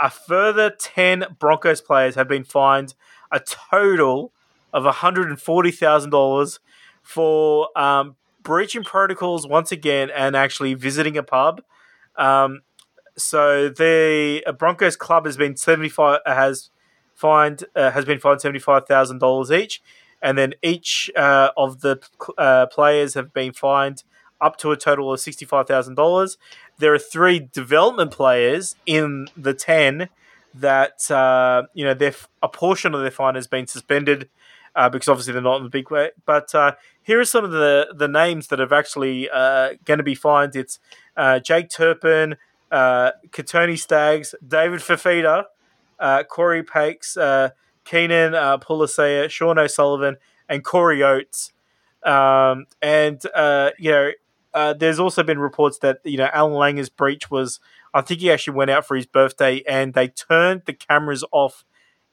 a 0.00 0.10
further 0.10 0.70
10 0.70 1.24
Broncos 1.38 1.80
players 1.80 2.14
have 2.14 2.28
been 2.28 2.44
fined 2.44 2.94
a 3.32 3.40
total 3.40 4.32
of 4.72 4.84
$140,000 4.84 6.58
for 7.02 7.78
um, 7.78 8.16
breaching 8.42 8.84
protocols 8.84 9.46
once 9.46 9.72
again 9.72 10.10
and 10.10 10.36
actually 10.36 10.74
visiting 10.74 11.16
a 11.16 11.22
pub. 11.22 11.62
Um, 12.16 12.60
so 13.16 13.68
the 13.68 14.44
uh, 14.46 14.52
Broncos 14.52 14.96
club 14.96 15.24
has 15.24 15.36
been 15.36 15.56
75 15.56 16.20
has 16.26 16.70
fined 17.16 17.64
uh, 17.74 17.90
has 17.90 18.04
been 18.04 18.20
fined 18.20 18.40
$75,000 18.40 19.58
each 19.58 19.82
and 20.22 20.38
then 20.38 20.54
each 20.62 21.10
uh, 21.16 21.50
of 21.56 21.80
the 21.80 22.00
uh, 22.38 22.66
players 22.66 23.14
have 23.14 23.32
been 23.32 23.52
fined 23.52 24.04
up 24.40 24.56
to 24.58 24.70
a 24.70 24.76
total 24.76 25.12
of 25.12 25.20
$65,000. 25.20 26.36
There 26.78 26.92
are 26.92 26.98
three 26.98 27.38
development 27.38 28.10
players 28.10 28.76
in 28.84 29.28
the 29.36 29.54
10 29.54 30.08
that, 30.54 31.10
uh, 31.10 31.64
you 31.74 31.84
know, 31.84 31.94
their, 31.94 32.14
a 32.42 32.48
portion 32.48 32.94
of 32.94 33.00
their 33.00 33.10
fine 33.10 33.34
has 33.34 33.46
been 33.46 33.66
suspended 33.66 34.28
uh, 34.74 34.90
because 34.90 35.08
obviously 35.08 35.32
they're 35.32 35.42
not 35.42 35.56
in 35.56 35.64
the 35.64 35.70
big 35.70 35.90
way. 35.90 36.10
But 36.26 36.54
uh, 36.54 36.72
here 37.02 37.18
are 37.18 37.24
some 37.24 37.44
of 37.44 37.50
the, 37.50 37.94
the 37.94 38.08
names 38.08 38.48
that 38.48 38.58
have 38.58 38.72
actually 38.72 39.28
going 39.32 39.98
to 39.98 40.02
be 40.02 40.14
fined. 40.14 40.54
It's 40.54 40.78
Jake 41.42 41.70
Turpin, 41.70 42.36
uh, 42.70 43.12
Kotoni 43.30 43.78
Staggs, 43.78 44.34
David 44.46 44.80
Fifita, 44.80 45.44
uh, 45.98 46.22
Corey 46.24 46.62
Pakes, 46.62 47.16
uh, 47.16 47.50
Keenan 47.84 48.34
uh, 48.34 48.58
Palasia, 48.58 49.30
Sean 49.30 49.58
O'Sullivan, 49.58 50.16
and 50.48 50.64
Corey 50.64 51.02
Oates. 51.02 51.52
Um, 52.04 52.66
and, 52.80 53.20
uh, 53.34 53.70
you 53.78 53.90
know, 53.90 54.10
uh, 54.54 54.72
there's 54.72 54.98
also 54.98 55.22
been 55.22 55.38
reports 55.38 55.78
that, 55.78 55.98
you 56.04 56.16
know, 56.16 56.30
Allan 56.32 56.54
Langer's 56.54 56.88
breach 56.88 57.30
was, 57.30 57.60
I 57.92 58.00
think 58.00 58.20
he 58.20 58.30
actually 58.30 58.56
went 58.56 58.70
out 58.70 58.86
for 58.86 58.96
his 58.96 59.06
birthday 59.06 59.62
and 59.68 59.92
they 59.92 60.08
turned 60.08 60.62
the 60.66 60.72
cameras 60.72 61.24
off 61.32 61.64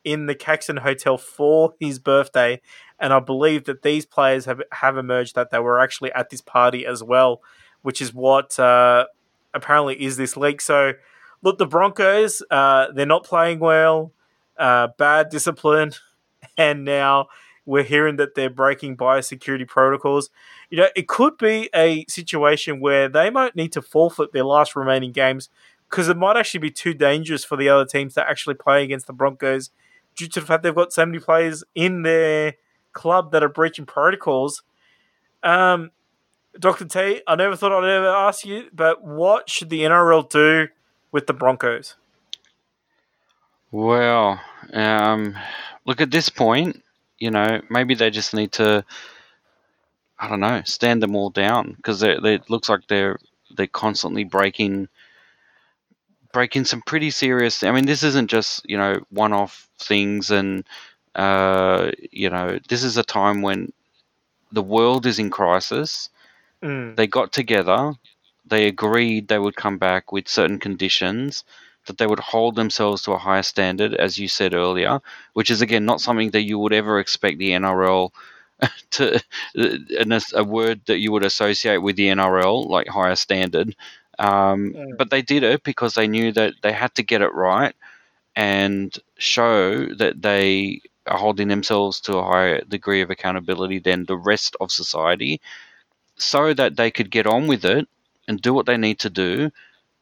in 0.03 0.25
the 0.25 0.35
Caxton 0.35 0.77
Hotel 0.77 1.17
for 1.17 1.73
his 1.79 1.99
birthday. 1.99 2.59
And 2.99 3.13
I 3.13 3.19
believe 3.19 3.65
that 3.65 3.81
these 3.81 4.05
players 4.05 4.45
have, 4.45 4.61
have 4.71 4.97
emerged 4.97 5.35
that 5.35 5.51
they 5.51 5.59
were 5.59 5.79
actually 5.79 6.11
at 6.13 6.29
this 6.29 6.41
party 6.41 6.85
as 6.85 7.01
well, 7.03 7.41
which 7.81 8.01
is 8.01 8.13
what 8.13 8.59
uh, 8.59 9.05
apparently 9.53 10.01
is 10.03 10.17
this 10.17 10.35
leak. 10.35 10.59
So, 10.59 10.93
look, 11.43 11.57
the 11.57 11.67
Broncos, 11.67 12.41
uh, 12.49 12.87
they're 12.93 13.05
not 13.05 13.25
playing 13.25 13.59
well, 13.59 14.11
uh, 14.57 14.87
bad 14.97 15.29
discipline. 15.29 15.91
and 16.57 16.83
now 16.83 17.27
we're 17.65 17.83
hearing 17.83 18.17
that 18.17 18.35
they're 18.35 18.49
breaking 18.49 18.97
biosecurity 18.97 19.67
protocols. 19.67 20.29
You 20.69 20.77
know, 20.79 20.87
it 20.95 21.07
could 21.07 21.37
be 21.37 21.69
a 21.75 22.05
situation 22.07 22.79
where 22.79 23.07
they 23.07 23.29
might 23.29 23.55
need 23.55 23.71
to 23.73 23.81
forfeit 23.81 24.33
their 24.33 24.43
last 24.43 24.75
remaining 24.75 25.11
games 25.11 25.49
because 25.89 26.09
it 26.09 26.17
might 26.17 26.35
actually 26.35 26.59
be 26.59 26.71
too 26.71 26.93
dangerous 26.93 27.45
for 27.45 27.55
the 27.55 27.69
other 27.69 27.85
teams 27.85 28.15
to 28.15 28.27
actually 28.27 28.55
play 28.55 28.83
against 28.83 29.07
the 29.07 29.13
Broncos 29.13 29.69
due 30.15 30.27
to 30.27 30.39
the 30.39 30.45
fact 30.45 30.63
they've 30.63 30.75
got 30.75 30.91
so 30.91 31.05
many 31.05 31.19
players 31.19 31.63
in 31.75 32.01
their 32.01 32.55
club 32.93 33.31
that 33.31 33.43
are 33.43 33.49
breaching 33.49 33.85
protocols. 33.85 34.63
Um, 35.43 35.91
Dr. 36.59 36.85
T, 36.85 37.21
I 37.27 37.35
never 37.35 37.55
thought 37.55 37.71
I'd 37.71 37.89
ever 37.89 38.07
ask 38.07 38.45
you, 38.45 38.69
but 38.73 39.03
what 39.03 39.49
should 39.49 39.69
the 39.69 39.81
NRL 39.81 40.29
do 40.29 40.67
with 41.13 41.27
the 41.27 41.33
Broncos? 41.33 41.95
Well, 43.71 44.41
um, 44.73 45.35
look 45.85 46.01
at 46.01 46.11
this 46.11 46.27
point, 46.27 46.83
you 47.17 47.31
know, 47.31 47.61
maybe 47.69 47.95
they 47.95 48.09
just 48.09 48.33
need 48.33 48.51
to, 48.53 48.83
I 50.19 50.27
don't 50.27 50.41
know, 50.41 50.61
stand 50.65 51.01
them 51.01 51.15
all 51.15 51.29
down 51.29 51.73
because 51.77 52.03
it 52.03 52.49
looks 52.49 52.67
like 52.67 52.87
they're 52.87 53.17
they're 53.55 53.67
constantly 53.67 54.23
breaking 54.23 54.89
breaking 56.33 56.65
some 56.65 56.81
pretty 56.81 57.11
serious. 57.11 57.63
I 57.63 57.71
mean, 57.71 57.85
this 57.85 58.03
isn't 58.03 58.29
just 58.29 58.67
you 58.69 58.77
know 58.77 58.99
one-off 59.09 59.69
things, 59.79 60.29
and 60.31 60.65
uh, 61.15 61.91
you 62.11 62.29
know, 62.29 62.59
this 62.67 62.83
is 62.83 62.97
a 62.97 63.03
time 63.03 63.41
when 63.41 63.71
the 64.51 64.63
world 64.63 65.05
is 65.05 65.19
in 65.19 65.29
crisis. 65.29 66.09
Mm. 66.61 66.95
They 66.95 67.07
got 67.07 67.31
together. 67.31 67.93
They 68.45 68.67
agreed 68.67 69.27
they 69.27 69.39
would 69.39 69.55
come 69.55 69.77
back 69.77 70.11
with 70.11 70.27
certain 70.27 70.59
conditions 70.59 71.43
that 71.85 71.97
they 71.97 72.07
would 72.07 72.19
hold 72.19 72.55
themselves 72.55 73.01
to 73.03 73.11
a 73.11 73.17
higher 73.17 73.43
standard, 73.43 73.93
as 73.93 74.17
you 74.17 74.27
said 74.27 74.53
earlier, 74.53 74.99
which 75.33 75.51
is 75.51 75.61
again 75.61 75.85
not 75.85 76.01
something 76.01 76.31
that 76.31 76.43
you 76.43 76.57
would 76.59 76.73
ever 76.73 76.99
expect 76.99 77.39
the 77.39 77.51
NRL 77.51 78.11
to 78.91 79.21
and 79.53 80.23
a 80.33 80.43
word 80.43 80.81
that 80.85 80.99
you 80.99 81.11
would 81.11 81.25
associate 81.25 81.79
with 81.79 81.95
the 81.95 82.07
NRL, 82.07 82.67
like 82.69 82.87
higher 82.87 83.15
standard. 83.15 83.75
Um, 84.19 84.73
Mm. 84.73 84.97
But 84.97 85.09
they 85.09 85.21
did 85.23 85.43
it 85.43 85.63
because 85.63 85.95
they 85.95 86.07
knew 86.07 86.31
that 86.33 86.53
they 86.61 86.71
had 86.71 86.93
to 86.95 87.03
get 87.03 87.21
it 87.21 87.33
right 87.33 87.75
and 88.35 88.97
show 89.17 89.85
that 89.95 90.21
they 90.21 90.81
are 91.07 91.17
holding 91.17 91.47
themselves 91.47 91.99
to 92.01 92.17
a 92.17 92.23
higher 92.23 92.61
degree 92.65 93.01
of 93.01 93.09
accountability 93.09 93.79
than 93.79 94.05
the 94.05 94.17
rest 94.17 94.55
of 94.61 94.71
society 94.71 95.41
so 96.17 96.53
that 96.53 96.77
they 96.77 96.91
could 96.91 97.11
get 97.11 97.27
on 97.27 97.47
with 97.47 97.65
it 97.65 97.87
and 98.27 98.41
do 98.41 98.53
what 98.53 98.65
they 98.65 98.77
need 98.77 98.99
to 98.99 99.09
do 99.09 99.51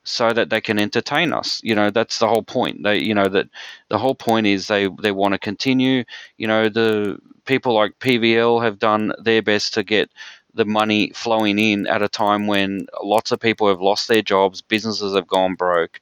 so 0.04 0.34
that 0.34 0.50
they 0.50 0.62
can 0.62 0.80
entertain 0.80 1.34
us. 1.34 1.62
You 1.64 1.76
know, 1.76 1.90
that's 1.92 2.20
the 2.20 2.28
whole 2.28 2.44
point. 2.44 2.84
They, 2.84 3.00
you 3.00 3.14
know, 3.14 3.28
that 3.28 3.48
the 3.90 3.98
whole 3.98 4.16
point 4.16 4.48
is 4.48 4.68
they 4.68 4.90
they 5.02 5.12
want 5.12 5.34
to 5.34 5.40
continue. 5.40 6.04
You 6.38 6.48
know, 6.48 6.70
the 6.70 7.20
people 7.46 7.74
like 7.74 8.00
PVL 8.00 8.64
have 8.64 8.80
done 8.80 9.14
their 9.24 9.42
best 9.42 9.74
to 9.76 9.84
get 9.84 10.10
the 10.54 10.66
money 10.66 11.12
flowing 11.16 11.60
in 11.60 11.88
at 11.88 12.02
a 12.02 12.10
time 12.10 12.48
when 12.48 12.88
lots 13.02 13.32
of 13.32 13.40
people 13.40 13.68
have 13.68 13.82
lost 13.82 14.08
their 14.08 14.22
jobs, 14.22 14.62
businesses 14.62 15.16
have 15.16 15.28
gone 15.28 15.56
broke. 15.56 16.02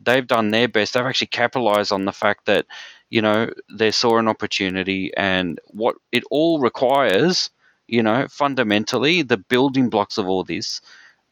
They've 0.00 0.26
done 0.26 0.50
their 0.50 0.68
best. 0.68 0.94
They've 0.94 1.04
actually 1.04 1.28
capitalized 1.28 1.92
on 1.92 2.04
the 2.06 2.12
fact 2.12 2.46
that, 2.46 2.66
you 3.10 3.22
know, 3.22 3.50
they 3.70 3.90
saw 3.90 4.18
an 4.18 4.28
opportunity 4.28 5.12
and 5.16 5.60
what 5.68 5.96
it 6.10 6.24
all 6.30 6.58
requires, 6.58 7.50
you 7.86 8.02
know, 8.02 8.26
fundamentally, 8.30 9.22
the 9.22 9.36
building 9.36 9.90
blocks 9.90 10.18
of 10.18 10.26
all 10.26 10.42
this 10.42 10.80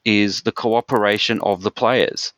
is 0.05 0.43
the 0.43 0.53
cooperation 0.53 1.41
of 1.41 1.63
the 1.63 1.71
players. 1.71 2.33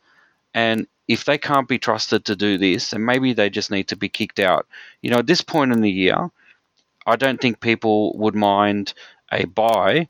And 0.55 0.87
if 1.09 1.25
they 1.25 1.39
can't 1.39 1.69
be 1.69 1.79
trusted 1.79 2.25
to 2.27 2.37
do 2.37 2.59
this, 2.59 2.91
then 2.91 3.05
maybe 3.05 3.33
they 3.33 3.51
just 3.51 3.71
need 3.71 3.89
to 3.89 3.97
be 3.97 4.09
kicked 4.09 4.41
out. 4.41 4.67
You 5.03 5.11
know, 5.11 5.19
at 5.19 5.27
this 5.27 5.41
point 5.41 5.73
in 5.73 5.81
the 5.81 5.91
year, 5.91 6.31
I 7.07 7.17
don't 7.17 7.41
think 7.41 7.61
people 7.61 8.17
would 8.19 8.35
mind 8.35 8.95
a 9.31 9.45
buy 9.45 10.09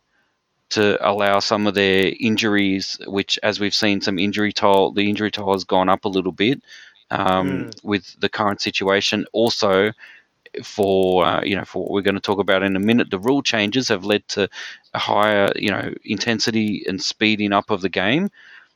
to 0.71 0.99
allow 1.07 1.39
some 1.39 1.67
of 1.67 1.75
their 1.75 2.13
injuries, 2.19 2.99
which, 3.07 3.39
as 3.43 3.61
we've 3.61 3.75
seen, 3.75 4.01
some 4.01 4.19
injury 4.19 4.53
toll, 4.53 4.93
the 4.93 5.09
injury 5.09 5.31
toll 5.31 5.53
has 5.53 5.65
gone 5.65 5.89
up 5.89 6.05
a 6.05 6.09
little 6.09 6.33
bit 6.33 6.63
um, 7.11 7.49
Mm. 7.49 7.85
with 7.85 8.19
the 8.21 8.29
current 8.29 8.61
situation. 8.61 9.27
Also, 9.33 9.93
for 10.63 11.25
uh, 11.25 11.43
you 11.45 11.57
know, 11.57 11.65
for 11.65 11.83
what 11.83 11.93
we're 11.93 12.03
going 12.03 12.15
to 12.15 12.21
talk 12.21 12.39
about 12.39 12.63
in 12.63 12.77
a 12.77 12.81
minute, 12.81 13.11
the 13.11 13.19
rule 13.19 13.43
changes 13.43 13.89
have 13.89 14.05
led 14.05 14.27
to 14.29 14.49
a 14.95 14.99
higher, 14.99 15.51
you 15.57 15.71
know, 15.71 15.93
intensity 16.05 16.85
and 16.87 17.03
speeding 17.03 17.53
up 17.53 17.71
of 17.71 17.81
the 17.83 17.89
game. 17.89 18.31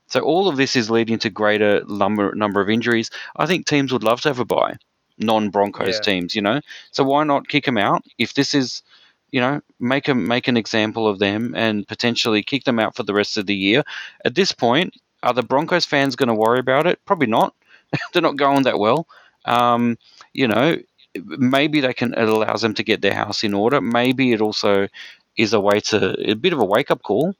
So 0.08 0.20
all 0.20 0.48
of 0.48 0.56
this 0.56 0.76
is 0.76 0.90
leading 0.90 1.18
to 1.20 1.30
greater 1.30 1.82
number 1.86 2.34
number 2.34 2.60
of 2.60 2.70
injuries. 2.70 3.10
I 3.36 3.46
think 3.46 3.66
teams 3.66 3.92
would 3.92 4.04
love 4.04 4.20
to 4.22 4.28
have 4.28 4.40
a 4.40 4.44
buy, 4.44 4.76
non 5.18 5.50
Broncos 5.50 5.98
Yeah. 5.98 6.00
teams, 6.00 6.34
you 6.34 6.42
know. 6.42 6.60
So 6.92 7.04
why 7.04 7.24
not 7.24 7.48
kick 7.48 7.64
them 7.64 7.78
out 7.78 8.04
if 8.18 8.34
this 8.34 8.54
is, 8.54 8.82
you 9.30 9.40
know, 9.40 9.60
make 9.80 10.08
a 10.08 10.14
make 10.14 10.48
an 10.48 10.56
example 10.56 11.08
of 11.08 11.18
them 11.18 11.54
and 11.56 11.86
potentially 11.86 12.42
kick 12.42 12.64
them 12.64 12.78
out 12.78 12.96
for 12.96 13.02
the 13.02 13.14
rest 13.14 13.36
of 13.36 13.46
the 13.46 13.54
year. 13.56 13.82
At 14.24 14.34
this 14.34 14.52
point, 14.52 14.94
are 15.22 15.34
the 15.34 15.42
Broncos 15.42 15.84
fans 15.86 16.16
going 16.16 16.28
to 16.28 16.34
worry 16.34 16.60
about 16.60 16.86
it? 16.86 17.00
Probably 17.04 17.26
not. 17.28 17.54
They're 18.12 18.22
not 18.22 18.36
going 18.36 18.62
that 18.64 18.78
well. 18.78 19.06
Um, 19.44 19.98
you 20.32 20.48
know, 20.48 20.76
maybe 21.24 21.80
they 21.80 21.94
can. 21.94 22.14
It 22.14 22.28
allows 22.28 22.62
them 22.62 22.74
to 22.74 22.82
get 22.82 23.00
their 23.02 23.14
house 23.14 23.44
in 23.44 23.54
order. 23.54 23.80
Maybe 23.80 24.32
it 24.32 24.40
also 24.40 24.88
is 25.36 25.52
a 25.52 25.60
way 25.60 25.80
to 25.80 26.30
a 26.30 26.34
bit 26.34 26.52
of 26.52 26.60
a 26.60 26.64
wake 26.64 26.90
up 26.90 27.02
call 27.02 27.34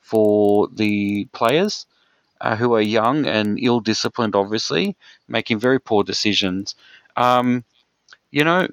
for 0.00 0.68
the 0.68 1.26
players 1.32 1.86
uh, 2.40 2.56
who 2.56 2.74
are 2.74 2.80
young 2.80 3.26
and 3.26 3.58
ill 3.60 3.80
disciplined, 3.80 4.34
obviously 4.34 4.96
making 5.28 5.58
very 5.58 5.80
poor 5.80 6.02
decisions. 6.04 6.74
Um, 7.16 7.64
you 8.30 8.44
know, 8.44 8.68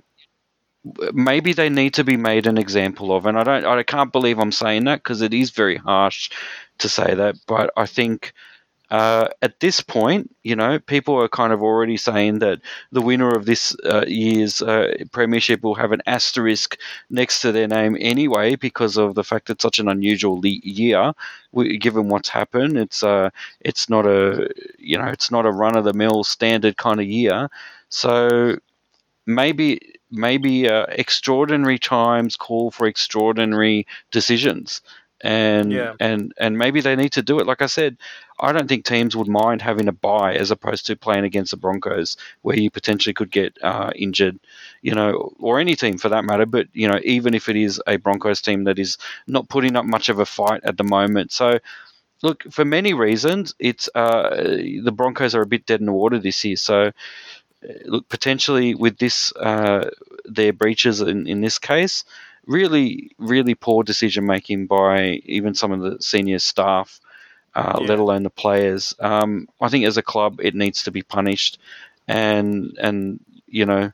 maybe 1.14 1.53
they 1.53 1.70
need 1.70 1.93
to 1.95 2.03
be 2.03 2.18
made 2.18 2.47
an 2.47 2.58
example 2.58 3.16
of, 3.16 3.26
and 3.26 3.38
I 3.38 3.43
don't, 3.43 3.66
I 3.66 3.84
can't 3.84 4.12
believe 4.12 4.39
I'm 4.39 4.51
saying 4.51 4.86
that 4.86 5.03
because 5.03 5.22
it 5.22 5.34
is 5.34 5.51
very 5.51 5.78
harsh 5.78 6.30
to 6.80 6.89
say 6.89 7.14
that, 7.16 7.36
but 7.47 7.72
I 7.78 7.86
think. 7.86 8.34
Uh, 8.90 9.28
at 9.42 9.60
this 9.60 9.82
point, 9.82 10.34
you 10.44 10.56
know, 10.56 10.80
people 10.80 11.16
are 11.16 11.28
kind 11.28 11.52
of 11.52 11.62
already 11.62 11.98
saying 11.98 12.40
that 12.40 12.62
the 12.92 13.02
winner 13.02 13.36
of 13.36 13.46
this 13.46 13.76
uh, 13.84 14.06
year's 14.08 14.62
uh, 14.62 14.94
premiership 15.12 15.62
will 15.62 15.76
have 15.76 15.92
an 15.92 16.02
asterisk 16.08 16.78
next 17.10 17.42
to 17.42 17.52
their 17.52 17.68
name 17.68 17.98
anyway 18.00 18.56
because 18.56 18.96
of 18.98 19.16
the 19.16 19.24
fact 19.26 19.50
it's 19.50 19.62
such 19.62 19.80
an 19.80 19.90
unusual 19.90 20.40
le- 20.40 20.48
year. 20.64 21.14
We, 21.52 21.78
given 21.78 22.08
what's 22.08 22.30
happened, 22.30 22.78
it's 22.78 23.04
uh, 23.04 23.30
it's 23.60 23.90
not 23.90 24.06
a 24.06 24.50
you 24.80 24.98
know, 24.98 25.08
it's 25.08 25.32
not 25.32 25.46
a 25.46 25.52
run 25.52 25.76
of 25.76 25.84
the 25.84 25.94
mill 25.94 26.24
standard 26.24 26.78
kind 26.78 27.02
of 27.02 27.08
year. 27.08 27.50
So 27.90 28.58
maybe 29.26 29.82
maybe 30.12 30.70
uh, 30.70 30.86
extraordinary 30.90 31.80
times 31.80 32.36
call 32.36 32.72
for 32.72 32.88
extraordinary 32.88 33.86
decisions 34.12 34.82
and 35.22 35.72
Yeah. 35.72 35.93
and 35.99 36.34
and 36.38 36.57
maybe 36.57 36.82
they 36.82 36.95
need 36.95 37.11
to 37.13 37.22
do 37.22 37.39
it. 37.39 37.47
Like 37.47 37.61
i 37.61 37.68
said 37.68 37.97
i 38.39 38.51
don't 38.51 38.68
think 38.68 38.86
teams 38.86 39.15
would 39.15 39.28
mind 39.28 39.61
having 39.61 39.88
a 39.88 39.91
buy 39.91 40.36
as 40.36 40.51
opposed 40.51 40.86
to 40.88 40.95
playing 40.95 41.24
against 41.26 41.51
the 41.51 41.57
broncos 41.57 42.18
where 42.41 42.57
you 42.57 42.70
potentially 42.70 43.13
could 43.13 43.32
get 43.32 43.57
uh, 43.63 43.91
injured 43.95 44.39
you 44.82 44.93
know 44.93 45.34
or 45.39 45.59
any 45.59 45.76
team 45.76 45.97
for 45.97 46.09
that 46.09 46.26
matter. 46.26 46.45
But 46.45 46.68
you 46.74 46.88
know 46.88 46.99
even 47.03 47.34
if 47.34 47.49
it 47.49 47.55
is 47.55 47.82
a 47.88 47.97
broncos 47.97 48.41
team 48.41 48.65
that 48.65 48.80
is 48.80 48.97
not 49.28 49.49
putting 49.49 49.76
up 49.76 49.86
much 49.86 50.09
of 50.09 50.20
a 50.20 50.26
fight 50.26 50.61
at 50.63 50.78
the 50.78 50.84
moment. 50.84 51.32
So 51.32 51.59
look 52.24 52.43
for 52.51 52.65
many 52.65 52.93
reasons 52.93 53.55
it's 53.59 53.89
uh, 53.95 54.30
the 54.84 54.91
broncos 54.93 55.36
are 55.36 55.41
a 55.41 55.47
bit 55.47 55.65
dead 55.65 55.80
in 55.80 55.86
the 55.88 55.93
water 55.93 56.20
this 56.20 56.43
year. 56.45 56.55
So 56.57 56.91
look, 57.86 58.07
potentially 58.09 58.76
with 58.76 58.97
this, 58.97 59.34
uh, 59.36 59.89
their 60.26 60.53
breaches 60.53 61.01
in, 61.01 61.28
in 61.28 61.41
this 61.41 61.59
case, 61.59 62.03
really, 62.48 63.12
really 63.18 63.56
poor 63.56 63.84
decision 63.84 64.26
making 64.26 64.68
by 64.68 65.22
even 65.26 65.54
some 65.54 65.72
of 65.72 65.82
the 65.82 66.02
senior 66.02 66.39
staff, 66.39 67.00
uh, 67.56 67.78
Yeah. 67.82 67.88
let 67.88 68.00
alone 68.00 68.24
the 68.24 68.30
players. 68.30 68.93
Um, 69.00 69.48
I 69.62 69.70
think 69.70 69.86
as 69.86 69.98
a 69.98 70.02
club, 70.04 70.39
it 70.41 70.56
needs 70.56 70.84
to 70.84 70.91
be 70.91 71.04
punished, 71.04 71.60
and 72.08 72.76
and 72.80 73.20
you 73.48 73.66
know, 73.66 73.91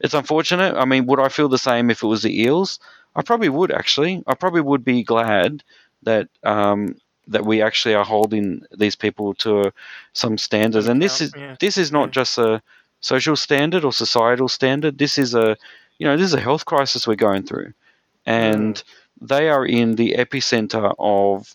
it's 0.00 0.14
unfortunate. 0.14 0.74
I 0.76 0.84
mean, 0.84 1.06
would 1.06 1.20
I 1.20 1.28
feel 1.28 1.48
the 1.48 1.58
same 1.58 1.90
if 1.90 2.02
it 2.02 2.06
was 2.06 2.22
the 2.22 2.42
Eels? 2.42 2.78
I 3.16 3.22
probably 3.22 3.48
would 3.48 3.70
actually. 3.72 4.22
I 4.26 4.34
probably 4.34 4.60
would 4.60 4.84
be 4.84 5.02
glad 5.02 5.62
that 6.02 6.28
um, 6.42 6.96
that 7.28 7.44
we 7.46 7.62
actually 7.62 7.94
are 7.94 8.04
holding 8.04 8.62
these 8.76 8.96
people 8.96 9.34
to 9.34 9.72
some 10.12 10.36
standards, 10.38 10.88
and 10.88 11.00
this 11.00 11.20
is 11.20 11.32
yeah. 11.36 11.56
this 11.60 11.76
is 11.78 11.90
not 11.92 12.08
Yeah. 12.08 12.22
just 12.22 12.38
a 12.38 12.62
social 13.00 13.36
standard 13.36 13.84
or 13.84 13.92
societal 13.92 14.48
standard. 14.48 14.98
This 14.98 15.18
is 15.18 15.34
a, 15.34 15.56
you 15.98 16.06
know, 16.06 16.16
this 16.16 16.26
is 16.26 16.34
a 16.34 16.40
health 16.40 16.64
crisis 16.64 17.06
we're 17.06 17.14
going 17.16 17.42
through, 17.44 17.72
and 18.26 18.82
they 19.20 19.48
are 19.48 19.64
in 19.64 19.96
the 19.96 20.14
epicenter 20.18 20.94
of 20.98 21.54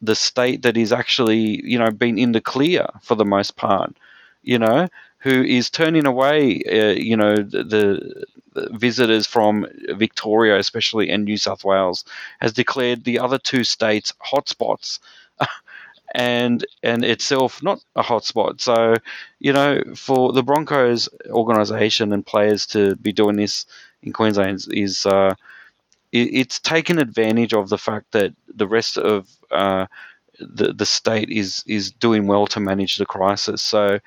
the 0.00 0.14
state 0.14 0.62
that 0.62 0.76
is 0.76 0.92
actually, 0.92 1.64
you 1.64 1.78
know, 1.78 1.90
been 1.90 2.18
in 2.18 2.32
the 2.32 2.40
clear 2.40 2.86
for 3.02 3.14
the 3.14 3.24
most 3.24 3.56
part. 3.56 3.96
You 4.42 4.58
know, 4.58 4.88
who 5.18 5.42
is 5.42 5.68
turning 5.68 6.06
away, 6.06 6.62
uh, 6.70 6.98
you 6.98 7.16
know, 7.16 7.36
the, 7.36 7.64
the 7.64 8.68
visitors 8.72 9.26
from 9.26 9.66
Victoria, 9.90 10.58
especially, 10.58 11.10
and 11.10 11.24
New 11.24 11.36
South 11.36 11.64
Wales, 11.64 12.04
has 12.40 12.52
declared 12.52 13.04
the 13.04 13.18
other 13.18 13.38
two 13.38 13.64
states 13.64 14.12
hotspots. 14.24 15.00
and 16.14 16.64
and 16.82 17.04
itself 17.04 17.62
not 17.62 17.84
a 17.96 18.02
hotspot. 18.02 18.60
So, 18.60 18.94
you 19.40 19.52
know, 19.52 19.82
for 19.94 20.32
the 20.32 20.42
Broncos 20.42 21.08
organisation 21.28 22.12
and 22.12 22.24
players 22.24 22.66
to 22.68 22.96
be 22.96 23.12
doing 23.12 23.36
this 23.36 23.66
in 24.02 24.12
Queensland 24.12 24.66
is 24.70 25.04
uh, 25.04 25.34
it, 26.12 26.28
it's 26.32 26.58
taken 26.58 26.98
advantage 26.98 27.52
of 27.52 27.68
the 27.68 27.78
fact 27.78 28.12
that 28.12 28.32
the 28.54 28.66
rest 28.66 28.98
of 28.98 29.28
uh, 29.50 29.86
the 30.38 30.72
the 30.72 30.86
state 30.86 31.30
is 31.30 31.62
is 31.66 31.90
doing 31.90 32.26
well 32.26 32.46
to 32.48 32.60
manage 32.60 32.96
the 32.96 33.06
crisis. 33.06 33.62
So. 33.62 33.98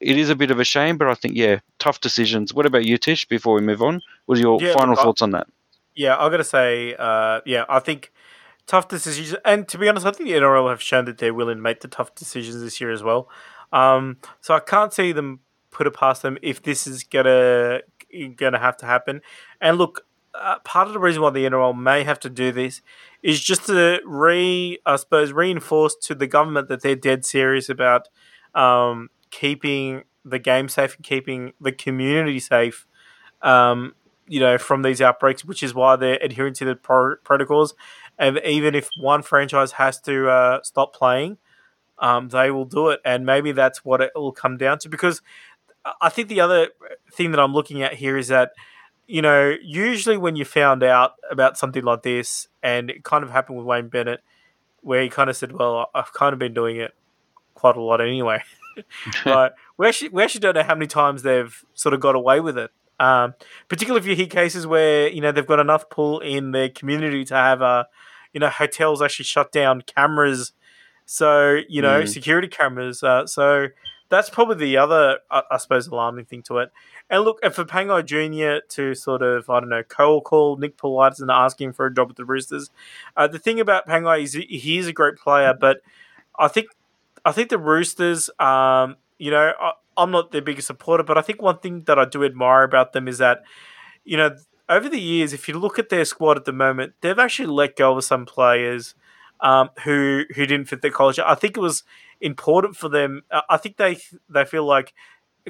It 0.00 0.18
is 0.18 0.28
a 0.28 0.36
bit 0.36 0.50
of 0.50 0.60
a 0.60 0.64
shame, 0.64 0.98
but 0.98 1.08
I 1.08 1.14
think 1.14 1.34
yeah, 1.34 1.60
tough 1.78 2.02
decisions. 2.02 2.52
What 2.52 2.66
about 2.66 2.84
you, 2.84 2.98
Tish? 2.98 3.24
Before 3.26 3.54
we 3.54 3.62
move 3.62 3.80
on, 3.82 4.02
what 4.26 4.36
are 4.36 4.40
your 4.40 4.60
Yeah, 4.62 4.74
final 4.74 4.96
I- 4.96 5.02
thoughts 5.02 5.22
on 5.22 5.30
that? 5.30 5.46
Yeah, 5.94 6.14
I've 6.18 6.30
got 6.30 6.36
to 6.36 6.44
say, 6.44 6.94
uh, 6.98 7.40
yeah, 7.46 7.64
I 7.70 7.78
think 7.80 8.12
tough 8.66 8.86
decisions. 8.88 9.34
And 9.46 9.66
to 9.68 9.78
be 9.78 9.88
honest, 9.88 10.04
I 10.06 10.10
think 10.12 10.28
the 10.28 10.36
NRL 10.36 10.68
have 10.68 10.82
shown 10.82 11.06
that 11.06 11.16
they're 11.18 11.32
willing 11.32 11.56
to 11.56 11.62
make 11.62 11.80
the 11.80 11.88
tough 11.88 12.14
decisions 12.14 12.60
this 12.60 12.82
year 12.82 12.92
as 12.92 13.02
well. 13.02 13.30
Um, 13.72 14.18
so 14.42 14.54
I 14.54 14.60
can't 14.60 14.92
see 14.92 15.10
them 15.10 15.40
put 15.70 15.86
it 15.86 15.94
past 15.94 16.20
them 16.20 16.36
if 16.42 16.62
this 16.62 16.86
is 16.86 17.02
gonna 17.02 17.80
gonna 18.36 18.58
have 18.58 18.76
to 18.76 18.86
happen. 18.86 19.22
And 19.60 19.78
look, 19.78 20.04
uh, 20.34 20.58
part 20.60 20.86
of 20.86 20.94
the 20.94 20.98
reason 20.98 21.22
why 21.22 21.30
the 21.30 21.44
NRL 21.44 21.78
may 21.78 22.04
have 22.04 22.20
to 22.20 22.30
do 22.30 22.52
this 22.52 22.80
is 23.22 23.40
just 23.40 23.66
to 23.66 24.00
re, 24.04 24.78
I 24.86 24.96
suppose, 24.96 25.32
reinforce 25.32 25.94
to 26.02 26.14
the 26.14 26.26
government 26.26 26.68
that 26.68 26.82
they're 26.82 26.96
dead 26.96 27.24
serious 27.24 27.68
about 27.68 28.08
um, 28.54 29.10
keeping 29.30 30.04
the 30.24 30.38
game 30.38 30.68
safe 30.68 30.96
and 30.96 31.04
keeping 31.04 31.52
the 31.60 31.72
community 31.72 32.40
safe. 32.40 32.86
Um, 33.42 33.94
you 34.28 34.40
know, 34.40 34.56
from 34.56 34.82
these 34.82 35.02
outbreaks, 35.02 35.44
which 35.44 35.62
is 35.62 35.74
why 35.74 35.96
they're 35.96 36.18
adhering 36.22 36.54
to 36.54 36.64
the 36.64 36.76
pro- 36.76 37.16
protocols. 37.16 37.74
And 38.18 38.40
even 38.44 38.74
if 38.74 38.88
one 38.98 39.22
franchise 39.22 39.72
has 39.72 40.00
to 40.02 40.28
uh, 40.30 40.62
stop 40.62 40.94
playing, 40.94 41.38
um, 41.98 42.28
they 42.28 42.50
will 42.50 42.64
do 42.64 42.88
it. 42.88 43.00
And 43.04 43.26
maybe 43.26 43.52
that's 43.52 43.84
what 43.84 44.00
it 44.00 44.12
will 44.14 44.32
come 44.32 44.56
down 44.56 44.78
to. 44.78 44.88
Because 44.88 45.20
I 46.00 46.08
think 46.08 46.28
the 46.28 46.40
other 46.40 46.68
thing 47.12 47.32
that 47.32 47.40
I'm 47.40 47.52
looking 47.52 47.82
at 47.82 47.94
here 47.94 48.16
is 48.16 48.28
that, 48.28 48.52
you 49.12 49.20
know, 49.20 49.54
usually 49.62 50.16
when 50.16 50.36
you 50.36 50.44
found 50.46 50.82
out 50.82 51.16
about 51.30 51.58
something 51.58 51.84
like 51.84 52.02
this, 52.02 52.48
and 52.62 52.88
it 52.88 53.04
kind 53.04 53.22
of 53.22 53.28
happened 53.30 53.58
with 53.58 53.66
Wayne 53.66 53.88
Bennett, 53.88 54.20
where 54.80 55.02
he 55.02 55.10
kind 55.10 55.28
of 55.28 55.36
said, 55.36 55.52
"Well, 55.52 55.90
I've 55.94 56.14
kind 56.14 56.32
of 56.32 56.38
been 56.38 56.54
doing 56.54 56.78
it 56.78 56.92
quite 57.52 57.76
a 57.76 57.80
lot 57.82 58.00
anyway." 58.00 58.42
but 59.26 59.54
we 59.76 59.86
actually 59.86 60.08
we 60.08 60.22
actually 60.22 60.40
don't 60.40 60.54
know 60.54 60.62
how 60.62 60.74
many 60.74 60.86
times 60.86 61.22
they've 61.22 61.62
sort 61.74 61.92
of 61.92 62.00
got 62.00 62.14
away 62.14 62.40
with 62.40 62.56
it. 62.56 62.70
Um, 62.98 63.34
particularly 63.68 64.00
if 64.00 64.06
you 64.08 64.16
hear 64.16 64.28
cases 64.28 64.66
where 64.66 65.08
you 65.08 65.20
know 65.20 65.30
they've 65.30 65.46
got 65.46 65.60
enough 65.60 65.90
pull 65.90 66.20
in 66.20 66.52
their 66.52 66.70
community 66.70 67.22
to 67.26 67.34
have 67.34 67.60
a, 67.60 67.88
you 68.32 68.40
know 68.40 68.48
hotels 68.48 69.02
actually 69.02 69.26
shut 69.26 69.52
down 69.52 69.82
cameras, 69.82 70.52
so 71.04 71.60
you 71.68 71.82
know 71.82 72.00
Mm. 72.00 72.08
security 72.08 72.48
cameras. 72.48 73.02
Uh, 73.02 73.26
so 73.26 73.66
that's 74.12 74.28
probably 74.28 74.56
the 74.56 74.76
other, 74.76 75.20
I, 75.30 75.42
I 75.50 75.56
suppose, 75.56 75.86
alarming 75.86 76.26
thing 76.26 76.42
to 76.42 76.58
it. 76.58 76.70
And 77.08 77.24
look, 77.24 77.38
and 77.42 77.54
for 77.54 77.64
Pango 77.64 78.02
Junior 78.02 78.60
to 78.70 78.94
sort 78.94 79.22
of 79.22 79.48
I 79.48 79.60
don't 79.60 79.70
know 79.70 79.82
call 79.82 80.56
Nick 80.58 80.76
Politis 80.76 81.20
and 81.20 81.30
ask 81.30 81.60
him 81.60 81.72
for 81.72 81.86
a 81.86 81.94
job 81.94 82.10
at 82.10 82.16
the 82.16 82.24
Roosters. 82.26 82.70
Uh, 83.16 83.26
the 83.26 83.38
thing 83.38 83.58
about 83.58 83.86
Pango 83.86 84.12
is 84.12 84.34
he 84.34 84.76
is 84.76 84.86
a 84.86 84.92
great 84.92 85.16
player, 85.16 85.54
but 85.58 85.80
I 86.38 86.48
think 86.48 86.66
I 87.24 87.32
think 87.32 87.48
the 87.48 87.58
Roosters, 87.58 88.28
um, 88.38 88.96
you 89.18 89.30
know, 89.30 89.52
I, 89.58 89.72
I'm 89.96 90.10
not 90.10 90.30
their 90.30 90.42
biggest 90.42 90.66
supporter, 90.66 91.02
but 91.02 91.16
I 91.16 91.22
think 91.22 91.40
one 91.40 91.58
thing 91.58 91.84
that 91.84 91.98
I 91.98 92.04
do 92.04 92.22
admire 92.22 92.64
about 92.64 92.92
them 92.92 93.08
is 93.08 93.18
that, 93.18 93.42
you 94.04 94.16
know, 94.18 94.36
over 94.68 94.88
the 94.88 95.00
years, 95.00 95.32
if 95.32 95.48
you 95.48 95.58
look 95.58 95.78
at 95.78 95.88
their 95.88 96.04
squad 96.04 96.36
at 96.36 96.44
the 96.44 96.52
moment, 96.52 96.94
they've 97.00 97.18
actually 97.18 97.48
let 97.48 97.76
go 97.76 97.96
of 97.96 98.04
some 98.04 98.26
players 98.26 98.94
um, 99.40 99.70
who 99.84 100.24
who 100.34 100.46
didn't 100.46 100.66
fit 100.66 100.82
their 100.82 100.90
culture. 100.90 101.24
I 101.26 101.34
think 101.34 101.56
it 101.56 101.60
was 101.60 101.82
important 102.22 102.76
for 102.76 102.88
them. 102.88 103.22
I 103.48 103.56
think 103.58 103.76
they 103.76 103.98
they 104.30 104.44
feel 104.44 104.64
like 104.64 104.94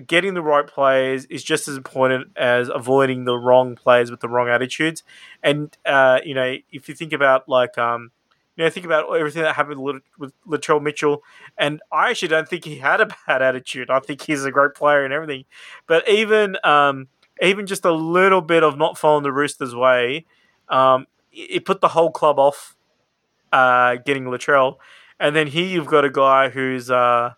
getting 0.06 0.34
the 0.34 0.42
right 0.42 0.66
players 0.66 1.26
is 1.26 1.44
just 1.44 1.68
as 1.68 1.76
important 1.76 2.28
as 2.36 2.68
avoiding 2.68 3.24
the 3.24 3.36
wrong 3.36 3.76
players 3.76 4.10
with 4.10 4.20
the 4.20 4.28
wrong 4.28 4.48
attitudes. 4.48 5.02
And 5.42 5.76
uh, 5.86 6.20
you 6.24 6.34
know, 6.34 6.56
if 6.72 6.88
you 6.88 6.94
think 6.94 7.12
about 7.12 7.48
like 7.48 7.78
um, 7.78 8.10
you 8.56 8.64
know, 8.64 8.70
think 8.70 8.86
about 8.86 9.14
everything 9.14 9.42
that 9.42 9.54
happened 9.54 9.82
with 9.82 10.02
with 10.18 10.32
Latrell 10.46 10.82
Mitchell, 10.82 11.22
and 11.58 11.80
I 11.92 12.10
actually 12.10 12.28
don't 12.28 12.48
think 12.48 12.64
he 12.64 12.78
had 12.78 13.00
a 13.00 13.06
bad 13.26 13.42
attitude. 13.42 13.90
I 13.90 14.00
think 14.00 14.22
he's 14.22 14.44
a 14.44 14.50
great 14.50 14.74
player 14.74 15.04
and 15.04 15.12
everything. 15.12 15.44
But 15.86 16.08
even 16.08 16.56
um, 16.64 17.08
even 17.40 17.66
just 17.66 17.84
a 17.84 17.92
little 17.92 18.40
bit 18.40 18.64
of 18.64 18.76
not 18.76 18.98
following 18.98 19.22
the 19.22 19.32
Roosters' 19.32 19.74
way, 19.74 20.26
um, 20.68 21.06
it 21.32 21.56
it 21.56 21.64
put 21.64 21.80
the 21.80 21.88
whole 21.88 22.10
club 22.10 22.38
off 22.38 22.76
uh, 23.52 23.96
getting 23.96 24.24
Latrell. 24.24 24.76
And 25.22 25.36
then 25.36 25.46
here 25.46 25.64
you've 25.64 25.86
got 25.86 26.04
a 26.04 26.10
guy 26.10 26.48
who's 26.48 26.90
uh, 26.90 27.34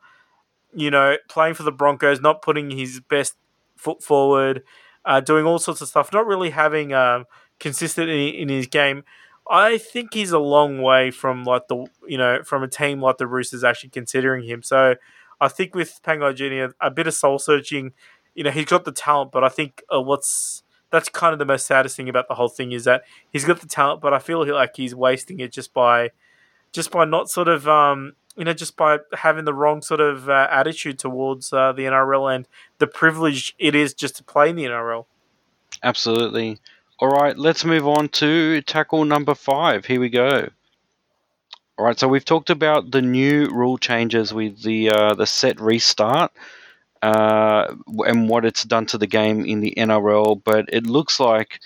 you 0.75 0.91
know 0.91 1.19
playing 1.29 1.53
for 1.53 1.65
the 1.65 1.71
Broncos, 1.71 2.19
not 2.19 2.41
putting 2.41 2.71
his 2.71 2.99
best 2.99 3.35
foot 3.77 4.03
forward, 4.03 4.63
uh, 5.05 5.21
doing 5.21 5.45
all 5.45 5.59
sorts 5.59 5.83
of 5.83 5.89
stuff, 5.89 6.11
not 6.11 6.27
really 6.27 6.49
having 6.49 6.95
um, 6.95 7.27
consistency 7.61 8.29
in 8.29 8.49
his 8.49 8.67
game. 8.67 9.05
I 9.51 9.77
think 9.77 10.15
he's 10.15 10.33
a 10.33 10.39
long 10.39 10.81
way 10.81 11.11
from 11.11 11.45
like 11.45 11.69
the 11.69 11.87
you 12.09 12.17
know 12.17 12.43
from 12.43 12.63
a 12.63 12.69
team 12.69 13.03
like 13.03 13.19
the 13.19 13.27
Roosters 13.27 13.63
actually 13.63 13.91
considering 13.91 14.45
him. 14.45 14.63
So 14.63 14.95
I 15.39 15.49
think 15.49 15.75
with 15.75 16.01
Pangai 16.03 16.35
Junior, 16.35 16.75
a 16.81 16.91
bit 16.91 17.07
of 17.07 17.13
soul 17.13 17.39
searching. 17.39 17.93
You 18.35 18.45
know, 18.45 18.51
he's 18.51 18.65
got 18.65 18.85
the 18.85 18.93
talent, 18.93 19.31
but 19.31 19.45
I 19.45 19.49
think 19.51 19.85
uh, 19.95 20.01
what's 20.01 20.63
that's 20.91 21.11
kind 21.11 21.35
of 21.35 21.39
the 21.39 21.45
most 21.45 21.67
saddest 21.67 21.97
thing 21.97 22.09
about 22.09 22.29
the 22.29 22.35
whole 22.35 22.49
thing 22.49 22.73
is 22.73 22.85
that 22.85 23.03
he's 23.31 23.45
got 23.45 23.61
the 23.61 23.69
talent, 23.69 24.01
but 24.01 24.15
I 24.15 24.19
feel 24.19 24.45
like 24.51 24.75
he's 24.75 24.95
wasting 24.95 25.39
it 25.41 25.53
just 25.53 25.75
by 25.75 26.11
just 26.75 26.91
by 26.91 27.07
not 27.07 27.31
sort 27.31 27.49
of 27.49 27.67
um, 27.67 28.15
you 28.37 28.45
know 28.45 28.53
just 28.53 28.77
by 28.77 28.99
having 29.15 29.47
the 29.47 29.55
wrong 29.55 29.81
sort 29.81 30.01
of 30.01 30.29
uh, 30.29 30.49
attitude 30.51 30.99
towards 30.99 31.53
uh, 31.53 31.73
the 31.73 31.83
NRL 31.83 32.35
and 32.35 32.47
the 32.79 32.87
privilege 32.87 33.55
it 33.59 33.75
is 33.75 33.95
just 33.95 34.17
to 34.17 34.25
play 34.25 34.51
in 34.51 34.57
the 34.57 34.65
NRL. 34.65 35.07
Absolutely. 35.83 36.59
All 36.99 37.09
right, 37.09 37.37
let's 37.37 37.65
move 37.65 37.89
on 37.89 38.09
to 38.11 38.61
tackle 38.63 39.05
number 39.05 39.35
five. 39.35 39.87
Here 39.87 40.01
we 40.01 40.09
go. 40.09 40.49
All 41.79 41.85
right, 41.85 41.99
so 41.99 42.07
we've 42.07 42.25
talked 42.25 42.51
about 42.51 42.91
the 42.91 43.03
new 43.03 43.49
rule 43.49 43.79
changes 43.79 44.35
with 44.35 44.63
the 44.63 44.91
uh, 44.91 45.15
the 45.15 45.27
set 45.27 45.61
restart 45.61 46.33
uh, 47.03 47.75
and 48.07 48.29
what 48.29 48.45
it's 48.45 48.65
done 48.65 48.87
to 48.87 48.99
the 48.99 49.07
game 49.07 49.45
in 49.45 49.61
the 49.61 49.75
NRL, 49.77 50.41
but 50.45 50.67
it 50.73 50.87
looks 50.87 51.21
like 51.21 51.61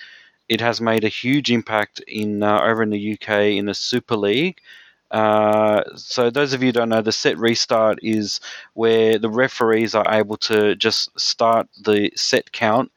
it 0.49 0.61
has 0.61 0.81
made 0.81 1.05
a 1.05 1.09
huge 1.09 1.51
impact 1.51 2.01
in 2.07 2.43
uh, 2.43 2.61
over 2.63 2.83
in 2.83 2.91
the 2.91 3.13
UK 3.13 3.29
in 3.57 3.67
the 3.67 3.75
Super 3.75 4.17
League. 4.17 4.61
Uh, 5.11 5.83
so 5.97 6.31
those 6.31 6.53
of 6.53 6.63
you 6.63 6.73
don't 6.73 6.91
know, 6.91 7.03
the 7.03 7.13
set 7.13 7.39
restart 7.39 7.99
is 8.03 8.41
where 8.75 9.19
the 9.19 9.31
referees 9.31 9.95
are 9.95 10.07
able 10.11 10.37
to 10.37 10.75
just 10.77 11.19
start 11.19 11.69
the 11.85 12.11
set 12.15 12.53
count 12.53 12.91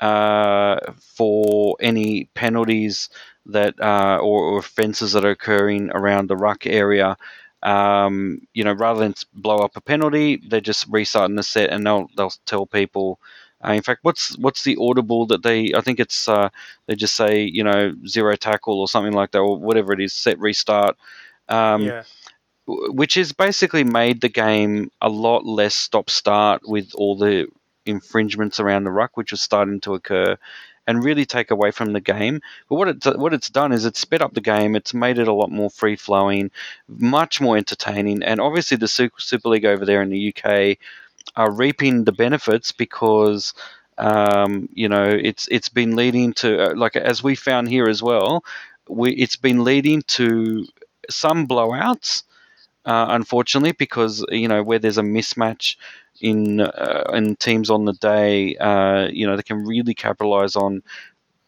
uh, 0.00 0.78
for 1.00 1.76
any 1.80 2.26
penalties 2.34 3.08
that 3.46 3.80
uh, 3.80 4.18
or, 4.22 4.44
or 4.54 4.58
offences 4.58 5.12
that 5.12 5.24
are 5.24 5.30
occurring 5.30 5.90
around 5.92 6.28
the 6.28 6.36
ruck 6.36 6.66
area. 6.66 7.16
Um, 7.62 8.42
you 8.52 8.62
know, 8.64 8.72
rather 8.74 9.00
than 9.00 9.14
blow 9.32 9.58
up 9.58 9.76
a 9.76 9.80
penalty, 9.80 10.36
they're 10.48 10.60
just 10.60 10.86
restarting 10.88 11.36
the 11.36 11.42
set, 11.42 11.70
and 11.70 11.86
they'll 11.86 12.08
they'll 12.16 12.32
tell 12.46 12.66
people. 12.66 13.20
Uh, 13.66 13.72
in 13.72 13.82
fact, 13.82 14.00
what's 14.02 14.36
what's 14.38 14.64
the 14.64 14.76
audible 14.78 15.26
that 15.26 15.42
they? 15.42 15.72
I 15.74 15.80
think 15.80 15.98
it's 15.98 16.28
uh, 16.28 16.50
they 16.86 16.94
just 16.94 17.14
say 17.16 17.42
you 17.44 17.64
know 17.64 17.94
zero 18.06 18.36
tackle 18.36 18.80
or 18.80 18.88
something 18.88 19.14
like 19.14 19.30
that, 19.32 19.38
or 19.40 19.58
whatever 19.58 19.94
it 19.94 20.00
is. 20.02 20.12
Set 20.12 20.38
restart. 20.38 20.96
Um, 21.48 21.82
yeah, 21.82 22.02
which 22.66 23.14
has 23.14 23.32
basically 23.32 23.84
made 23.84 24.20
the 24.20 24.28
game 24.28 24.90
a 25.00 25.08
lot 25.08 25.44
less 25.44 25.74
stop 25.74 26.08
start 26.08 26.62
with 26.66 26.92
all 26.94 27.16
the 27.16 27.46
infringements 27.86 28.60
around 28.60 28.84
the 28.84 28.90
ruck, 28.90 29.16
which 29.16 29.32
was 29.32 29.42
starting 29.42 29.80
to 29.80 29.94
occur, 29.94 30.36
and 30.86 31.04
really 31.04 31.26
take 31.26 31.50
away 31.50 31.70
from 31.70 31.92
the 31.92 32.00
game. 32.00 32.40
But 32.68 32.76
what 32.76 32.88
it 32.88 33.18
what 33.18 33.34
it's 33.34 33.50
done 33.50 33.72
is 33.72 33.84
it's 33.84 34.00
sped 34.00 34.22
up 34.22 34.34
the 34.34 34.40
game. 34.40 34.76
It's 34.76 34.94
made 34.94 35.18
it 35.18 35.28
a 35.28 35.32
lot 35.32 35.50
more 35.50 35.70
free 35.70 35.96
flowing, 35.96 36.50
much 36.88 37.40
more 37.40 37.56
entertaining, 37.56 38.22
and 38.22 38.40
obviously 38.40 38.76
the 38.76 38.88
Super 38.88 39.48
League 39.48 39.66
over 39.66 39.84
there 39.84 40.02
in 40.02 40.10
the 40.10 40.34
UK 40.34 40.78
are 41.36 41.50
reaping 41.50 42.04
the 42.04 42.12
benefits 42.12 42.72
because. 42.72 43.54
Um, 43.96 44.68
you 44.72 44.88
know, 44.88 45.04
it's 45.04 45.46
it's 45.52 45.68
been 45.68 45.94
leading 45.94 46.32
to 46.34 46.72
uh, 46.72 46.74
like 46.74 46.96
as 46.96 47.22
we 47.22 47.36
found 47.36 47.68
here 47.68 47.86
as 47.86 48.02
well. 48.02 48.44
We 48.88 49.12
it's 49.12 49.36
been 49.36 49.62
leading 49.62 50.02
to 50.02 50.66
some 51.10 51.46
blowouts, 51.46 52.22
uh, 52.84 53.06
unfortunately, 53.10 53.72
because 53.72 54.24
you 54.30 54.48
know 54.48 54.62
where 54.62 54.78
there's 54.78 54.98
a 54.98 55.02
mismatch 55.02 55.76
in 56.20 56.60
uh, 56.60 57.10
in 57.14 57.36
teams 57.36 57.70
on 57.70 57.84
the 57.84 57.94
day, 57.94 58.56
uh, 58.56 59.08
you 59.12 59.26
know 59.26 59.36
they 59.36 59.42
can 59.42 59.64
really 59.64 59.94
capitalize 59.94 60.56
on 60.56 60.82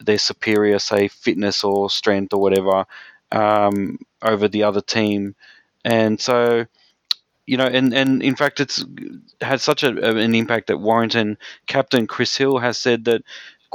their 0.01 0.19
superior, 0.19 0.79
say, 0.79 1.09
fitness 1.09 1.65
or 1.65 1.91
strength 1.91 2.33
or 2.35 2.41
whatever 2.41 2.87
um, 3.33 3.99
over 4.23 4.49
the 4.49 4.63
other 4.63 4.81
team, 4.81 5.35
and 5.85 6.21
so 6.21 6.67
you 7.47 7.57
know, 7.57 7.65
and, 7.67 7.95
and 7.95 8.23
in 8.23 8.35
fact, 8.35 8.61
it's 8.61 8.85
had 9.41 9.61
such 9.61 9.85
a, 9.85 9.89
an 10.17 10.35
impact 10.35 10.67
that 10.67 10.79
Warrington 10.79 11.39
captain 11.67 12.07
Chris 12.07 12.37
Hill 12.37 12.59
has 12.59 12.77
said 12.77 13.05
that 13.05 13.23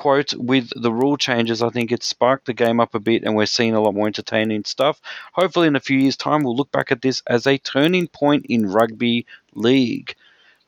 quote, 0.01 0.33
with 0.33 0.71
the 0.75 0.91
rule 0.91 1.15
changes, 1.15 1.61
I 1.61 1.69
think 1.69 1.91
it 1.91 2.01
sparked 2.01 2.47
the 2.47 2.53
game 2.53 2.79
up 2.79 2.95
a 2.95 2.99
bit 2.99 3.21
and 3.21 3.35
we're 3.35 3.45
seeing 3.45 3.75
a 3.75 3.79
lot 3.79 3.93
more 3.93 4.07
entertaining 4.07 4.63
stuff. 4.63 4.99
Hopefully, 5.33 5.67
in 5.67 5.75
a 5.75 5.79
few 5.79 5.99
years' 5.99 6.17
time, 6.17 6.41
we'll 6.41 6.55
look 6.55 6.71
back 6.71 6.91
at 6.91 7.03
this 7.03 7.21
as 7.27 7.45
a 7.45 7.59
turning 7.59 8.07
point 8.07 8.47
in 8.47 8.65
rugby 8.65 9.27
league. 9.53 10.15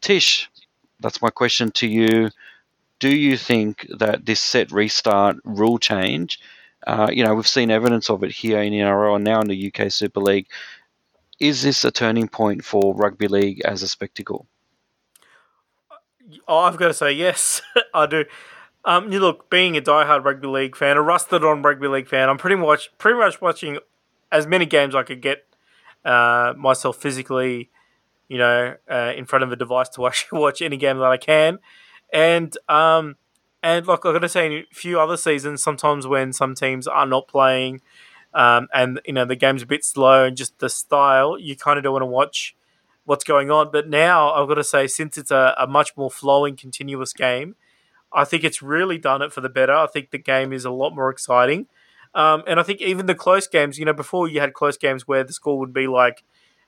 Tish, 0.01 0.51
that's 0.99 1.19
my 1.19 1.31
question 1.31 1.71
to 1.71 1.87
you. 1.87 2.29
Do 2.99 3.09
you 3.09 3.35
think 3.35 3.87
that 3.97 4.23
this 4.23 4.39
set 4.39 4.71
restart 4.71 5.37
rule 5.43 5.79
change, 5.79 6.39
uh, 6.85 7.09
you 7.11 7.23
know, 7.23 7.33
we've 7.33 7.47
seen 7.47 7.71
evidence 7.71 8.11
of 8.11 8.23
it 8.23 8.31
here 8.31 8.61
in 8.61 8.71
NRL 8.71 9.15
and 9.15 9.23
now 9.23 9.41
in 9.41 9.47
the 9.47 9.73
UK 9.73 9.91
Super 9.91 10.19
League, 10.19 10.45
is 11.39 11.63
this 11.63 11.83
a 11.83 11.91
turning 11.91 12.27
point 12.27 12.63
for 12.63 12.93
rugby 12.93 13.27
league 13.27 13.61
as 13.65 13.81
a 13.81 13.87
spectacle? 13.87 14.45
I've 16.47 16.77
got 16.77 16.89
to 16.89 16.93
say 16.93 17.13
yes, 17.13 17.63
I 17.95 18.05
do. 18.05 18.25
Um, 18.85 19.11
you 19.11 19.19
look, 19.19 19.49
being 19.49 19.77
a 19.77 19.81
diehard 19.81 20.25
rugby 20.25 20.47
league 20.47 20.75
fan, 20.75 20.97
a 20.97 21.01
rusted 21.01 21.43
on 21.43 21.61
rugby 21.61 21.87
league 21.87 22.07
fan, 22.07 22.29
I'm 22.29 22.37
pretty 22.37 22.57
much 22.57 22.91
pretty 22.97 23.17
much 23.17 23.39
watching 23.41 23.77
as 24.31 24.45
many 24.45 24.65
games 24.65 24.93
I 24.93 25.03
could 25.03 25.21
get 25.21 25.45
uh, 26.03 26.53
myself 26.57 26.97
physically, 26.97 27.69
you 28.27 28.37
know, 28.37 28.75
uh, 28.91 29.13
in 29.15 29.25
front 29.25 29.43
of 29.43 29.51
a 29.51 29.55
device 29.55 29.89
to 29.89 30.01
watch 30.05 30.31
watch 30.31 30.61
any 30.61 30.77
game 30.77 30.97
that 30.97 31.05
I 31.05 31.17
can, 31.17 31.59
and 32.11 32.57
um, 32.67 33.15
and 33.61 33.87
like 33.87 34.05
I'm 34.05 34.13
gonna 34.13 34.27
say, 34.27 34.45
in 34.45 34.51
a 34.53 34.65
few 34.73 34.99
other 34.99 35.15
seasons, 35.15 35.63
sometimes 35.63 36.05
when 36.05 36.33
some 36.33 36.53
teams 36.53 36.85
are 36.85 37.05
not 37.05 37.29
playing, 37.29 37.81
um, 38.33 38.67
and 38.73 38.99
you 39.05 39.13
know 39.13 39.23
the 39.23 39.37
game's 39.37 39.61
a 39.61 39.67
bit 39.67 39.85
slow 39.85 40.25
and 40.25 40.35
just 40.35 40.59
the 40.59 40.69
style, 40.69 41.37
you 41.39 41.55
kind 41.55 41.77
of 41.77 41.83
don't 41.85 41.93
want 41.93 42.03
to 42.03 42.07
watch 42.07 42.53
what's 43.05 43.23
going 43.23 43.49
on. 43.49 43.69
But 43.71 43.87
now 43.87 44.33
I've 44.33 44.49
got 44.49 44.55
to 44.55 44.63
say, 44.63 44.87
since 44.87 45.17
it's 45.17 45.31
a, 45.31 45.55
a 45.57 45.67
much 45.67 45.95
more 45.95 46.11
flowing, 46.11 46.57
continuous 46.57 47.13
game, 47.13 47.55
I 48.13 48.25
think 48.25 48.43
it's 48.43 48.61
really 48.61 48.97
done 48.97 49.21
it 49.21 49.33
for 49.33 49.41
the 49.41 49.49
better. 49.49 49.73
I 49.73 49.87
think 49.87 50.11
the 50.11 50.17
game 50.17 50.53
is 50.53 50.65
a 50.65 50.71
lot 50.71 50.93
more 50.93 51.09
exciting. 51.09 51.67
Um, 52.15 52.43
and 52.45 52.59
I 52.59 52.63
think 52.63 52.81
even 52.81 53.07
the 53.07 53.15
close 53.15 53.47
games, 53.47 53.79
you 53.79 53.85
know, 53.85 53.93
before 53.93 54.27
you 54.27 54.39
had 54.39 54.53
close 54.53 54.77
games 54.77 55.07
where 55.07 55.23
the 55.23 55.33
score 55.33 55.57
would 55.57 55.73
be 55.73 55.87
like 55.87 56.23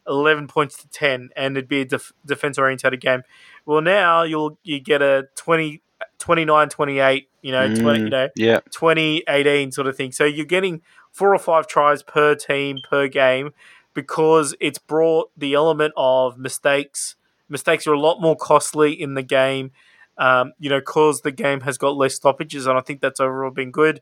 11 0.08 0.48
points 0.48 0.78
to 0.78 0.88
10 0.90 1.30
and 1.36 1.58
it'd 1.58 1.70
be 1.70 1.82
a 1.82 1.86
def- 1.86 2.14
defense 2.26 2.58
oriented 2.58 3.00
game. 3.00 3.22
Well, 3.66 3.82
now 3.82 4.24
you'll 4.24 4.58
you 4.64 4.80
get 4.80 5.02
a 5.02 5.28
20, 5.36 5.82
29 6.18 6.70
28, 6.70 7.30
you 7.42 7.52
know, 7.52 7.68
mm, 7.68 7.80
20, 7.80 8.00
you 8.00 8.10
know, 8.10 8.30
yeah. 8.36 8.60
20 8.72 9.24
18 9.28 9.72
sort 9.72 9.88
of 9.88 9.96
thing. 9.96 10.12
So 10.12 10.26
you're 10.26 10.46
getting 10.46 10.82
four 11.12 11.34
or 11.34 11.40
five 11.40 11.68
tries 11.68 12.02
per 12.02 12.36
team 12.36 12.80
per 12.88 13.08
game 13.08 13.52
because 13.94 14.56
it's 14.60 14.80
brought 14.80 15.32
the 15.38 15.54
element 15.54 15.94
of 15.96 16.38
mistakes. 16.38 17.16
Mistakes 17.50 17.86
are 17.86 17.94
a 17.94 18.00
lot 18.00 18.20
more 18.20 18.36
costly 18.36 19.00
in 19.00 19.14
the 19.14 19.24
game 19.24 19.72
um, 20.18 20.54
you 20.60 20.70
know, 20.70 20.82
cause 20.82 21.22
the 21.22 21.32
game 21.32 21.62
has 21.62 21.78
got 21.78 21.96
less 21.96 22.16
stoppages, 22.16 22.68
and 22.68 22.78
I 22.78 22.82
think 22.82 23.02
that's 23.02 23.20
overall 23.20 23.52
been 23.52 23.72
good. 23.72 24.02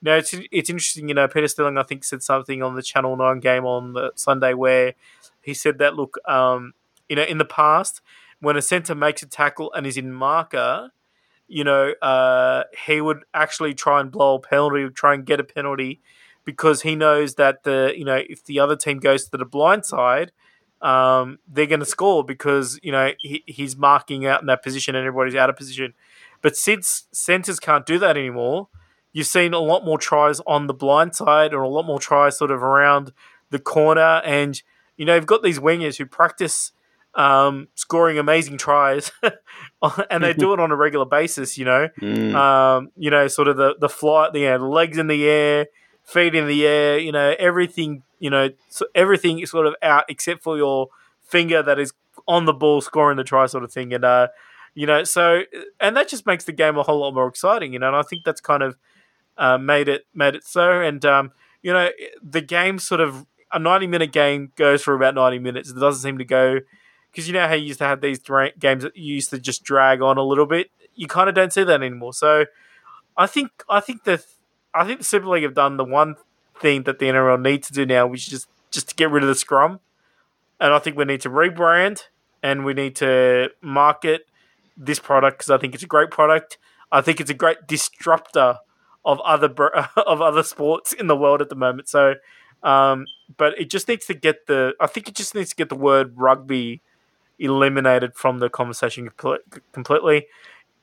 You 0.00 0.06
know, 0.10 0.16
it's 0.16 0.34
it's 0.52 0.70
interesting. 0.70 1.08
You 1.08 1.14
know, 1.14 1.28
Peter 1.28 1.48
Sterling 1.48 1.78
I 1.78 1.82
think 1.82 2.04
said 2.04 2.22
something 2.22 2.62
on 2.62 2.74
the 2.74 2.82
Channel 2.82 3.16
Nine 3.16 3.40
game 3.40 3.64
on 3.64 3.94
the 3.94 4.12
Sunday 4.14 4.54
where 4.54 4.94
he 5.42 5.54
said 5.54 5.78
that 5.78 5.94
look, 5.94 6.18
um, 6.26 6.74
you 7.08 7.16
know, 7.16 7.22
in 7.22 7.38
the 7.38 7.44
past 7.44 8.00
when 8.40 8.56
a 8.56 8.62
centre 8.62 8.94
makes 8.94 9.22
a 9.22 9.26
tackle 9.26 9.72
and 9.72 9.86
is 9.86 9.96
in 9.96 10.12
marker, 10.12 10.90
you 11.48 11.64
know, 11.64 11.92
uh, 12.02 12.64
he 12.86 13.00
would 13.00 13.24
actually 13.32 13.74
try 13.74 14.00
and 14.00 14.10
blow 14.10 14.34
a 14.34 14.40
penalty, 14.40 14.88
try 14.90 15.14
and 15.14 15.24
get 15.24 15.40
a 15.40 15.44
penalty, 15.44 16.00
because 16.44 16.82
he 16.82 16.94
knows 16.94 17.36
that 17.36 17.62
the 17.64 17.92
you 17.96 18.04
know 18.04 18.20
if 18.28 18.44
the 18.44 18.60
other 18.60 18.76
team 18.76 18.98
goes 18.98 19.28
to 19.28 19.36
the 19.36 19.44
blind 19.44 19.86
side, 19.86 20.32
um, 20.84 21.38
they're 21.48 21.66
going 21.66 21.80
to 21.80 21.86
score 21.86 22.22
because 22.22 22.78
you 22.82 22.92
know 22.92 23.12
he, 23.18 23.42
he's 23.46 23.74
marking 23.74 24.26
out 24.26 24.42
in 24.42 24.46
that 24.46 24.62
position 24.62 24.94
and 24.94 25.06
everybody's 25.06 25.34
out 25.34 25.48
of 25.50 25.56
position. 25.56 25.94
But 26.42 26.56
since 26.56 27.04
centers 27.10 27.58
can't 27.58 27.86
do 27.86 27.98
that 27.98 28.18
anymore, 28.18 28.68
you've 29.12 29.26
seen 29.26 29.54
a 29.54 29.58
lot 29.58 29.84
more 29.84 29.96
tries 29.96 30.40
on 30.40 30.66
the 30.66 30.74
blind 30.74 31.16
side 31.16 31.54
or 31.54 31.62
a 31.62 31.68
lot 31.68 31.86
more 31.86 31.98
tries 31.98 32.36
sort 32.36 32.50
of 32.50 32.62
around 32.62 33.12
the 33.48 33.58
corner. 33.58 34.20
And 34.24 34.62
you 34.98 35.06
know 35.06 35.14
you've 35.14 35.26
got 35.26 35.42
these 35.42 35.58
wingers 35.58 35.96
who 35.96 36.04
practice 36.04 36.72
um, 37.14 37.68
scoring 37.74 38.18
amazing 38.18 38.58
tries, 38.58 39.10
and 40.10 40.22
they 40.22 40.34
do 40.34 40.52
it 40.52 40.60
on 40.60 40.70
a 40.70 40.76
regular 40.76 41.06
basis. 41.06 41.56
You 41.56 41.64
know, 41.64 41.88
mm. 42.00 42.34
um, 42.34 42.90
you 42.94 43.10
know, 43.10 43.26
sort 43.26 43.48
of 43.48 43.56
the 43.56 43.74
the 43.80 43.88
fly, 43.88 44.28
the 44.30 44.44
air, 44.44 44.58
legs 44.58 44.98
in 44.98 45.06
the 45.06 45.26
air, 45.26 45.68
feet 46.04 46.34
in 46.34 46.46
the 46.46 46.66
air. 46.66 46.98
You 46.98 47.12
know, 47.12 47.34
everything 47.38 48.02
you 48.24 48.30
know, 48.30 48.48
so 48.70 48.86
everything 48.94 49.38
is 49.40 49.50
sort 49.50 49.66
of 49.66 49.74
out 49.82 50.04
except 50.08 50.42
for 50.42 50.56
your 50.56 50.88
finger 51.20 51.62
that 51.62 51.78
is 51.78 51.92
on 52.26 52.46
the 52.46 52.54
ball 52.54 52.80
scoring 52.80 53.18
the 53.18 53.22
try 53.22 53.44
sort 53.44 53.62
of 53.62 53.70
thing. 53.70 53.92
And, 53.92 54.02
uh, 54.02 54.28
you 54.74 54.86
know, 54.86 55.04
so, 55.04 55.42
and 55.78 55.94
that 55.94 56.08
just 56.08 56.24
makes 56.24 56.44
the 56.44 56.52
game 56.52 56.78
a 56.78 56.82
whole 56.82 57.00
lot 57.00 57.12
more 57.12 57.28
exciting, 57.28 57.74
you 57.74 57.78
know, 57.78 57.88
and 57.88 57.96
I 57.96 58.00
think 58.00 58.24
that's 58.24 58.40
kind 58.40 58.62
of 58.62 58.78
uh, 59.36 59.58
made 59.58 59.88
it, 59.88 60.06
made 60.14 60.34
it 60.34 60.44
so. 60.44 60.80
And, 60.80 61.04
um, 61.04 61.32
you 61.60 61.70
know, 61.70 61.90
the 62.22 62.40
game 62.40 62.78
sort 62.78 63.02
of, 63.02 63.26
a 63.52 63.58
90 63.58 63.88
minute 63.88 64.10
game 64.10 64.52
goes 64.56 64.82
for 64.82 64.94
about 64.94 65.14
90 65.14 65.38
minutes. 65.38 65.70
It 65.70 65.78
doesn't 65.78 66.02
seem 66.02 66.16
to 66.16 66.24
go, 66.24 66.60
because 67.12 67.28
you 67.28 67.34
know 67.34 67.46
how 67.46 67.52
you 67.52 67.66
used 67.66 67.78
to 67.80 67.84
have 67.84 68.00
these 68.00 68.18
dra- 68.18 68.56
games 68.58 68.84
that 68.84 68.96
you 68.96 69.14
used 69.14 69.28
to 69.30 69.38
just 69.38 69.62
drag 69.62 70.00
on 70.00 70.16
a 70.16 70.24
little 70.24 70.46
bit. 70.46 70.70
You 70.94 71.08
kind 71.08 71.28
of 71.28 71.34
don't 71.34 71.52
see 71.52 71.62
that 71.62 71.82
anymore. 71.82 72.14
So 72.14 72.46
I 73.18 73.26
think, 73.26 73.50
I 73.68 73.80
think 73.80 74.04
the, 74.04 74.24
I 74.74 74.84
think 74.84 74.98
the 74.98 75.04
Super 75.04 75.28
League 75.28 75.44
have 75.44 75.54
done 75.54 75.76
the 75.76 75.84
one 75.84 76.16
thing 76.60 76.82
that 76.84 76.98
the 76.98 77.06
NRL 77.06 77.40
need 77.40 77.62
to 77.64 77.72
do 77.72 77.86
now, 77.86 78.06
which 78.06 78.26
is 78.26 78.28
just 78.28 78.48
just 78.70 78.88
to 78.88 78.94
get 78.94 79.10
rid 79.10 79.22
of 79.22 79.28
the 79.28 79.34
scrum. 79.34 79.80
And 80.60 80.72
I 80.72 80.78
think 80.78 80.96
we 80.96 81.04
need 81.04 81.20
to 81.22 81.30
rebrand 81.30 82.02
and 82.42 82.64
we 82.64 82.74
need 82.74 82.96
to 82.96 83.50
market 83.62 84.26
this 84.76 84.98
product 84.98 85.38
because 85.38 85.50
I 85.50 85.58
think 85.58 85.74
it's 85.74 85.82
a 85.82 85.88
great 85.88 86.10
product. 86.10 86.58
I 86.90 87.00
think 87.00 87.20
it's 87.20 87.30
a 87.30 87.34
great 87.34 87.66
disruptor 87.66 88.58
of 89.04 89.20
other 89.20 89.48
of 89.96 90.20
other 90.20 90.42
sports 90.42 90.92
in 90.92 91.06
the 91.06 91.16
world 91.16 91.40
at 91.40 91.48
the 91.48 91.54
moment. 91.54 91.88
So, 91.88 92.14
um, 92.62 93.06
but 93.36 93.58
it 93.58 93.70
just 93.70 93.88
needs 93.88 94.06
to 94.06 94.14
get 94.14 94.46
the. 94.46 94.74
I 94.80 94.86
think 94.86 95.08
it 95.08 95.14
just 95.14 95.34
needs 95.34 95.50
to 95.50 95.56
get 95.56 95.68
the 95.68 95.76
word 95.76 96.12
rugby 96.16 96.82
eliminated 97.38 98.14
from 98.14 98.38
the 98.38 98.48
conversation 98.48 99.10
completely. 99.72 100.26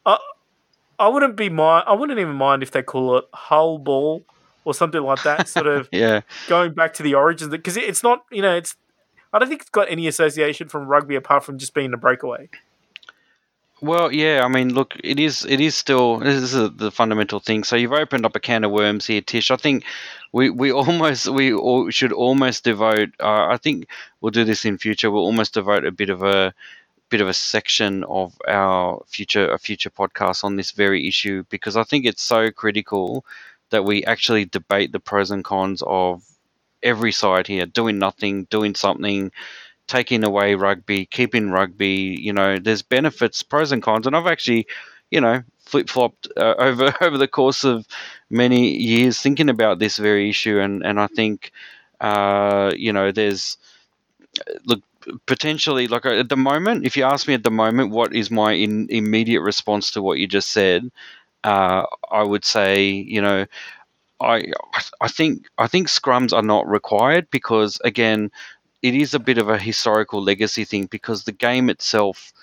I, 0.05 0.17
I 1.01 1.07
wouldn't 1.07 1.35
be 1.35 1.49
mind. 1.49 1.85
I 1.87 1.93
wouldn't 1.93 2.19
even 2.19 2.35
mind 2.35 2.63
if 2.63 2.71
they 2.71 2.83
call 2.83 3.17
it 3.17 3.25
hull 3.33 3.77
ball 3.77 4.23
or 4.65 4.73
something 4.73 5.01
like 5.01 5.23
that. 5.23 5.47
Sort 5.47 5.67
of 5.67 5.89
yeah, 5.91 6.21
going 6.47 6.73
back 6.73 6.93
to 6.95 7.03
the 7.03 7.15
origins 7.15 7.51
because 7.51 7.77
it's 7.77 8.03
not 8.03 8.25
you 8.31 8.41
know 8.41 8.55
it's 8.55 8.75
I 9.33 9.39
don't 9.39 9.49
think 9.49 9.61
it's 9.61 9.69
got 9.69 9.89
any 9.89 10.07
association 10.07 10.69
from 10.69 10.87
rugby 10.87 11.15
apart 11.15 11.43
from 11.43 11.57
just 11.57 11.73
being 11.73 11.93
a 11.93 11.97
breakaway. 11.97 12.49
Well, 13.81 14.11
yeah, 14.11 14.43
I 14.45 14.47
mean, 14.47 14.75
look, 14.75 14.95
it 15.03 15.19
is 15.19 15.43
it 15.45 15.59
is 15.59 15.75
still 15.75 16.19
this 16.19 16.35
is 16.35 16.51
the 16.77 16.91
fundamental 16.91 17.39
thing. 17.39 17.63
So 17.63 17.75
you've 17.75 17.93
opened 17.93 18.27
up 18.27 18.35
a 18.35 18.39
can 18.39 18.63
of 18.63 18.71
worms 18.71 19.07
here, 19.07 19.21
Tish. 19.21 19.49
I 19.49 19.55
think 19.55 19.85
we, 20.31 20.51
we 20.51 20.71
almost 20.71 21.27
we 21.27 21.51
all 21.51 21.89
should 21.89 22.11
almost 22.11 22.63
devote. 22.63 23.09
Uh, 23.19 23.47
I 23.47 23.57
think 23.57 23.87
we'll 24.19 24.29
do 24.29 24.43
this 24.43 24.65
in 24.65 24.77
future. 24.77 25.09
We'll 25.09 25.23
almost 25.23 25.55
devote 25.55 25.83
a 25.83 25.91
bit 25.91 26.11
of 26.11 26.21
a 26.21 26.53
bit 27.11 27.21
of 27.21 27.29
a 27.29 27.33
section 27.35 28.05
of 28.05 28.35
our 28.47 29.03
future 29.07 29.51
a 29.53 29.59
future 29.59 29.91
podcast 29.91 30.43
on 30.45 30.57
this 30.57 30.71
very 30.71 31.07
issue 31.07 31.43
because 31.49 31.77
I 31.77 31.83
think 31.83 32.05
it's 32.05 32.23
so 32.23 32.51
critical 32.51 33.25
that 33.71 33.85
we 33.85 34.05
actually 34.05 34.45
debate 34.45 34.93
the 34.93 35.01
pros 35.01 35.31
and 35.31 35.43
cons 35.45 35.83
of 35.87 36.23
every 36.83 37.11
side 37.11 37.47
here, 37.47 37.65
doing 37.65 37.99
nothing, 37.99 38.45
doing 38.45 38.75
something, 38.75 39.31
taking 39.87 40.23
away 40.23 40.55
rugby, 40.55 41.05
keeping 41.05 41.51
rugby. 41.51 42.17
You 42.19 42.33
know, 42.33 42.59
there's 42.59 42.83
benefits, 42.83 43.43
pros 43.43 43.71
and 43.71 43.83
cons, 43.83 44.07
and 44.07 44.15
I've 44.15 44.27
actually, 44.27 44.67
you 45.11 45.21
know, 45.21 45.43
flip 45.59 45.89
flopped 45.89 46.27
uh, 46.37 46.55
over 46.59 46.93
over 47.01 47.17
the 47.17 47.27
course 47.27 47.63
of 47.65 47.87
many 48.29 48.75
years 48.77 49.19
thinking 49.21 49.49
about 49.49 49.79
this 49.79 49.97
very 49.97 50.29
issue, 50.29 50.59
and 50.59 50.85
and 50.85 50.99
I 50.99 51.07
think, 51.07 51.51
uh, 52.01 52.71
you 52.75 52.93
know, 52.93 53.11
there's 53.11 53.57
look 54.65 54.81
potentially 55.25 55.87
like 55.87 56.05
at 56.05 56.29
the 56.29 56.37
moment 56.37 56.85
if 56.85 56.95
you 56.97 57.03
ask 57.03 57.27
me 57.27 57.33
at 57.33 57.43
the 57.43 57.51
moment 57.51 57.91
what 57.91 58.13
is 58.15 58.29
my 58.31 58.53
in, 58.53 58.87
immediate 58.89 59.41
response 59.41 59.91
to 59.91 60.01
what 60.01 60.17
you 60.19 60.27
just 60.27 60.49
said 60.51 60.89
uh, 61.43 61.85
I 62.11 62.23
would 62.23 62.45
say, 62.45 62.85
you 62.89 63.21
know, 63.21 63.45
I 64.21 64.43
I 65.01 65.07
think 65.07 65.47
I 65.57 65.67
think 65.67 65.87
scrums 65.87 66.33
are 66.33 66.43
not 66.43 66.67
required 66.67 67.29
because 67.31 67.79
again, 67.83 68.31
it 68.81 68.95
is 68.95 69.13
a 69.13 69.19
bit 69.19 69.37
of 69.37 69.49
a 69.49 69.57
historical 69.57 70.21
legacy 70.23 70.65
thing 70.65 70.85
because 70.85 71.23
the 71.23 71.31
game 71.31 71.69
itself 71.69 72.33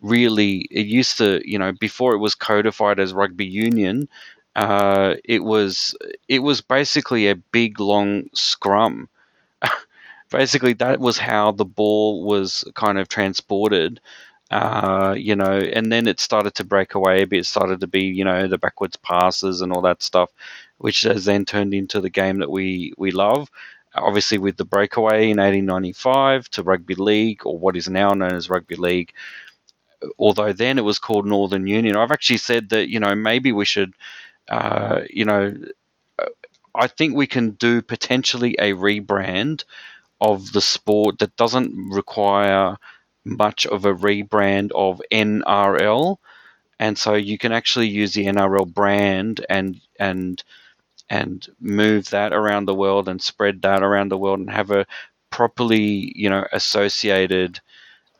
really 0.00 0.66
it 0.70 0.86
used 0.86 1.18
to 1.18 1.40
you 1.44 1.58
know 1.58 1.72
before 1.72 2.14
it 2.14 2.18
was 2.18 2.34
codified 2.34 3.00
as 3.00 3.12
rugby 3.12 3.46
union 3.46 4.08
uh, 4.56 5.14
it 5.24 5.44
was 5.44 5.94
it 6.28 6.40
was 6.40 6.60
basically 6.60 7.28
a 7.28 7.34
big 7.36 7.80
long 7.80 8.24
scrum 8.34 9.08
basically 10.30 10.74
that 10.74 11.00
was 11.00 11.18
how 11.18 11.52
the 11.52 11.64
ball 11.64 12.24
was 12.24 12.64
kind 12.74 12.98
of 12.98 13.08
transported 13.08 14.00
uh, 14.50 15.14
you 15.18 15.36
know, 15.36 15.58
and 15.58 15.92
then 15.92 16.06
it 16.08 16.20
started 16.20 16.54
to 16.54 16.64
break 16.64 16.94
away 16.94 17.22
a 17.22 17.26
bit. 17.26 17.40
It 17.40 17.46
started 17.46 17.80
to 17.80 17.86
be, 17.86 18.04
you 18.04 18.24
know, 18.24 18.48
the 18.48 18.58
backwards 18.58 18.96
passes 18.96 19.60
and 19.60 19.72
all 19.72 19.82
that 19.82 20.02
stuff, 20.02 20.30
which 20.78 21.02
has 21.02 21.26
then 21.26 21.44
turned 21.44 21.74
into 21.74 22.00
the 22.00 22.10
game 22.10 22.38
that 22.38 22.50
we 22.50 22.94
we 22.96 23.10
love. 23.10 23.50
Obviously, 23.94 24.38
with 24.38 24.56
the 24.56 24.64
breakaway 24.64 25.30
in 25.30 25.38
1895 25.38 26.48
to 26.50 26.62
rugby 26.62 26.94
league, 26.94 27.44
or 27.44 27.58
what 27.58 27.76
is 27.76 27.88
now 27.90 28.10
known 28.12 28.34
as 28.34 28.48
rugby 28.48 28.76
league, 28.76 29.12
although 30.18 30.52
then 30.52 30.78
it 30.78 30.84
was 30.84 30.98
called 30.98 31.26
Northern 31.26 31.66
Union. 31.66 31.96
I've 31.96 32.12
actually 32.12 32.38
said 32.38 32.70
that 32.70 32.88
you 32.88 33.00
know 33.00 33.14
maybe 33.14 33.52
we 33.52 33.66
should 33.66 33.92
uh, 34.48 35.02
you 35.10 35.24
know, 35.24 35.54
I 36.74 36.86
think 36.86 37.14
we 37.14 37.26
can 37.26 37.50
do 37.52 37.82
potentially 37.82 38.56
a 38.58 38.72
rebrand 38.72 39.64
of 40.20 40.52
the 40.52 40.60
sport 40.60 41.18
that 41.18 41.36
doesn't 41.36 41.74
require 41.90 42.76
much 43.24 43.66
of 43.66 43.84
a 43.84 43.94
rebrand 43.94 44.70
of 44.74 45.02
NRL, 45.12 46.16
and 46.78 46.96
so 46.96 47.14
you 47.14 47.38
can 47.38 47.52
actually 47.52 47.88
use 47.88 48.14
the 48.14 48.26
NRL 48.26 48.72
brand 48.72 49.44
and 49.48 49.80
and 49.98 50.42
and 51.10 51.46
move 51.60 52.10
that 52.10 52.32
around 52.32 52.66
the 52.66 52.74
world 52.74 53.08
and 53.08 53.22
spread 53.22 53.62
that 53.62 53.82
around 53.82 54.10
the 54.10 54.18
world 54.18 54.40
and 54.40 54.50
have 54.50 54.70
a 54.70 54.86
properly 55.30 56.12
you 56.16 56.28
know 56.28 56.46
associated 56.52 57.60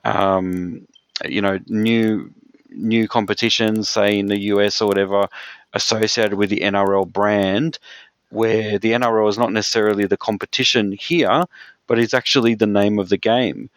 um, 0.05 0.86
you 1.24 1.40
know 1.40 1.59
new 1.66 2.32
new 2.70 3.09
competitions 3.09 3.88
say 3.88 4.18
in 4.18 4.26
the 4.26 4.38
US 4.53 4.80
or 4.80 4.88
whatever 4.88 5.26
associated 5.74 6.34
with 6.34 6.51
the 6.51 6.61
NRL 6.61 7.11
brand 7.11 7.78
where 8.30 8.78
the 8.78 8.92
NRL 8.92 9.28
is 9.28 9.38
not 9.38 9.53
necessarily 9.53 10.07
the 10.07 10.16
competition 10.16 10.92
here, 10.92 11.44
but 11.89 11.99
it's 11.99 12.14
actually 12.14 12.55
the 12.55 12.68
name 12.68 13.01
of 13.01 13.09
the 13.09 13.18
game. 13.18 13.70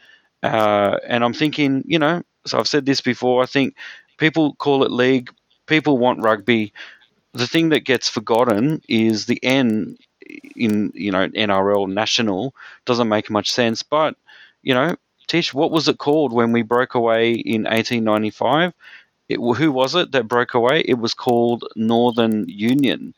Uh, 0.44 0.98
and 1.08 1.24
I'm 1.24 1.34
thinking, 1.34 1.84
you 1.88 2.00
know, 2.00 2.24
so 2.46 2.60
I've 2.60 2.68
said 2.68 2.86
this 2.86 3.02
before. 3.02 3.42
I 3.42 3.48
think 3.48 3.76
people 4.18 4.56
call 4.56 4.84
it 4.84 4.92
league. 4.92 5.32
People 5.68 5.98
want 5.98 6.22
rugby. 6.22 6.74
The 7.34 7.48
thing 7.48 7.70
that 7.70 7.86
gets 7.86 8.10
forgotten 8.10 8.82
is 8.88 9.26
the 9.26 9.44
N 9.44 9.98
in 10.56 10.92
you 10.94 11.12
know 11.12 11.28
NRL 11.30 11.92
national 11.92 12.54
doesn't 12.86 13.10
make 13.10 13.30
much 13.30 13.52
sense. 13.52 13.84
But 13.84 14.16
you 14.64 14.74
know, 14.74 14.96
Tish, 15.28 15.54
what 15.54 15.72
was 15.72 15.88
it 15.88 15.98
called 15.98 16.34
when 16.34 16.52
we 16.52 16.62
broke 16.62 16.96
away 16.96 17.34
in 17.34 17.64
1895? 17.64 18.74
It, 19.30 19.38
who 19.38 19.72
was 19.72 19.96
it 19.96 20.12
that 20.12 20.28
broke 20.28 20.54
away? 20.54 20.82
It 20.82 20.96
was 21.00 21.14
called 21.14 21.64
Northern 21.76 22.50
Union. 22.50 23.14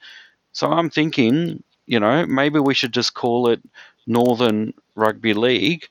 So 0.51 0.71
I'm 0.71 0.89
thinking, 0.91 1.63
you 1.87 1.99
know, 1.99 2.25
maybe 2.27 2.59
we 2.59 2.75
should 2.75 2.93
just 2.93 3.15
call 3.15 3.49
it 3.49 3.61
Northern 4.07 4.73
Rugby 4.95 5.33
League 5.33 5.87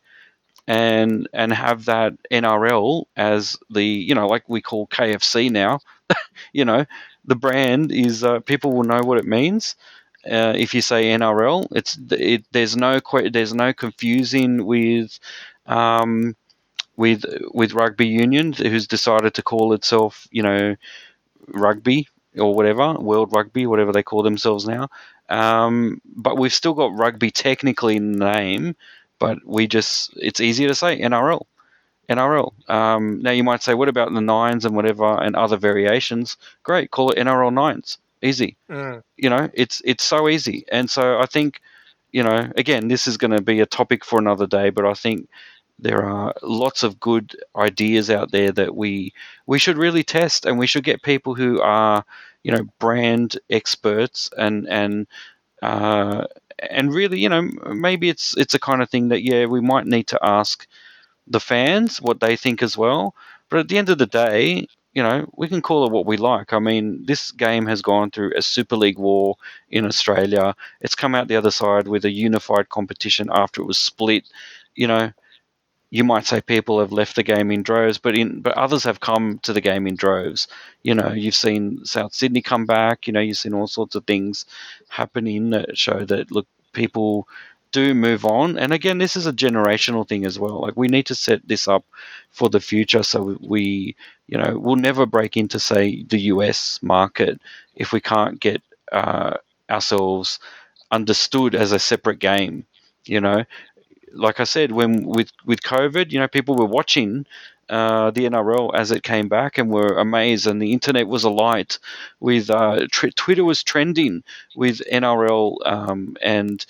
and 0.67 1.29
and 1.33 1.53
have 1.53 1.87
that 1.87 2.15
NRL 2.31 3.07
as 3.17 3.57
the 3.71 3.85
you 3.85 4.15
know 4.15 4.27
like 4.29 4.49
we 4.49 4.61
call 4.63 4.87
KFC 4.87 5.51
now. 5.51 5.81
you 6.53 6.65
know, 6.65 6.85
the 7.25 7.35
brand 7.37 7.93
is 7.93 8.25
uh, 8.25 8.41
people 8.41 8.73
will 8.73 8.85
know 8.85 9.01
what 9.03 9.19
it 9.19 9.27
means. 9.27 9.77
Uh, 10.31 10.55
if 10.57 10.75
you 10.75 10.81
say 10.81 11.07
NRL, 11.07 11.67
it's 11.73 11.99
it, 12.13 12.45
there's 12.53 12.77
no 12.77 13.01
there's 13.33 13.55
no 13.55 13.73
confusing 13.73 14.65
with 14.65 15.19
um, 15.67 16.37
with 16.97 17.25
with 17.55 17.75
rugby 17.75 18.07
union 18.09 18.53
who's 18.53 18.87
decided 18.87 19.35
to 19.35 19.43
call 19.43 19.73
itself 19.73 20.27
you 20.33 20.43
know 20.43 20.77
rugby 21.49 22.09
or 22.39 22.55
whatever, 22.55 22.95
World 22.95 23.33
Rugby, 23.33 23.67
whatever 23.67 23.93
they 23.93 24.03
call 24.03 24.23
themselves 24.23 24.67
now. 24.67 24.89
Um, 25.33 26.01
but 26.05 26.37
we've 26.37 26.53
still 26.53 26.75
got 26.75 26.97
rugby 26.97 27.31
technically 27.31 27.97
in 27.97 28.13
the 28.13 28.33
name, 28.33 28.77
but 29.19 29.39
we 29.47 29.67
just, 29.67 30.13
it's 30.17 30.41
easier 30.41 30.69
to 30.69 30.75
say 30.75 31.01
NRL. 31.01 31.43
NRL. 32.11 32.53
Um, 32.69 33.23
now 33.23 33.31
you 33.31 33.43
might 33.43 33.63
say, 33.63 33.75
what 33.75 33.89
about 33.89 34.13
the 34.13 34.21
nines 34.21 34.65
and 34.67 34.77
whatever 34.77 35.23
and 35.23 35.35
other 35.35 35.57
variations? 35.57 36.37
Great, 36.63 36.91
call 36.91 37.11
it 37.11 37.19
NRL 37.19 37.53
nines. 37.53 37.97
Easy. 38.21 38.57
Mm. 38.69 39.03
You 39.17 39.31
know, 39.31 39.49
it's 39.55 39.81
it's 39.85 40.05
so 40.05 40.29
easy. 40.29 40.65
And 40.71 40.91
so 40.91 41.19
I 41.19 41.27
think, 41.27 41.61
you 42.13 42.23
know, 42.23 42.53
again, 42.57 42.89
this 42.89 43.07
is 43.07 43.17
going 43.17 43.31
to 43.31 43.43
be 43.43 43.61
a 43.61 43.67
topic 43.67 44.05
for 44.05 44.19
another 44.19 44.47
day, 44.47 44.71
but 44.71 44.85
I 44.85 44.95
think 44.95 45.29
there 45.79 46.05
are 46.05 46.35
lots 46.43 46.83
of 46.83 47.01
good 47.01 47.35
ideas 47.57 48.11
out 48.11 48.31
there 48.33 48.53
that 48.53 48.77
we 48.77 49.13
we 49.47 49.59
should 49.59 49.79
really 49.79 50.05
test, 50.05 50.45
and 50.45 50.59
we 50.59 50.67
should 50.67 50.85
get 50.85 51.03
people 51.03 51.35
who 51.35 51.61
are 51.63 52.05
you 52.43 52.53
know 52.53 52.65
brand 52.79 53.39
experts 53.51 54.31
and 54.37 54.69
and 54.69 55.07
uh, 55.63 56.25
and 56.71 56.95
really 56.95 57.21
you 57.21 57.29
know 57.29 57.43
maybe 57.75 58.09
it's 58.09 58.37
it's 58.37 58.55
a 58.55 58.59
kind 58.61 58.83
of 58.83 58.91
thing 58.91 59.09
that 59.09 59.23
yeah 59.23 59.47
we 59.47 59.61
might 59.61 59.87
need 59.87 60.07
to 60.09 60.19
ask 60.23 60.67
the 61.27 61.41
fans 61.41 62.01
what 62.01 62.21
they 62.21 62.37
think 62.37 62.63
as 62.63 62.77
well. 62.77 63.15
But 63.49 63.61
at 63.61 63.69
the 63.69 63.79
end 63.79 63.91
of 63.91 63.99
the 63.99 64.07
day, 64.07 64.67
you 64.95 65.03
know, 65.03 65.29
we 65.37 65.49
can 65.49 65.63
call 65.63 65.87
it 65.87 65.93
what 65.93 66.07
we 66.07 66.17
like. 66.17 66.53
I 66.53 66.59
mean, 66.59 67.05
this 67.07 67.33
game 67.33 67.67
has 67.67 67.83
gone 67.83 68.11
through 68.11 68.33
a 68.37 68.43
Super 68.43 68.77
League 68.77 68.99
war 68.99 69.37
in 69.71 69.87
Australia. 69.87 70.55
It's 70.81 70.95
come 70.95 71.15
out 71.15 71.29
the 71.29 71.37
other 71.37 71.51
side 71.51 71.89
with 71.89 72.05
a 72.05 72.11
unified 72.11 72.69
competition 72.69 73.29
after 73.33 73.63
it 73.63 73.67
was 73.67 73.79
split. 73.79 74.25
You 74.75 74.87
know, 74.89 75.13
you 75.93 76.05
might 76.05 76.25
say 76.27 76.41
people 76.41 76.81
have 76.81 76.91
left 76.91 77.17
the 77.17 77.23
game 77.23 77.51
in 77.51 77.63
droves, 77.63 77.99
but 77.99 78.17
in 78.17 78.41
but 78.41 78.57
others 78.57 78.83
have 78.85 79.01
come 79.01 79.39
to 79.41 79.53
the 79.53 79.61
game 79.61 79.87
in 79.87 79.95
droves. 79.95 80.49
You 80.83 80.95
know, 80.95 81.13
you've 81.13 81.35
seen 81.35 81.85
South 81.85 82.15
Sydney 82.15 82.41
come 82.41 82.65
back. 82.65 83.07
You 83.07 83.13
know, 83.13 83.21
you've 83.21 83.37
seen 83.37 83.53
all 83.53 83.67
sorts 83.67 83.95
of 83.95 84.07
things 84.07 84.47
happening 84.89 85.51
that 85.51 85.77
show 85.77 86.07
that 86.07 86.33
look 86.33 86.47
people 86.73 87.29
do 87.73 87.93
move 87.95 88.25
on. 88.25 88.59
And 88.59 88.73
again, 88.73 88.97
this 88.99 89.17
is 89.17 89.27
a 89.27 89.35
generational 89.35 90.09
thing 90.09 90.25
as 90.25 90.39
well. 90.39 90.63
Like 90.63 90.77
we 90.79 90.89
need 90.89 91.07
to 91.07 91.15
set 91.15 91.47
this 91.47 91.69
up 91.69 91.85
for 92.31 92.49
the 92.49 92.61
future, 92.61 93.03
so 93.03 93.37
we, 93.43 93.95
you 94.29 94.39
know, 94.39 94.59
we'll 94.59 94.77
never 94.77 95.05
break 95.05 95.37
into 95.37 95.61
say 95.61 96.05
the 96.05 96.21
US 96.33 96.81
market 96.83 97.39
if 97.77 97.93
we 97.93 98.01
can't 98.01 98.41
get 98.41 98.63
uh, 98.93 99.37
ourselves 99.69 100.39
understood 100.91 101.55
as 101.55 101.73
a 101.73 101.79
separate 101.79 102.19
game. 102.19 102.65
You 103.05 103.21
know, 103.21 103.45
like 104.15 104.41
I 104.41 104.45
said, 104.45 104.73
when 104.73 105.05
with 105.07 105.31
with 105.45 105.63
COVID, 105.63 106.11
you 106.13 106.21
know, 106.21 106.29
people 106.29 106.57
were 106.57 106.67
watching 106.67 107.27
uh, 107.69 108.11
the 108.11 108.27
NRL 108.27 108.71
as 108.75 108.91
it 108.91 109.03
came 109.03 109.29
back 109.29 109.59
and 109.59 109.71
were 109.71 109.99
amazed, 109.99 110.47
and 110.47 110.61
the 110.61 110.73
internet 110.73 111.09
was 111.09 111.25
alight 111.25 111.79
with 112.21 112.51
uh, 112.51 112.87
tr- 112.91 113.09
Twitter 113.09 113.45
was 113.45 113.63
trending 113.63 114.23
with 114.57 114.81
NRL, 114.91 115.57
um, 115.67 116.17
and 116.23 116.65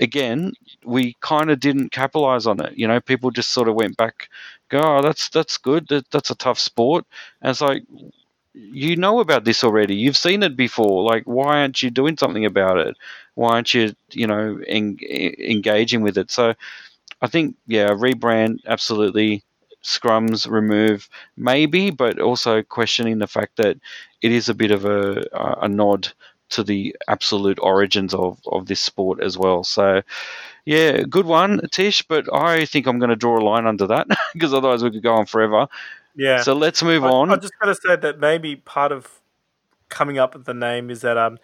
again, 0.00 0.54
we 0.84 1.16
kind 1.20 1.50
of 1.50 1.60
didn't 1.60 1.90
capitalize 1.90 2.46
on 2.46 2.60
it. 2.64 2.76
You 2.78 2.88
know, 2.88 3.00
people 3.00 3.30
just 3.30 3.52
sort 3.52 3.68
of 3.68 3.74
went 3.74 3.96
back, 3.96 4.28
go, 4.68 4.80
oh, 4.82 5.02
that's 5.02 5.28
that's 5.30 5.58
good, 5.58 5.88
that, 5.88 6.10
that's 6.10 6.30
a 6.30 6.36
tough 6.36 6.58
sport, 6.58 7.04
and 7.42 7.50
it's 7.50 7.60
like. 7.60 7.84
You 8.60 8.96
know 8.96 9.20
about 9.20 9.44
this 9.44 9.62
already. 9.62 9.94
You've 9.94 10.16
seen 10.16 10.42
it 10.42 10.56
before. 10.56 11.04
Like, 11.04 11.24
why 11.24 11.60
aren't 11.60 11.82
you 11.82 11.90
doing 11.90 12.16
something 12.16 12.44
about 12.44 12.78
it? 12.78 12.96
Why 13.34 13.52
aren't 13.54 13.72
you, 13.72 13.94
you 14.10 14.26
know, 14.26 14.58
en- 14.66 14.98
engaging 15.00 16.02
with 16.02 16.18
it? 16.18 16.30
So, 16.30 16.54
I 17.22 17.28
think, 17.28 17.56
yeah, 17.66 17.88
rebrand 17.90 18.60
absolutely. 18.66 19.44
Scrums 19.84 20.50
remove 20.50 21.08
maybe, 21.36 21.90
but 21.90 22.20
also 22.20 22.62
questioning 22.62 23.18
the 23.18 23.26
fact 23.28 23.56
that 23.56 23.78
it 24.22 24.32
is 24.32 24.48
a 24.48 24.54
bit 24.54 24.72
of 24.72 24.84
a 24.84 25.24
a 25.62 25.68
nod 25.68 26.08
to 26.50 26.64
the 26.64 26.96
absolute 27.08 27.58
origins 27.62 28.14
of, 28.14 28.40
of 28.46 28.66
this 28.66 28.80
sport 28.80 29.20
as 29.22 29.38
well. 29.38 29.64
So, 29.64 30.02
yeah, 30.64 31.02
good 31.02 31.26
one, 31.26 31.60
Tish. 31.70 32.02
But 32.02 32.32
I 32.34 32.64
think 32.66 32.86
I'm 32.86 32.98
going 32.98 33.10
to 33.10 33.16
draw 33.16 33.38
a 33.38 33.44
line 33.44 33.66
under 33.66 33.86
that 33.88 34.06
because 34.34 34.54
otherwise 34.54 34.82
we 34.84 34.90
could 34.90 35.02
go 35.02 35.14
on 35.14 35.26
forever. 35.26 35.68
Yeah. 36.18 36.42
So 36.42 36.52
let's 36.52 36.82
move 36.82 37.04
I, 37.04 37.08
on. 37.08 37.30
I 37.30 37.36
just 37.36 37.52
got 37.60 37.66
to 37.66 37.76
say 37.76 37.94
that 37.94 38.18
maybe 38.18 38.56
part 38.56 38.90
of 38.90 39.20
coming 39.88 40.18
up 40.18 40.34
with 40.34 40.44
the 40.44 40.52
name 40.52 40.90
is 40.90 41.00
that 41.02 41.16
um, 41.16 41.34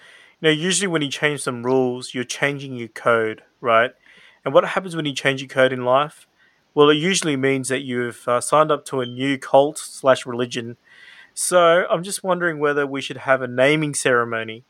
you 0.40 0.48
know, 0.48 0.50
usually 0.50 0.88
when 0.88 1.00
you 1.00 1.08
change 1.08 1.42
some 1.42 1.62
rules, 1.62 2.12
you're 2.12 2.24
changing 2.24 2.74
your 2.74 2.88
code, 2.88 3.44
right? 3.60 3.92
And 4.44 4.52
what 4.52 4.64
happens 4.64 4.96
when 4.96 5.06
you 5.06 5.14
change 5.14 5.40
your 5.40 5.48
code 5.48 5.72
in 5.72 5.84
life? 5.84 6.26
Well, 6.74 6.90
it 6.90 6.96
usually 6.96 7.36
means 7.36 7.68
that 7.68 7.82
you've 7.82 8.26
uh, 8.26 8.40
signed 8.40 8.72
up 8.72 8.84
to 8.86 9.00
a 9.00 9.06
new 9.06 9.38
cult 9.38 9.78
slash 9.78 10.26
religion. 10.26 10.76
So 11.34 11.86
I'm 11.88 12.02
just 12.02 12.24
wondering 12.24 12.58
whether 12.58 12.84
we 12.84 13.00
should 13.00 13.18
have 13.18 13.42
a 13.42 13.48
naming 13.48 13.94
ceremony. 13.94 14.64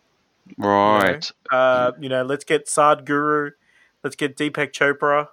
right. 0.58 1.32
You 1.50 1.56
know, 1.56 1.58
uh, 1.58 1.92
you 1.98 2.08
know 2.10 2.22
let's 2.22 2.44
get 2.44 2.66
Sadhguru, 2.66 3.52
let's 4.02 4.16
get 4.16 4.36
Deepak 4.36 4.72
Chopra, 4.72 5.28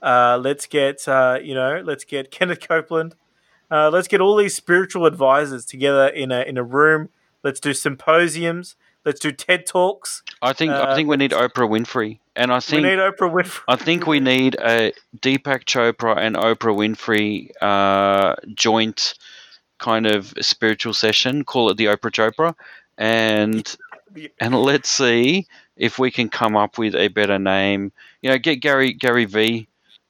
uh, 0.00 0.38
let's 0.42 0.66
get 0.66 1.06
uh, 1.06 1.38
you 1.42 1.54
know, 1.54 1.82
let's 1.84 2.04
get 2.04 2.30
Kenneth 2.30 2.66
Copeland, 2.66 3.14
uh, 3.70 3.90
let's 3.90 4.08
get 4.08 4.20
all 4.20 4.36
these 4.36 4.54
spiritual 4.54 5.06
advisors 5.06 5.64
together 5.64 6.08
in 6.08 6.32
a 6.32 6.42
in 6.42 6.56
a 6.56 6.62
room. 6.62 7.10
Let's 7.42 7.60
do 7.60 7.72
symposiums. 7.72 8.76
Let's 9.04 9.20
do 9.20 9.32
TED 9.32 9.64
talks. 9.64 10.22
I 10.42 10.52
think 10.52 10.72
I 10.72 10.80
uh, 10.80 10.94
think 10.94 11.08
we 11.08 11.16
need 11.16 11.30
Oprah 11.30 11.68
Winfrey, 11.68 12.18
and 12.36 12.52
I 12.52 12.60
think 12.60 12.82
We 12.82 12.90
need 12.90 12.98
Oprah 12.98 13.32
Winfrey. 13.32 13.62
I 13.68 13.76
think 13.76 14.06
we 14.06 14.20
need 14.20 14.56
a 14.56 14.92
Deepak 15.18 15.64
Chopra 15.64 16.16
and 16.16 16.36
Oprah 16.36 16.76
Winfrey 16.76 17.50
uh, 17.62 18.36
joint 18.54 19.14
kind 19.78 20.06
of 20.06 20.34
spiritual 20.40 20.92
session. 20.92 21.44
Call 21.44 21.70
it 21.70 21.76
the 21.76 21.86
Oprah 21.86 22.12
Chopra, 22.12 22.54
and 22.96 23.76
and 24.40 24.54
let's 24.54 24.88
see 24.88 25.46
if 25.76 25.98
we 25.98 26.10
can 26.10 26.28
come 26.28 26.56
up 26.56 26.76
with 26.76 26.94
a 26.94 27.08
better 27.08 27.38
name. 27.38 27.92
You 28.20 28.30
know, 28.30 28.38
get 28.38 28.56
Gary 28.56 28.92
Gary 28.92 29.24
V. 29.24 29.68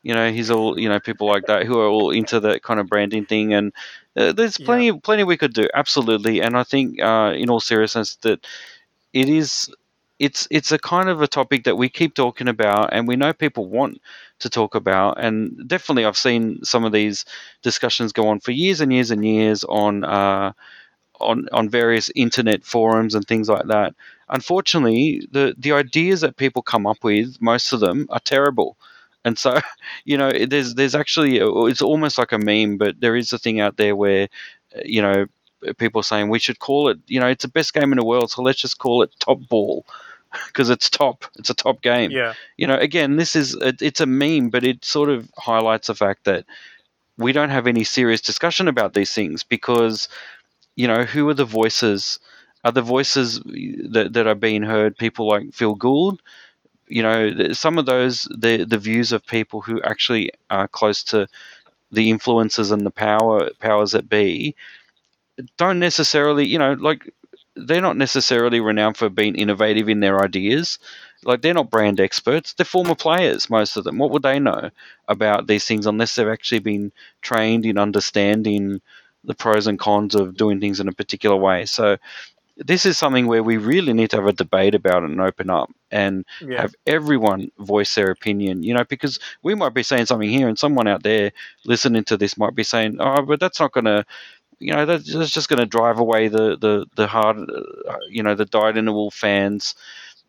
You 0.09 0.15
know, 0.15 0.33
he's 0.33 0.51
all 0.51 0.79
you 0.81 0.89
know 0.89 1.01
people 1.01 1.29
like 1.29 1.47
that 1.47 1.67
who 1.67 1.79
are 1.81 1.89
all 1.89 2.11
into 2.11 2.41
that 2.41 2.63
kind 2.63 2.81
of 2.81 2.89
branding 2.89 3.27
thing, 3.27 3.55
and 3.55 3.73
uh, 4.17 4.33
there's 4.33 4.59
plenty 4.59 4.93
plenty 5.09 5.25
we 5.25 5.37
could 5.37 5.55
do 5.55 5.69
absolutely. 5.75 6.41
And 6.43 6.57
I 6.57 6.65
think, 6.65 7.01
uh, 7.03 7.35
in 7.37 7.51
all 7.51 7.61
seriousness, 7.61 8.17
that 8.23 8.47
it 9.13 9.29
is 9.29 9.71
it's 10.19 10.49
it's 10.51 10.73
a 10.73 10.79
kind 10.79 11.09
of 11.09 11.23
a 11.23 11.29
topic 11.29 11.65
that 11.65 11.77
we 11.77 11.89
keep 11.89 12.15
talking 12.15 12.49
about, 12.49 12.91
and 12.93 13.07
we 13.09 13.17
know 13.17 13.33
people 13.33 13.67
want 13.67 14.01
to 14.41 14.51
talk 14.51 14.75
about. 14.75 15.23
And 15.25 15.69
definitely, 15.69 16.05
I've 16.07 16.17
seen 16.19 16.65
some 16.65 16.85
of 16.85 16.93
these 16.93 17.25
discussions 17.63 18.13
go 18.13 18.29
on 18.29 18.41
for 18.41 18.53
years 18.53 18.81
and 18.81 18.93
years 18.93 19.11
and 19.11 19.25
years 19.25 19.65
on. 19.65 20.05
Uh, 20.05 20.53
on 21.21 21.49
on 21.53 21.69
various 21.69 22.11
internet 22.15 22.65
forums 22.65 23.15
and 23.15 23.27
things 23.27 23.49
like 23.49 23.67
that. 23.67 23.95
Unfortunately, 24.29 25.27
the 25.33 25.55
the 25.59 25.73
ideas 25.73 26.21
that 26.21 26.37
people 26.37 26.63
come 26.63 26.87
up 26.87 27.03
with, 27.03 27.41
most 27.41 27.73
of 27.73 27.81
them 27.81 28.07
are 28.11 28.21
terrible. 28.21 28.77
And 29.29 29.39
so, 29.39 29.61
you 30.05 30.17
know, 30.19 30.33
there's 30.33 30.75
there's 30.75 30.95
actually 30.95 31.41
uh, 31.41 31.65
it's 31.65 31.83
almost 31.83 32.19
like 32.19 32.33
a 32.33 32.39
meme, 32.39 32.79
but 32.79 33.01
there 33.01 33.15
is 33.15 33.33
a 33.33 33.39
thing 33.39 33.61
out 33.61 33.77
there 33.77 33.95
where, 33.95 34.29
uh, 34.75 34.81
you 34.85 35.03
know, 35.03 35.27
uh, 35.67 35.73
people 35.79 36.03
saying 36.03 36.29
we 36.29 36.39
should 36.39 36.59
call 36.59 36.89
it, 36.89 36.99
you 37.07 37.21
know, 37.21 37.29
it's 37.29 37.45
the 37.45 37.51
best 37.59 37.75
game 37.75 37.93
in 37.93 37.99
the 37.99 38.05
world, 38.05 38.31
so 38.31 38.43
let's 38.43 38.61
just 38.61 38.79
call 38.79 39.03
it 39.03 39.11
Top 39.21 39.39
Ball 39.49 39.85
because 40.47 40.71
it's 40.71 40.91
top. 40.91 41.25
It's 41.39 41.51
a 41.51 41.55
top 41.55 41.83
game. 41.83 42.11
Yeah. 42.11 42.35
You 42.57 42.67
know, 42.67 42.77
again, 42.77 43.17
this 43.17 43.37
is 43.37 43.57
it's 43.63 44.01
a 44.01 44.07
meme, 44.07 44.49
but 44.51 44.65
it 44.65 44.85
sort 44.85 45.11
of 45.11 45.31
highlights 45.37 45.87
the 45.89 45.95
fact 45.95 46.25
that 46.25 46.45
we 47.19 47.33
don't 47.33 47.51
have 47.51 47.67
any 47.67 47.85
serious 47.85 48.21
discussion 48.21 48.69
about 48.69 48.95
these 48.95 49.13
things 49.13 49.43
because, 49.43 50.09
you 50.77 50.87
know, 50.87 51.05
who 51.05 51.29
are 51.29 51.35
the 51.35 51.45
voices? 51.45 52.19
Are 52.65 52.73
the 52.73 52.83
voices 52.83 53.41
that, 53.95 54.11
that 54.13 54.27
are 54.27 54.35
being 54.35 54.63
heard 54.63 54.97
people 54.97 55.29
like 55.29 55.53
Phil 55.53 55.75
Gould? 55.75 56.21
You 56.89 57.03
know, 57.03 57.53
some 57.53 57.79
of 57.79 57.87
those 57.87 58.23
the 58.37 58.65
the 58.65 58.79
views 58.79 59.13
of 59.13 59.27
people 59.27 59.61
who 59.61 59.83
actually 59.83 60.31
are 60.51 60.69
close 60.69 61.03
to 61.05 61.29
the 61.93 62.11
influences 62.11 62.71
and 62.73 62.87
the 62.87 62.91
power 62.91 63.51
powers 63.61 63.93
that 63.93 64.09
be 64.09 64.57
don't 65.57 65.79
necessarily, 65.79 66.47
you 66.47 66.59
know, 66.59 66.73
like 66.75 67.13
they're 67.57 67.81
not 67.83 67.97
necessarily 67.97 68.61
renowned 68.61 68.97
for 68.97 69.09
being 69.09 69.35
innovative 69.35 69.89
in 69.89 70.01
their 70.01 70.23
ideas. 70.23 70.79
Like 71.25 71.43
they're 71.43 71.55
not 71.55 71.71
brand 71.71 72.01
experts; 72.01 72.55
they're 72.55 72.65
former 72.65 72.95
players, 72.95 73.51
most 73.51 73.77
of 73.77 73.85
them. 73.85 73.99
What 73.99 74.11
would 74.13 74.23
they 74.23 74.39
know 74.39 74.71
about 75.09 75.47
these 75.47 75.65
things 75.65 75.87
unless 75.87 76.15
they've 76.15 76.29
actually 76.29 76.61
been 76.61 76.93
trained 77.23 77.67
in 77.67 77.79
understanding 77.79 78.81
the 79.25 79.35
pros 79.35 79.67
and 79.67 79.79
cons 79.79 80.15
of 80.15 80.37
doing 80.37 80.61
things 80.61 80.79
in 80.81 80.89
a 80.89 80.93
particular 80.93 81.37
way? 81.37 81.67
So 81.67 81.97
this 82.59 82.85
is 82.85 82.99
something 82.99 83.27
where 83.27 83.43
we 83.43 83.57
really 83.57 83.93
need 83.93 84.11
to 84.11 84.17
have 84.17 84.27
a 84.27 84.33
debate 84.33 84.75
about 84.75 85.05
it 85.05 85.11
and 85.11 85.21
open 85.21 85.49
up 85.49 85.71
and 85.91 86.25
yeah. 86.41 86.61
have 86.61 86.75
everyone 86.87 87.51
voice 87.59 87.95
their 87.95 88.11
opinion, 88.11 88.63
you 88.63 88.75
know, 88.75 88.85
because 88.85 89.19
we 89.43 89.55
might 89.55 89.75
be 89.75 89.83
saying 89.83 90.07
something 90.07 90.29
here 90.29 90.49
and 90.49 90.59
someone 90.59 90.89
out 90.89 91.03
there 91.03 91.33
listening 91.65 92.05
to 92.05 92.17
this 92.17 92.37
might 92.37 92.55
be 92.55 92.65
saying, 92.65 92.97
oh, 93.01 93.23
but 93.23 93.41
that's 93.41 93.61
not 93.61 93.73
going 93.73 93.85
to 93.85 94.05
you 94.61 94.73
know 94.73 94.85
that's 94.87 95.05
just 95.05 95.49
going 95.49 95.61
to 95.61 95.67
drive 95.67 95.99
away 95.99 96.29
the 96.29 96.57
the 96.57 96.87
the 96.97 97.07
hard 97.07 97.39
uh, 97.39 97.97
you 98.09 98.23
know 98.23 98.35
the 98.35 98.45
dyed 98.45 98.77
in 98.77 98.87
the 98.87 98.93
wool 98.93 99.11
fans 99.11 99.75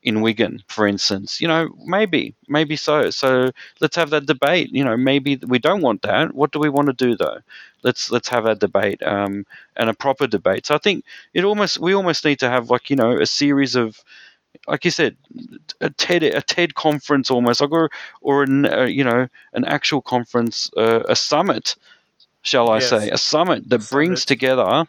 in 0.04 0.22
Wigan, 0.22 0.64
for 0.68 0.88
instance. 0.88 1.42
You 1.42 1.48
know, 1.48 1.70
maybe, 1.86 2.36
maybe 2.48 2.76
so. 2.76 3.10
So 3.10 3.52
let's 3.82 3.96
have 3.96 4.10
that 4.12 4.26
debate. 4.26 4.70
You 4.72 4.84
know, 4.84 4.98
maybe 4.98 5.38
we 5.48 5.60
don't 5.60 5.82
want 5.82 6.02
that. 6.04 6.34
What 6.34 6.52
do 6.52 6.60
we 6.60 6.70
want 6.70 6.88
to 6.88 6.94
do 6.94 7.16
though? 7.16 7.40
Let's 7.84 8.12
let's 8.12 8.30
have 8.30 8.46
that 8.46 8.60
debate 8.60 9.02
um, 9.04 9.46
and 9.76 9.90
a 9.90 9.94
proper 9.94 10.28
debate. 10.28 10.66
So 10.66 10.76
I 10.76 10.80
think 10.80 11.04
it 11.34 11.44
almost 11.44 11.80
we 11.80 11.94
almost 11.94 12.26
need 12.26 12.40
to 12.40 12.50
have 12.50 12.70
like 12.70 12.90
you 12.90 12.96
know 12.96 13.18
a 13.18 13.26
series 13.26 13.76
of 13.76 14.04
like 14.68 14.86
you 14.86 14.92
said, 14.92 15.16
a 15.82 15.90
TED 15.90 16.24
a 16.24 16.42
TED 16.42 16.76
conference 16.76 17.30
almost, 17.30 17.62
like 17.62 17.72
or 17.72 17.90
or 18.22 18.44
an, 18.44 18.66
uh, 18.66 18.84
you 18.84 19.04
know 19.04 19.28
an 19.54 19.66
actual 19.66 20.02
conference, 20.02 20.72
uh, 20.78 21.04
a 21.08 21.16
summit 21.16 21.76
shall 22.42 22.70
I 22.70 22.76
yes. 22.76 22.90
say, 22.90 23.10
a 23.10 23.18
summit 23.18 23.70
that 23.70 23.82
summit. 23.82 23.92
brings 23.92 24.26
together 24.26 24.86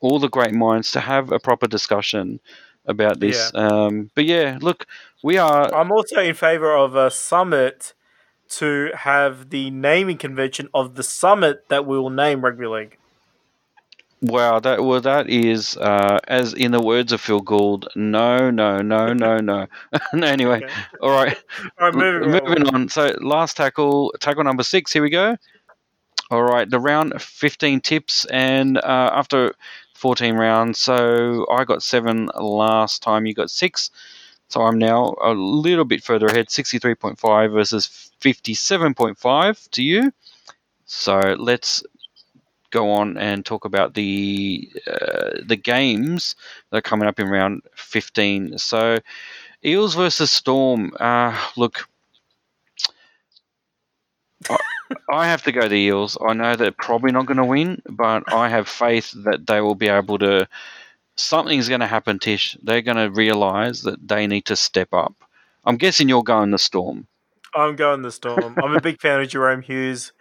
all 0.00 0.18
the 0.18 0.28
great 0.28 0.52
minds 0.52 0.90
to 0.92 1.00
have 1.00 1.30
a 1.30 1.38
proper 1.38 1.66
discussion 1.68 2.40
about 2.86 3.20
this. 3.20 3.50
Yeah. 3.54 3.60
Um, 3.60 4.10
but 4.14 4.24
yeah, 4.24 4.58
look, 4.60 4.86
we 5.22 5.38
are. 5.38 5.72
I'm 5.74 5.92
also 5.92 6.20
in 6.20 6.34
favor 6.34 6.74
of 6.74 6.94
a 6.94 7.10
summit 7.10 7.94
to 8.48 8.90
have 8.94 9.50
the 9.50 9.70
naming 9.70 10.18
convention 10.18 10.68
of 10.74 10.94
the 10.94 11.02
summit 11.02 11.68
that 11.68 11.86
we 11.86 11.98
will 11.98 12.10
name 12.10 12.44
rugby 12.44 12.66
league. 12.66 12.98
Wow, 14.22 14.60
that 14.60 14.84
well, 14.84 15.00
that 15.00 15.28
is 15.28 15.76
uh, 15.78 16.20
as 16.28 16.54
in 16.54 16.70
the 16.70 16.80
words 16.80 17.10
of 17.10 17.20
Phil 17.20 17.40
Gould. 17.40 17.88
No, 17.96 18.50
no, 18.50 18.78
no, 18.78 19.12
no, 19.12 19.38
no. 19.40 19.66
anyway, 20.14 20.62
okay. 20.62 20.72
all 21.00 21.10
right. 21.10 21.36
all 21.80 21.90
right, 21.90 21.94
moving, 21.94 22.30
moving 22.30 22.68
on. 22.68 22.74
on. 22.74 22.88
So, 22.88 23.16
last 23.20 23.56
tackle, 23.56 24.14
tackle 24.20 24.44
number 24.44 24.62
six. 24.62 24.92
Here 24.92 25.02
we 25.02 25.10
go. 25.10 25.36
All 26.30 26.44
right, 26.44 26.70
the 26.70 26.78
round 26.78 27.20
15 27.20 27.80
tips, 27.80 28.24
and 28.26 28.78
uh, 28.78 29.10
after 29.12 29.54
14 30.02 30.34
rounds, 30.34 30.80
so 30.80 31.46
I 31.48 31.62
got 31.62 31.80
seven 31.80 32.28
last 32.34 33.04
time, 33.04 33.24
you 33.24 33.34
got 33.34 33.50
six. 33.50 33.88
So 34.48 34.62
I'm 34.62 34.76
now 34.76 35.14
a 35.22 35.30
little 35.32 35.84
bit 35.84 36.02
further 36.02 36.26
ahead, 36.26 36.48
63.5 36.48 37.52
versus 37.52 38.10
57.5 38.20 39.70
to 39.70 39.82
you. 39.84 40.12
So 40.86 41.20
let's 41.38 41.84
go 42.72 42.90
on 42.90 43.16
and 43.16 43.46
talk 43.46 43.64
about 43.64 43.94
the 43.94 44.68
uh, 44.88 45.38
the 45.46 45.56
games 45.56 46.34
that 46.70 46.78
are 46.78 46.82
coming 46.82 47.06
up 47.06 47.20
in 47.20 47.28
round 47.28 47.62
15. 47.76 48.58
So 48.58 48.98
Eels 49.64 49.94
versus 49.94 50.32
Storm. 50.32 50.90
Uh, 50.98 51.38
look, 51.56 51.88
I 55.10 55.26
have 55.26 55.42
to 55.44 55.52
go 55.52 55.68
the 55.68 55.76
Eels. 55.76 56.18
I 56.26 56.34
know 56.34 56.56
they're 56.56 56.72
probably 56.72 57.12
not 57.12 57.26
going 57.26 57.38
to 57.38 57.44
win, 57.44 57.82
but 57.88 58.32
I 58.32 58.48
have 58.48 58.68
faith 58.68 59.12
that 59.24 59.46
they 59.46 59.60
will 59.60 59.74
be 59.74 59.88
able 59.88 60.18
to. 60.18 60.48
Something's 61.16 61.68
going 61.68 61.80
to 61.80 61.86
happen, 61.86 62.18
Tish. 62.18 62.56
They're 62.62 62.82
going 62.82 62.96
to 62.96 63.10
realise 63.10 63.82
that 63.82 64.06
they 64.06 64.26
need 64.26 64.46
to 64.46 64.56
step 64.56 64.92
up. 64.92 65.14
I'm 65.64 65.76
guessing 65.76 66.08
you're 66.08 66.22
going 66.22 66.50
the 66.50 66.58
Storm. 66.58 67.06
I'm 67.54 67.76
going 67.76 68.02
the 68.02 68.10
Storm. 68.10 68.56
I'm 68.62 68.74
a 68.74 68.80
big 68.80 69.00
fan 69.00 69.20
of 69.20 69.28
Jahrome 69.28 69.62
Hughes 69.62 70.12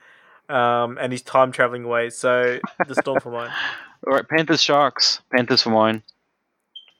um, 0.49 0.97
and 0.99 1.11
his 1.11 1.21
time 1.21 1.51
travelling 1.51 1.87
ways, 1.87 2.17
so 2.17 2.59
the 2.87 2.95
Storm 2.95 3.19
for 3.19 3.31
mine. 3.31 3.51
All 4.07 4.13
right, 4.13 4.27
Panthers 4.27 4.61
Sharks. 4.61 5.21
Panthers 5.33 5.61
for 5.61 5.69
mine. 5.69 6.03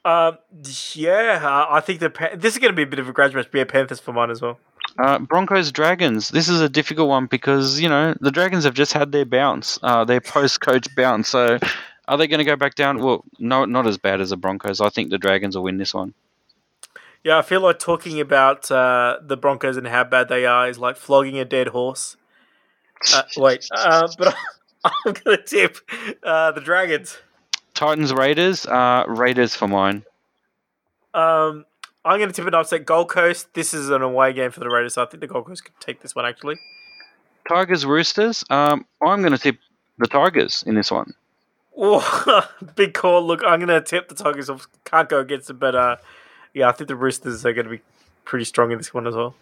Uh, 0.04 0.32
yeah, 0.94 1.66
I 1.70 1.80
think 1.80 2.00
the 2.00 2.30
this 2.34 2.54
is 2.54 2.58
going 2.58 2.72
to 2.72 2.76
be 2.76 2.82
a 2.82 2.86
bit 2.86 2.98
of 2.98 3.08
a 3.08 3.12
grudge 3.12 3.34
match. 3.34 3.50
Be 3.50 3.60
a 3.60 3.66
Panthers 3.66 4.00
for 4.00 4.12
mine 4.12 4.30
as 4.30 4.40
well. 4.40 4.58
Uh, 4.98 5.18
Broncos 5.18 5.72
Dragons. 5.72 6.28
This 6.28 6.48
is 6.48 6.60
a 6.60 6.68
difficult 6.68 7.08
one 7.08 7.26
because 7.26 7.80
you 7.80 7.88
know 7.88 8.14
the 8.20 8.30
Dragons 8.30 8.64
have 8.64 8.74
just 8.74 8.92
had 8.92 9.12
their 9.12 9.24
bounce, 9.24 9.78
uh, 9.82 10.04
their 10.04 10.20
post-coach 10.20 10.94
bounce. 10.94 11.28
So, 11.28 11.58
are 12.08 12.18
they 12.18 12.26
going 12.26 12.38
to 12.38 12.44
go 12.44 12.56
back 12.56 12.74
down? 12.74 12.98
Well, 12.98 13.24
no, 13.38 13.64
not 13.64 13.86
as 13.86 13.96
bad 13.98 14.20
as 14.20 14.30
the 14.30 14.36
Broncos. 14.36 14.80
I 14.80 14.90
think 14.90 15.10
the 15.10 15.18
Dragons 15.18 15.56
will 15.56 15.64
win 15.64 15.78
this 15.78 15.94
one. 15.94 16.14
Yeah, 17.24 17.38
I 17.38 17.42
feel 17.42 17.60
like 17.60 17.78
talking 17.78 18.20
about 18.20 18.70
uh, 18.70 19.18
the 19.22 19.36
Broncos 19.36 19.76
and 19.76 19.86
how 19.86 20.04
bad 20.04 20.28
they 20.28 20.44
are 20.44 20.68
is 20.68 20.78
like 20.78 20.96
flogging 20.96 21.38
a 21.38 21.44
dead 21.44 21.68
horse. 21.68 22.16
Uh, 23.14 23.22
wait, 23.36 23.66
uh, 23.74 24.08
but 24.18 24.34
I'm 24.84 25.12
going 25.12 25.38
to 25.38 25.42
tip 25.42 25.78
uh, 26.22 26.52
the 26.52 26.60
Dragons. 26.60 27.16
Titans 27.74 28.12
Raiders. 28.12 28.66
Raiders 28.66 29.54
for 29.54 29.68
mine. 29.68 30.04
Um, 31.14 31.64
I'm 32.04 32.18
going 32.18 32.28
to 32.30 32.34
tip 32.34 32.46
an 32.46 32.54
upset 32.54 32.84
Gold 32.84 33.08
Coast. 33.08 33.54
This 33.54 33.72
is 33.72 33.90
an 33.90 34.02
away 34.02 34.32
game 34.32 34.50
for 34.50 34.60
the 34.60 34.68
Raiders, 34.68 34.94
so 34.94 35.02
I 35.02 35.06
think 35.06 35.20
the 35.20 35.28
Gold 35.28 35.46
Coast 35.46 35.64
could 35.64 35.78
take 35.80 36.00
this 36.02 36.14
one 36.14 36.26
actually. 36.26 36.56
Tigers 37.48 37.86
Roosters. 37.86 38.44
Um, 38.50 38.86
I'm 39.00 39.20
going 39.20 39.32
to 39.32 39.38
tip 39.38 39.58
the 39.98 40.08
Tigers 40.08 40.64
in 40.66 40.74
this 40.74 40.90
one. 40.90 41.14
Oh, 41.76 42.48
big 42.74 42.94
call. 42.94 43.24
Look, 43.24 43.42
I'm 43.44 43.60
going 43.60 43.68
to 43.68 43.80
tip 43.80 44.08
the 44.08 44.14
Tigers. 44.14 44.50
Can't 44.84 45.08
go 45.08 45.20
against 45.20 45.50
it, 45.50 45.54
but 45.54 45.74
uh, 45.74 45.96
yeah, 46.54 46.68
I 46.68 46.72
think 46.72 46.88
the 46.88 46.96
Roosters 46.96 47.46
are 47.46 47.52
going 47.52 47.64
to 47.66 47.70
be 47.70 47.80
pretty 48.24 48.44
strong 48.44 48.72
in 48.72 48.78
this 48.78 48.92
one 48.92 49.06
as 49.06 49.14
well. 49.14 49.34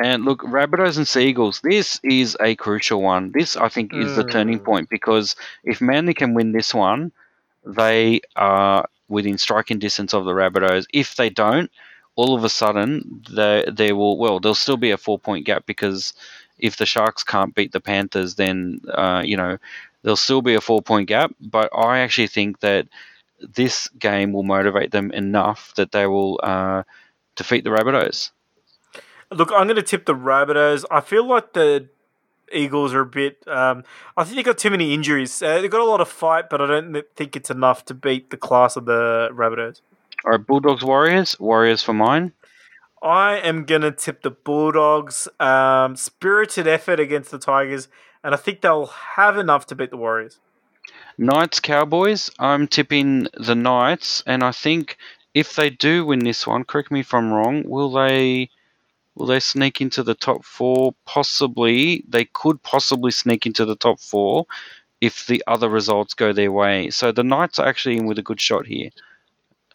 And 0.00 0.24
look, 0.24 0.42
Rabbitohs 0.42 0.96
and 0.96 1.06
Sea 1.06 1.28
Eagles. 1.28 1.60
This 1.62 2.00
is 2.02 2.36
a 2.40 2.56
crucial 2.56 3.00
one. 3.00 3.32
This, 3.32 3.56
I 3.56 3.68
think, 3.68 3.94
is 3.94 4.12
mm. 4.12 4.16
the 4.16 4.24
turning 4.24 4.58
hmm. 4.58 4.64
point 4.64 4.90
because 4.90 5.36
if 5.62 5.80
Manly 5.80 6.14
can 6.14 6.34
win 6.34 6.52
this 6.52 6.74
one, 6.74 7.12
they 7.64 8.20
are 8.36 8.88
within 9.08 9.38
striking 9.38 9.78
distance 9.78 10.14
of 10.14 10.24
the 10.24 10.32
Rabbitohs. 10.32 10.86
If 10.92 11.16
they 11.16 11.30
don't, 11.30 11.70
all 12.16 12.34
of 12.34 12.44
a 12.44 12.48
sudden 12.48 13.22
they 13.30 13.64
they 13.70 13.92
will 13.92 14.16
well 14.18 14.38
there'll 14.40 14.54
still 14.54 14.76
be 14.76 14.90
a 14.90 14.96
four 14.96 15.18
point 15.18 15.44
gap 15.44 15.66
because 15.66 16.14
if 16.58 16.76
the 16.76 16.86
Sharks 16.86 17.24
can't 17.24 17.54
beat 17.54 17.72
the 17.72 17.80
Panthers, 17.80 18.36
then 18.36 18.80
uh, 18.92 19.22
you 19.24 19.36
know 19.36 19.58
there'll 20.02 20.16
still 20.16 20.42
be 20.42 20.54
a 20.54 20.60
four 20.60 20.82
point 20.82 21.08
gap. 21.08 21.32
But 21.40 21.70
I 21.74 21.98
actually 21.98 22.28
think 22.28 22.60
that 22.60 22.88
this 23.40 23.88
game 23.98 24.32
will 24.32 24.44
motivate 24.44 24.92
them 24.92 25.10
enough 25.10 25.74
that 25.76 25.92
they 25.92 26.06
will 26.06 26.40
uh, 26.42 26.84
defeat 27.36 27.64
the 27.64 27.70
Rabbitohs. 27.70 28.30
Look, 29.30 29.50
I'm 29.50 29.66
going 29.66 29.76
to 29.76 29.82
tip 29.82 30.06
the 30.06 30.14
Rabbitohs. 30.14 30.84
I 30.90 31.00
feel 31.00 31.26
like 31.26 31.54
the 31.54 31.88
Eagles 32.52 32.94
are 32.94 33.00
a 33.00 33.06
bit. 33.06 33.42
Um, 33.46 33.84
I 34.16 34.24
think 34.24 34.36
they 34.36 34.42
got 34.42 34.58
too 34.58 34.70
many 34.70 34.94
injuries. 34.94 35.42
Uh, 35.42 35.60
they've 35.60 35.70
got 35.70 35.80
a 35.80 35.84
lot 35.84 36.00
of 36.00 36.08
fight, 36.08 36.48
but 36.50 36.60
I 36.60 36.66
don't 36.66 37.04
think 37.16 37.36
it's 37.36 37.50
enough 37.50 37.84
to 37.86 37.94
beat 37.94 38.30
the 38.30 38.36
class 38.36 38.76
of 38.76 38.84
the 38.84 39.28
Rabbitohs. 39.32 39.80
All 40.24 40.32
right, 40.32 40.46
Bulldogs, 40.46 40.82
Warriors, 40.82 41.38
Warriors 41.38 41.82
for 41.82 41.92
mine. 41.92 42.32
I 43.02 43.36
am 43.36 43.64
gonna 43.64 43.90
tip 43.90 44.22
the 44.22 44.30
Bulldogs. 44.30 45.28
Um, 45.38 45.94
spirited 45.96 46.66
effort 46.66 46.98
against 46.98 47.30
the 47.30 47.38
Tigers, 47.38 47.88
and 48.22 48.34
I 48.34 48.38
think 48.38 48.62
they'll 48.62 48.86
have 48.86 49.36
enough 49.36 49.66
to 49.66 49.74
beat 49.74 49.90
the 49.90 49.98
Warriors. 49.98 50.38
Knights, 51.18 51.60
Cowboys. 51.60 52.30
I'm 52.38 52.66
tipping 52.66 53.28
the 53.34 53.54
Knights, 53.54 54.22
and 54.26 54.42
I 54.42 54.52
think 54.52 54.96
if 55.34 55.54
they 55.54 55.68
do 55.68 56.06
win 56.06 56.20
this 56.20 56.46
one, 56.46 56.64
correct 56.64 56.90
me 56.90 57.00
if 57.00 57.12
I'm 57.12 57.32
wrong, 57.32 57.64
will 57.68 57.90
they? 57.92 58.48
Will 59.14 59.26
they 59.26 59.40
sneak 59.40 59.80
into 59.80 60.02
the 60.02 60.14
top 60.14 60.44
four? 60.44 60.94
Possibly. 61.06 62.04
They 62.08 62.24
could 62.24 62.62
possibly 62.62 63.10
sneak 63.10 63.46
into 63.46 63.64
the 63.64 63.76
top 63.76 64.00
four 64.00 64.46
if 65.00 65.26
the 65.26 65.42
other 65.46 65.68
results 65.68 66.14
go 66.14 66.32
their 66.32 66.50
way. 66.50 66.90
So 66.90 67.12
the 67.12 67.22
Knights 67.22 67.58
are 67.58 67.66
actually 67.66 67.98
in 67.98 68.06
with 68.06 68.18
a 68.18 68.22
good 68.22 68.40
shot 68.40 68.66
here. 68.66 68.90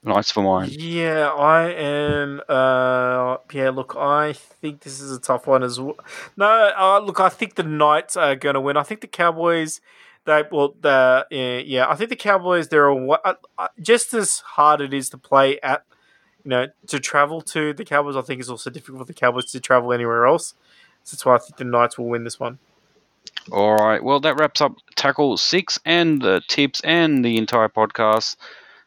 Knights 0.01 0.31
for 0.31 0.41
mine. 0.41 0.69
Yeah, 0.71 1.27
I 1.27 1.71
am. 1.71 2.41
Uh, 2.47 3.37
yeah, 3.51 3.69
look, 3.69 3.95
I 3.97 4.31
think 4.33 4.81
this 4.81 5.01
is 5.01 5.11
a 5.11 5.19
tough 5.19 5.45
one 5.45 5.61
as 5.61 5.79
well. 5.79 5.97
No, 6.37 6.71
uh, 6.77 6.99
look, 6.99 7.19
I 7.19 7.27
think 7.29 7.55
the 7.55 7.63
Knights 7.63 8.15
are 8.15 8.35
going 8.35 8.53
to 8.53 8.61
win. 8.61 8.77
I 8.77 8.83
think 8.83 9.01
the 9.01 9.07
Cowboys. 9.07 9.81
They 10.25 10.43
well, 10.51 10.75
the 10.79 11.27
yeah, 11.29 11.57
yeah, 11.57 11.89
I 11.89 11.95
think 11.95 12.09
the 12.09 12.15
Cowboys. 12.15 12.69
They're 12.69 12.87
a, 12.87 13.09
uh, 13.09 13.33
uh, 13.57 13.67
just 13.81 14.13
as 14.13 14.39
hard 14.39 14.79
it 14.79 14.93
is 14.93 15.09
to 15.09 15.17
play 15.17 15.59
at, 15.61 15.83
you 16.43 16.49
know, 16.49 16.67
to 16.87 16.99
travel 16.99 17.41
to 17.41 17.73
the 17.73 17.85
Cowboys. 17.85 18.15
I 18.15 18.21
think 18.21 18.41
is 18.41 18.49
also 18.49 18.69
difficult 18.69 18.99
for 18.99 19.05
the 19.05 19.13
Cowboys 19.13 19.51
to 19.51 19.59
travel 19.59 19.93
anywhere 19.93 20.25
else. 20.25 20.55
So 21.03 21.15
that's 21.15 21.25
why 21.25 21.35
I 21.35 21.37
think 21.39 21.57
the 21.57 21.65
Knights 21.65 21.97
will 21.97 22.07
win 22.07 22.23
this 22.23 22.39
one. 22.39 22.59
All 23.51 23.75
right. 23.75 24.03
Well, 24.03 24.19
that 24.21 24.39
wraps 24.39 24.61
up 24.61 24.75
tackle 24.95 25.37
six 25.37 25.79
and 25.85 26.21
the 26.21 26.41
tips 26.47 26.81
and 26.81 27.23
the 27.23 27.37
entire 27.37 27.69
podcast. 27.69 28.35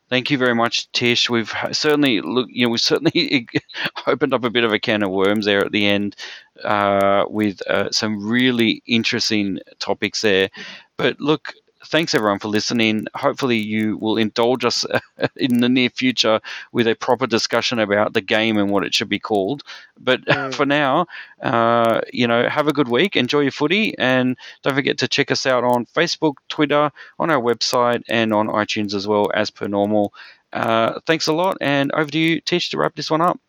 Thank 0.08 0.30
you 0.30 0.36
very 0.36 0.54
much, 0.54 0.92
Tish. 0.92 1.30
We've 1.30 1.52
certainly 1.72 2.20
look, 2.20 2.48
you 2.50 2.66
know, 2.66 2.70
we 2.70 2.78
certainly 2.78 3.48
opened 4.06 4.34
up 4.34 4.44
a 4.44 4.50
bit 4.50 4.62
of 4.62 4.72
a 4.72 4.78
can 4.78 5.02
of 5.02 5.10
worms 5.10 5.46
there 5.46 5.64
at 5.64 5.72
the 5.72 5.86
end 5.86 6.16
uh, 6.62 7.24
with 7.28 7.62
uh, 7.66 7.90
some 7.90 8.28
really 8.28 8.82
interesting 8.86 9.58
topics 9.78 10.20
there. 10.20 10.50
But 10.98 11.18
look, 11.18 11.54
thanks 11.86 12.14
everyone 12.14 12.38
for 12.38 12.48
listening. 12.48 13.06
Hopefully, 13.14 13.56
you 13.56 13.96
will 13.98 14.16
indulge 14.16 14.64
us 14.64 14.84
in 15.36 15.60
the 15.60 15.68
near 15.68 15.90
future 15.90 16.40
with 16.72 16.86
a 16.86 16.94
proper 16.94 17.26
discussion 17.26 17.78
about 17.78 18.12
the 18.12 18.20
game 18.20 18.56
and 18.58 18.70
what 18.70 18.84
it 18.84 18.94
should 18.94 19.08
be 19.08 19.18
called. 19.18 19.62
But 19.98 20.24
mm. 20.26 20.54
for 20.54 20.66
now, 20.66 21.06
uh, 21.42 22.00
you 22.12 22.26
know, 22.26 22.48
have 22.48 22.68
a 22.68 22.72
good 22.72 22.88
week, 22.88 23.16
enjoy 23.16 23.40
your 23.40 23.52
footy, 23.52 23.96
and 23.98 24.36
don't 24.62 24.74
forget 24.74 24.98
to 24.98 25.08
check 25.08 25.30
us 25.30 25.46
out 25.46 25.64
on 25.64 25.86
Facebook, 25.86 26.34
Twitter, 26.48 26.90
on 27.18 27.30
our 27.30 27.40
website, 27.40 28.02
and 28.08 28.32
on 28.32 28.48
iTunes 28.48 28.94
as 28.94 29.06
well, 29.06 29.30
as 29.34 29.50
per 29.50 29.68
normal. 29.68 30.12
Uh, 30.52 31.00
thanks 31.06 31.26
a 31.28 31.32
lot, 31.32 31.56
and 31.60 31.90
over 31.92 32.10
to 32.10 32.18
you, 32.18 32.40
Tish, 32.40 32.70
to 32.70 32.78
wrap 32.78 32.94
this 32.94 33.10
one 33.10 33.20
up. 33.20 33.40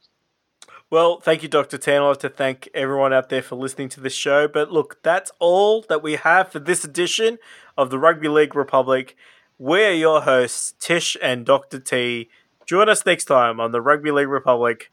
Well, 0.94 1.20
thank 1.20 1.42
you, 1.42 1.50
Dr. 1.50 1.80
Tan. 1.80 2.04
I'd 2.04 2.08
like 2.08 2.20
to 2.20 2.30
thank 2.30 2.70
everyone 2.76 3.14
out 3.14 3.30
there 3.30 3.42
for 3.42 3.56
listening 3.56 3.90
to 3.90 4.00
this 4.00 4.14
show. 4.14 4.48
But 4.48 4.72
look, 4.72 5.02
that's 5.02 5.32
all 5.40 5.84
that 5.90 6.04
we 6.04 6.18
have 6.18 6.52
for 6.52 6.60
this 6.60 6.84
edition 6.84 7.40
of 7.78 7.90
the 7.90 8.00
Rugby 8.00 8.28
League 8.28 8.56
Republic. 8.56 9.16
We're 9.58 9.94
your 9.94 10.22
hosts, 10.22 10.74
Tish 10.80 11.16
and 11.22 11.46
Dr. 11.46 11.80
T. 11.80 12.30
Join 12.66 12.90
us 12.90 13.06
next 13.06 13.26
time 13.26 13.60
on 13.60 13.72
the 13.72 13.82
Rugby 13.82 14.12
League 14.12 14.28
Republic. 14.28 14.92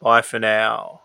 Bye 0.00 0.22
for 0.22 0.38
now. 0.38 1.02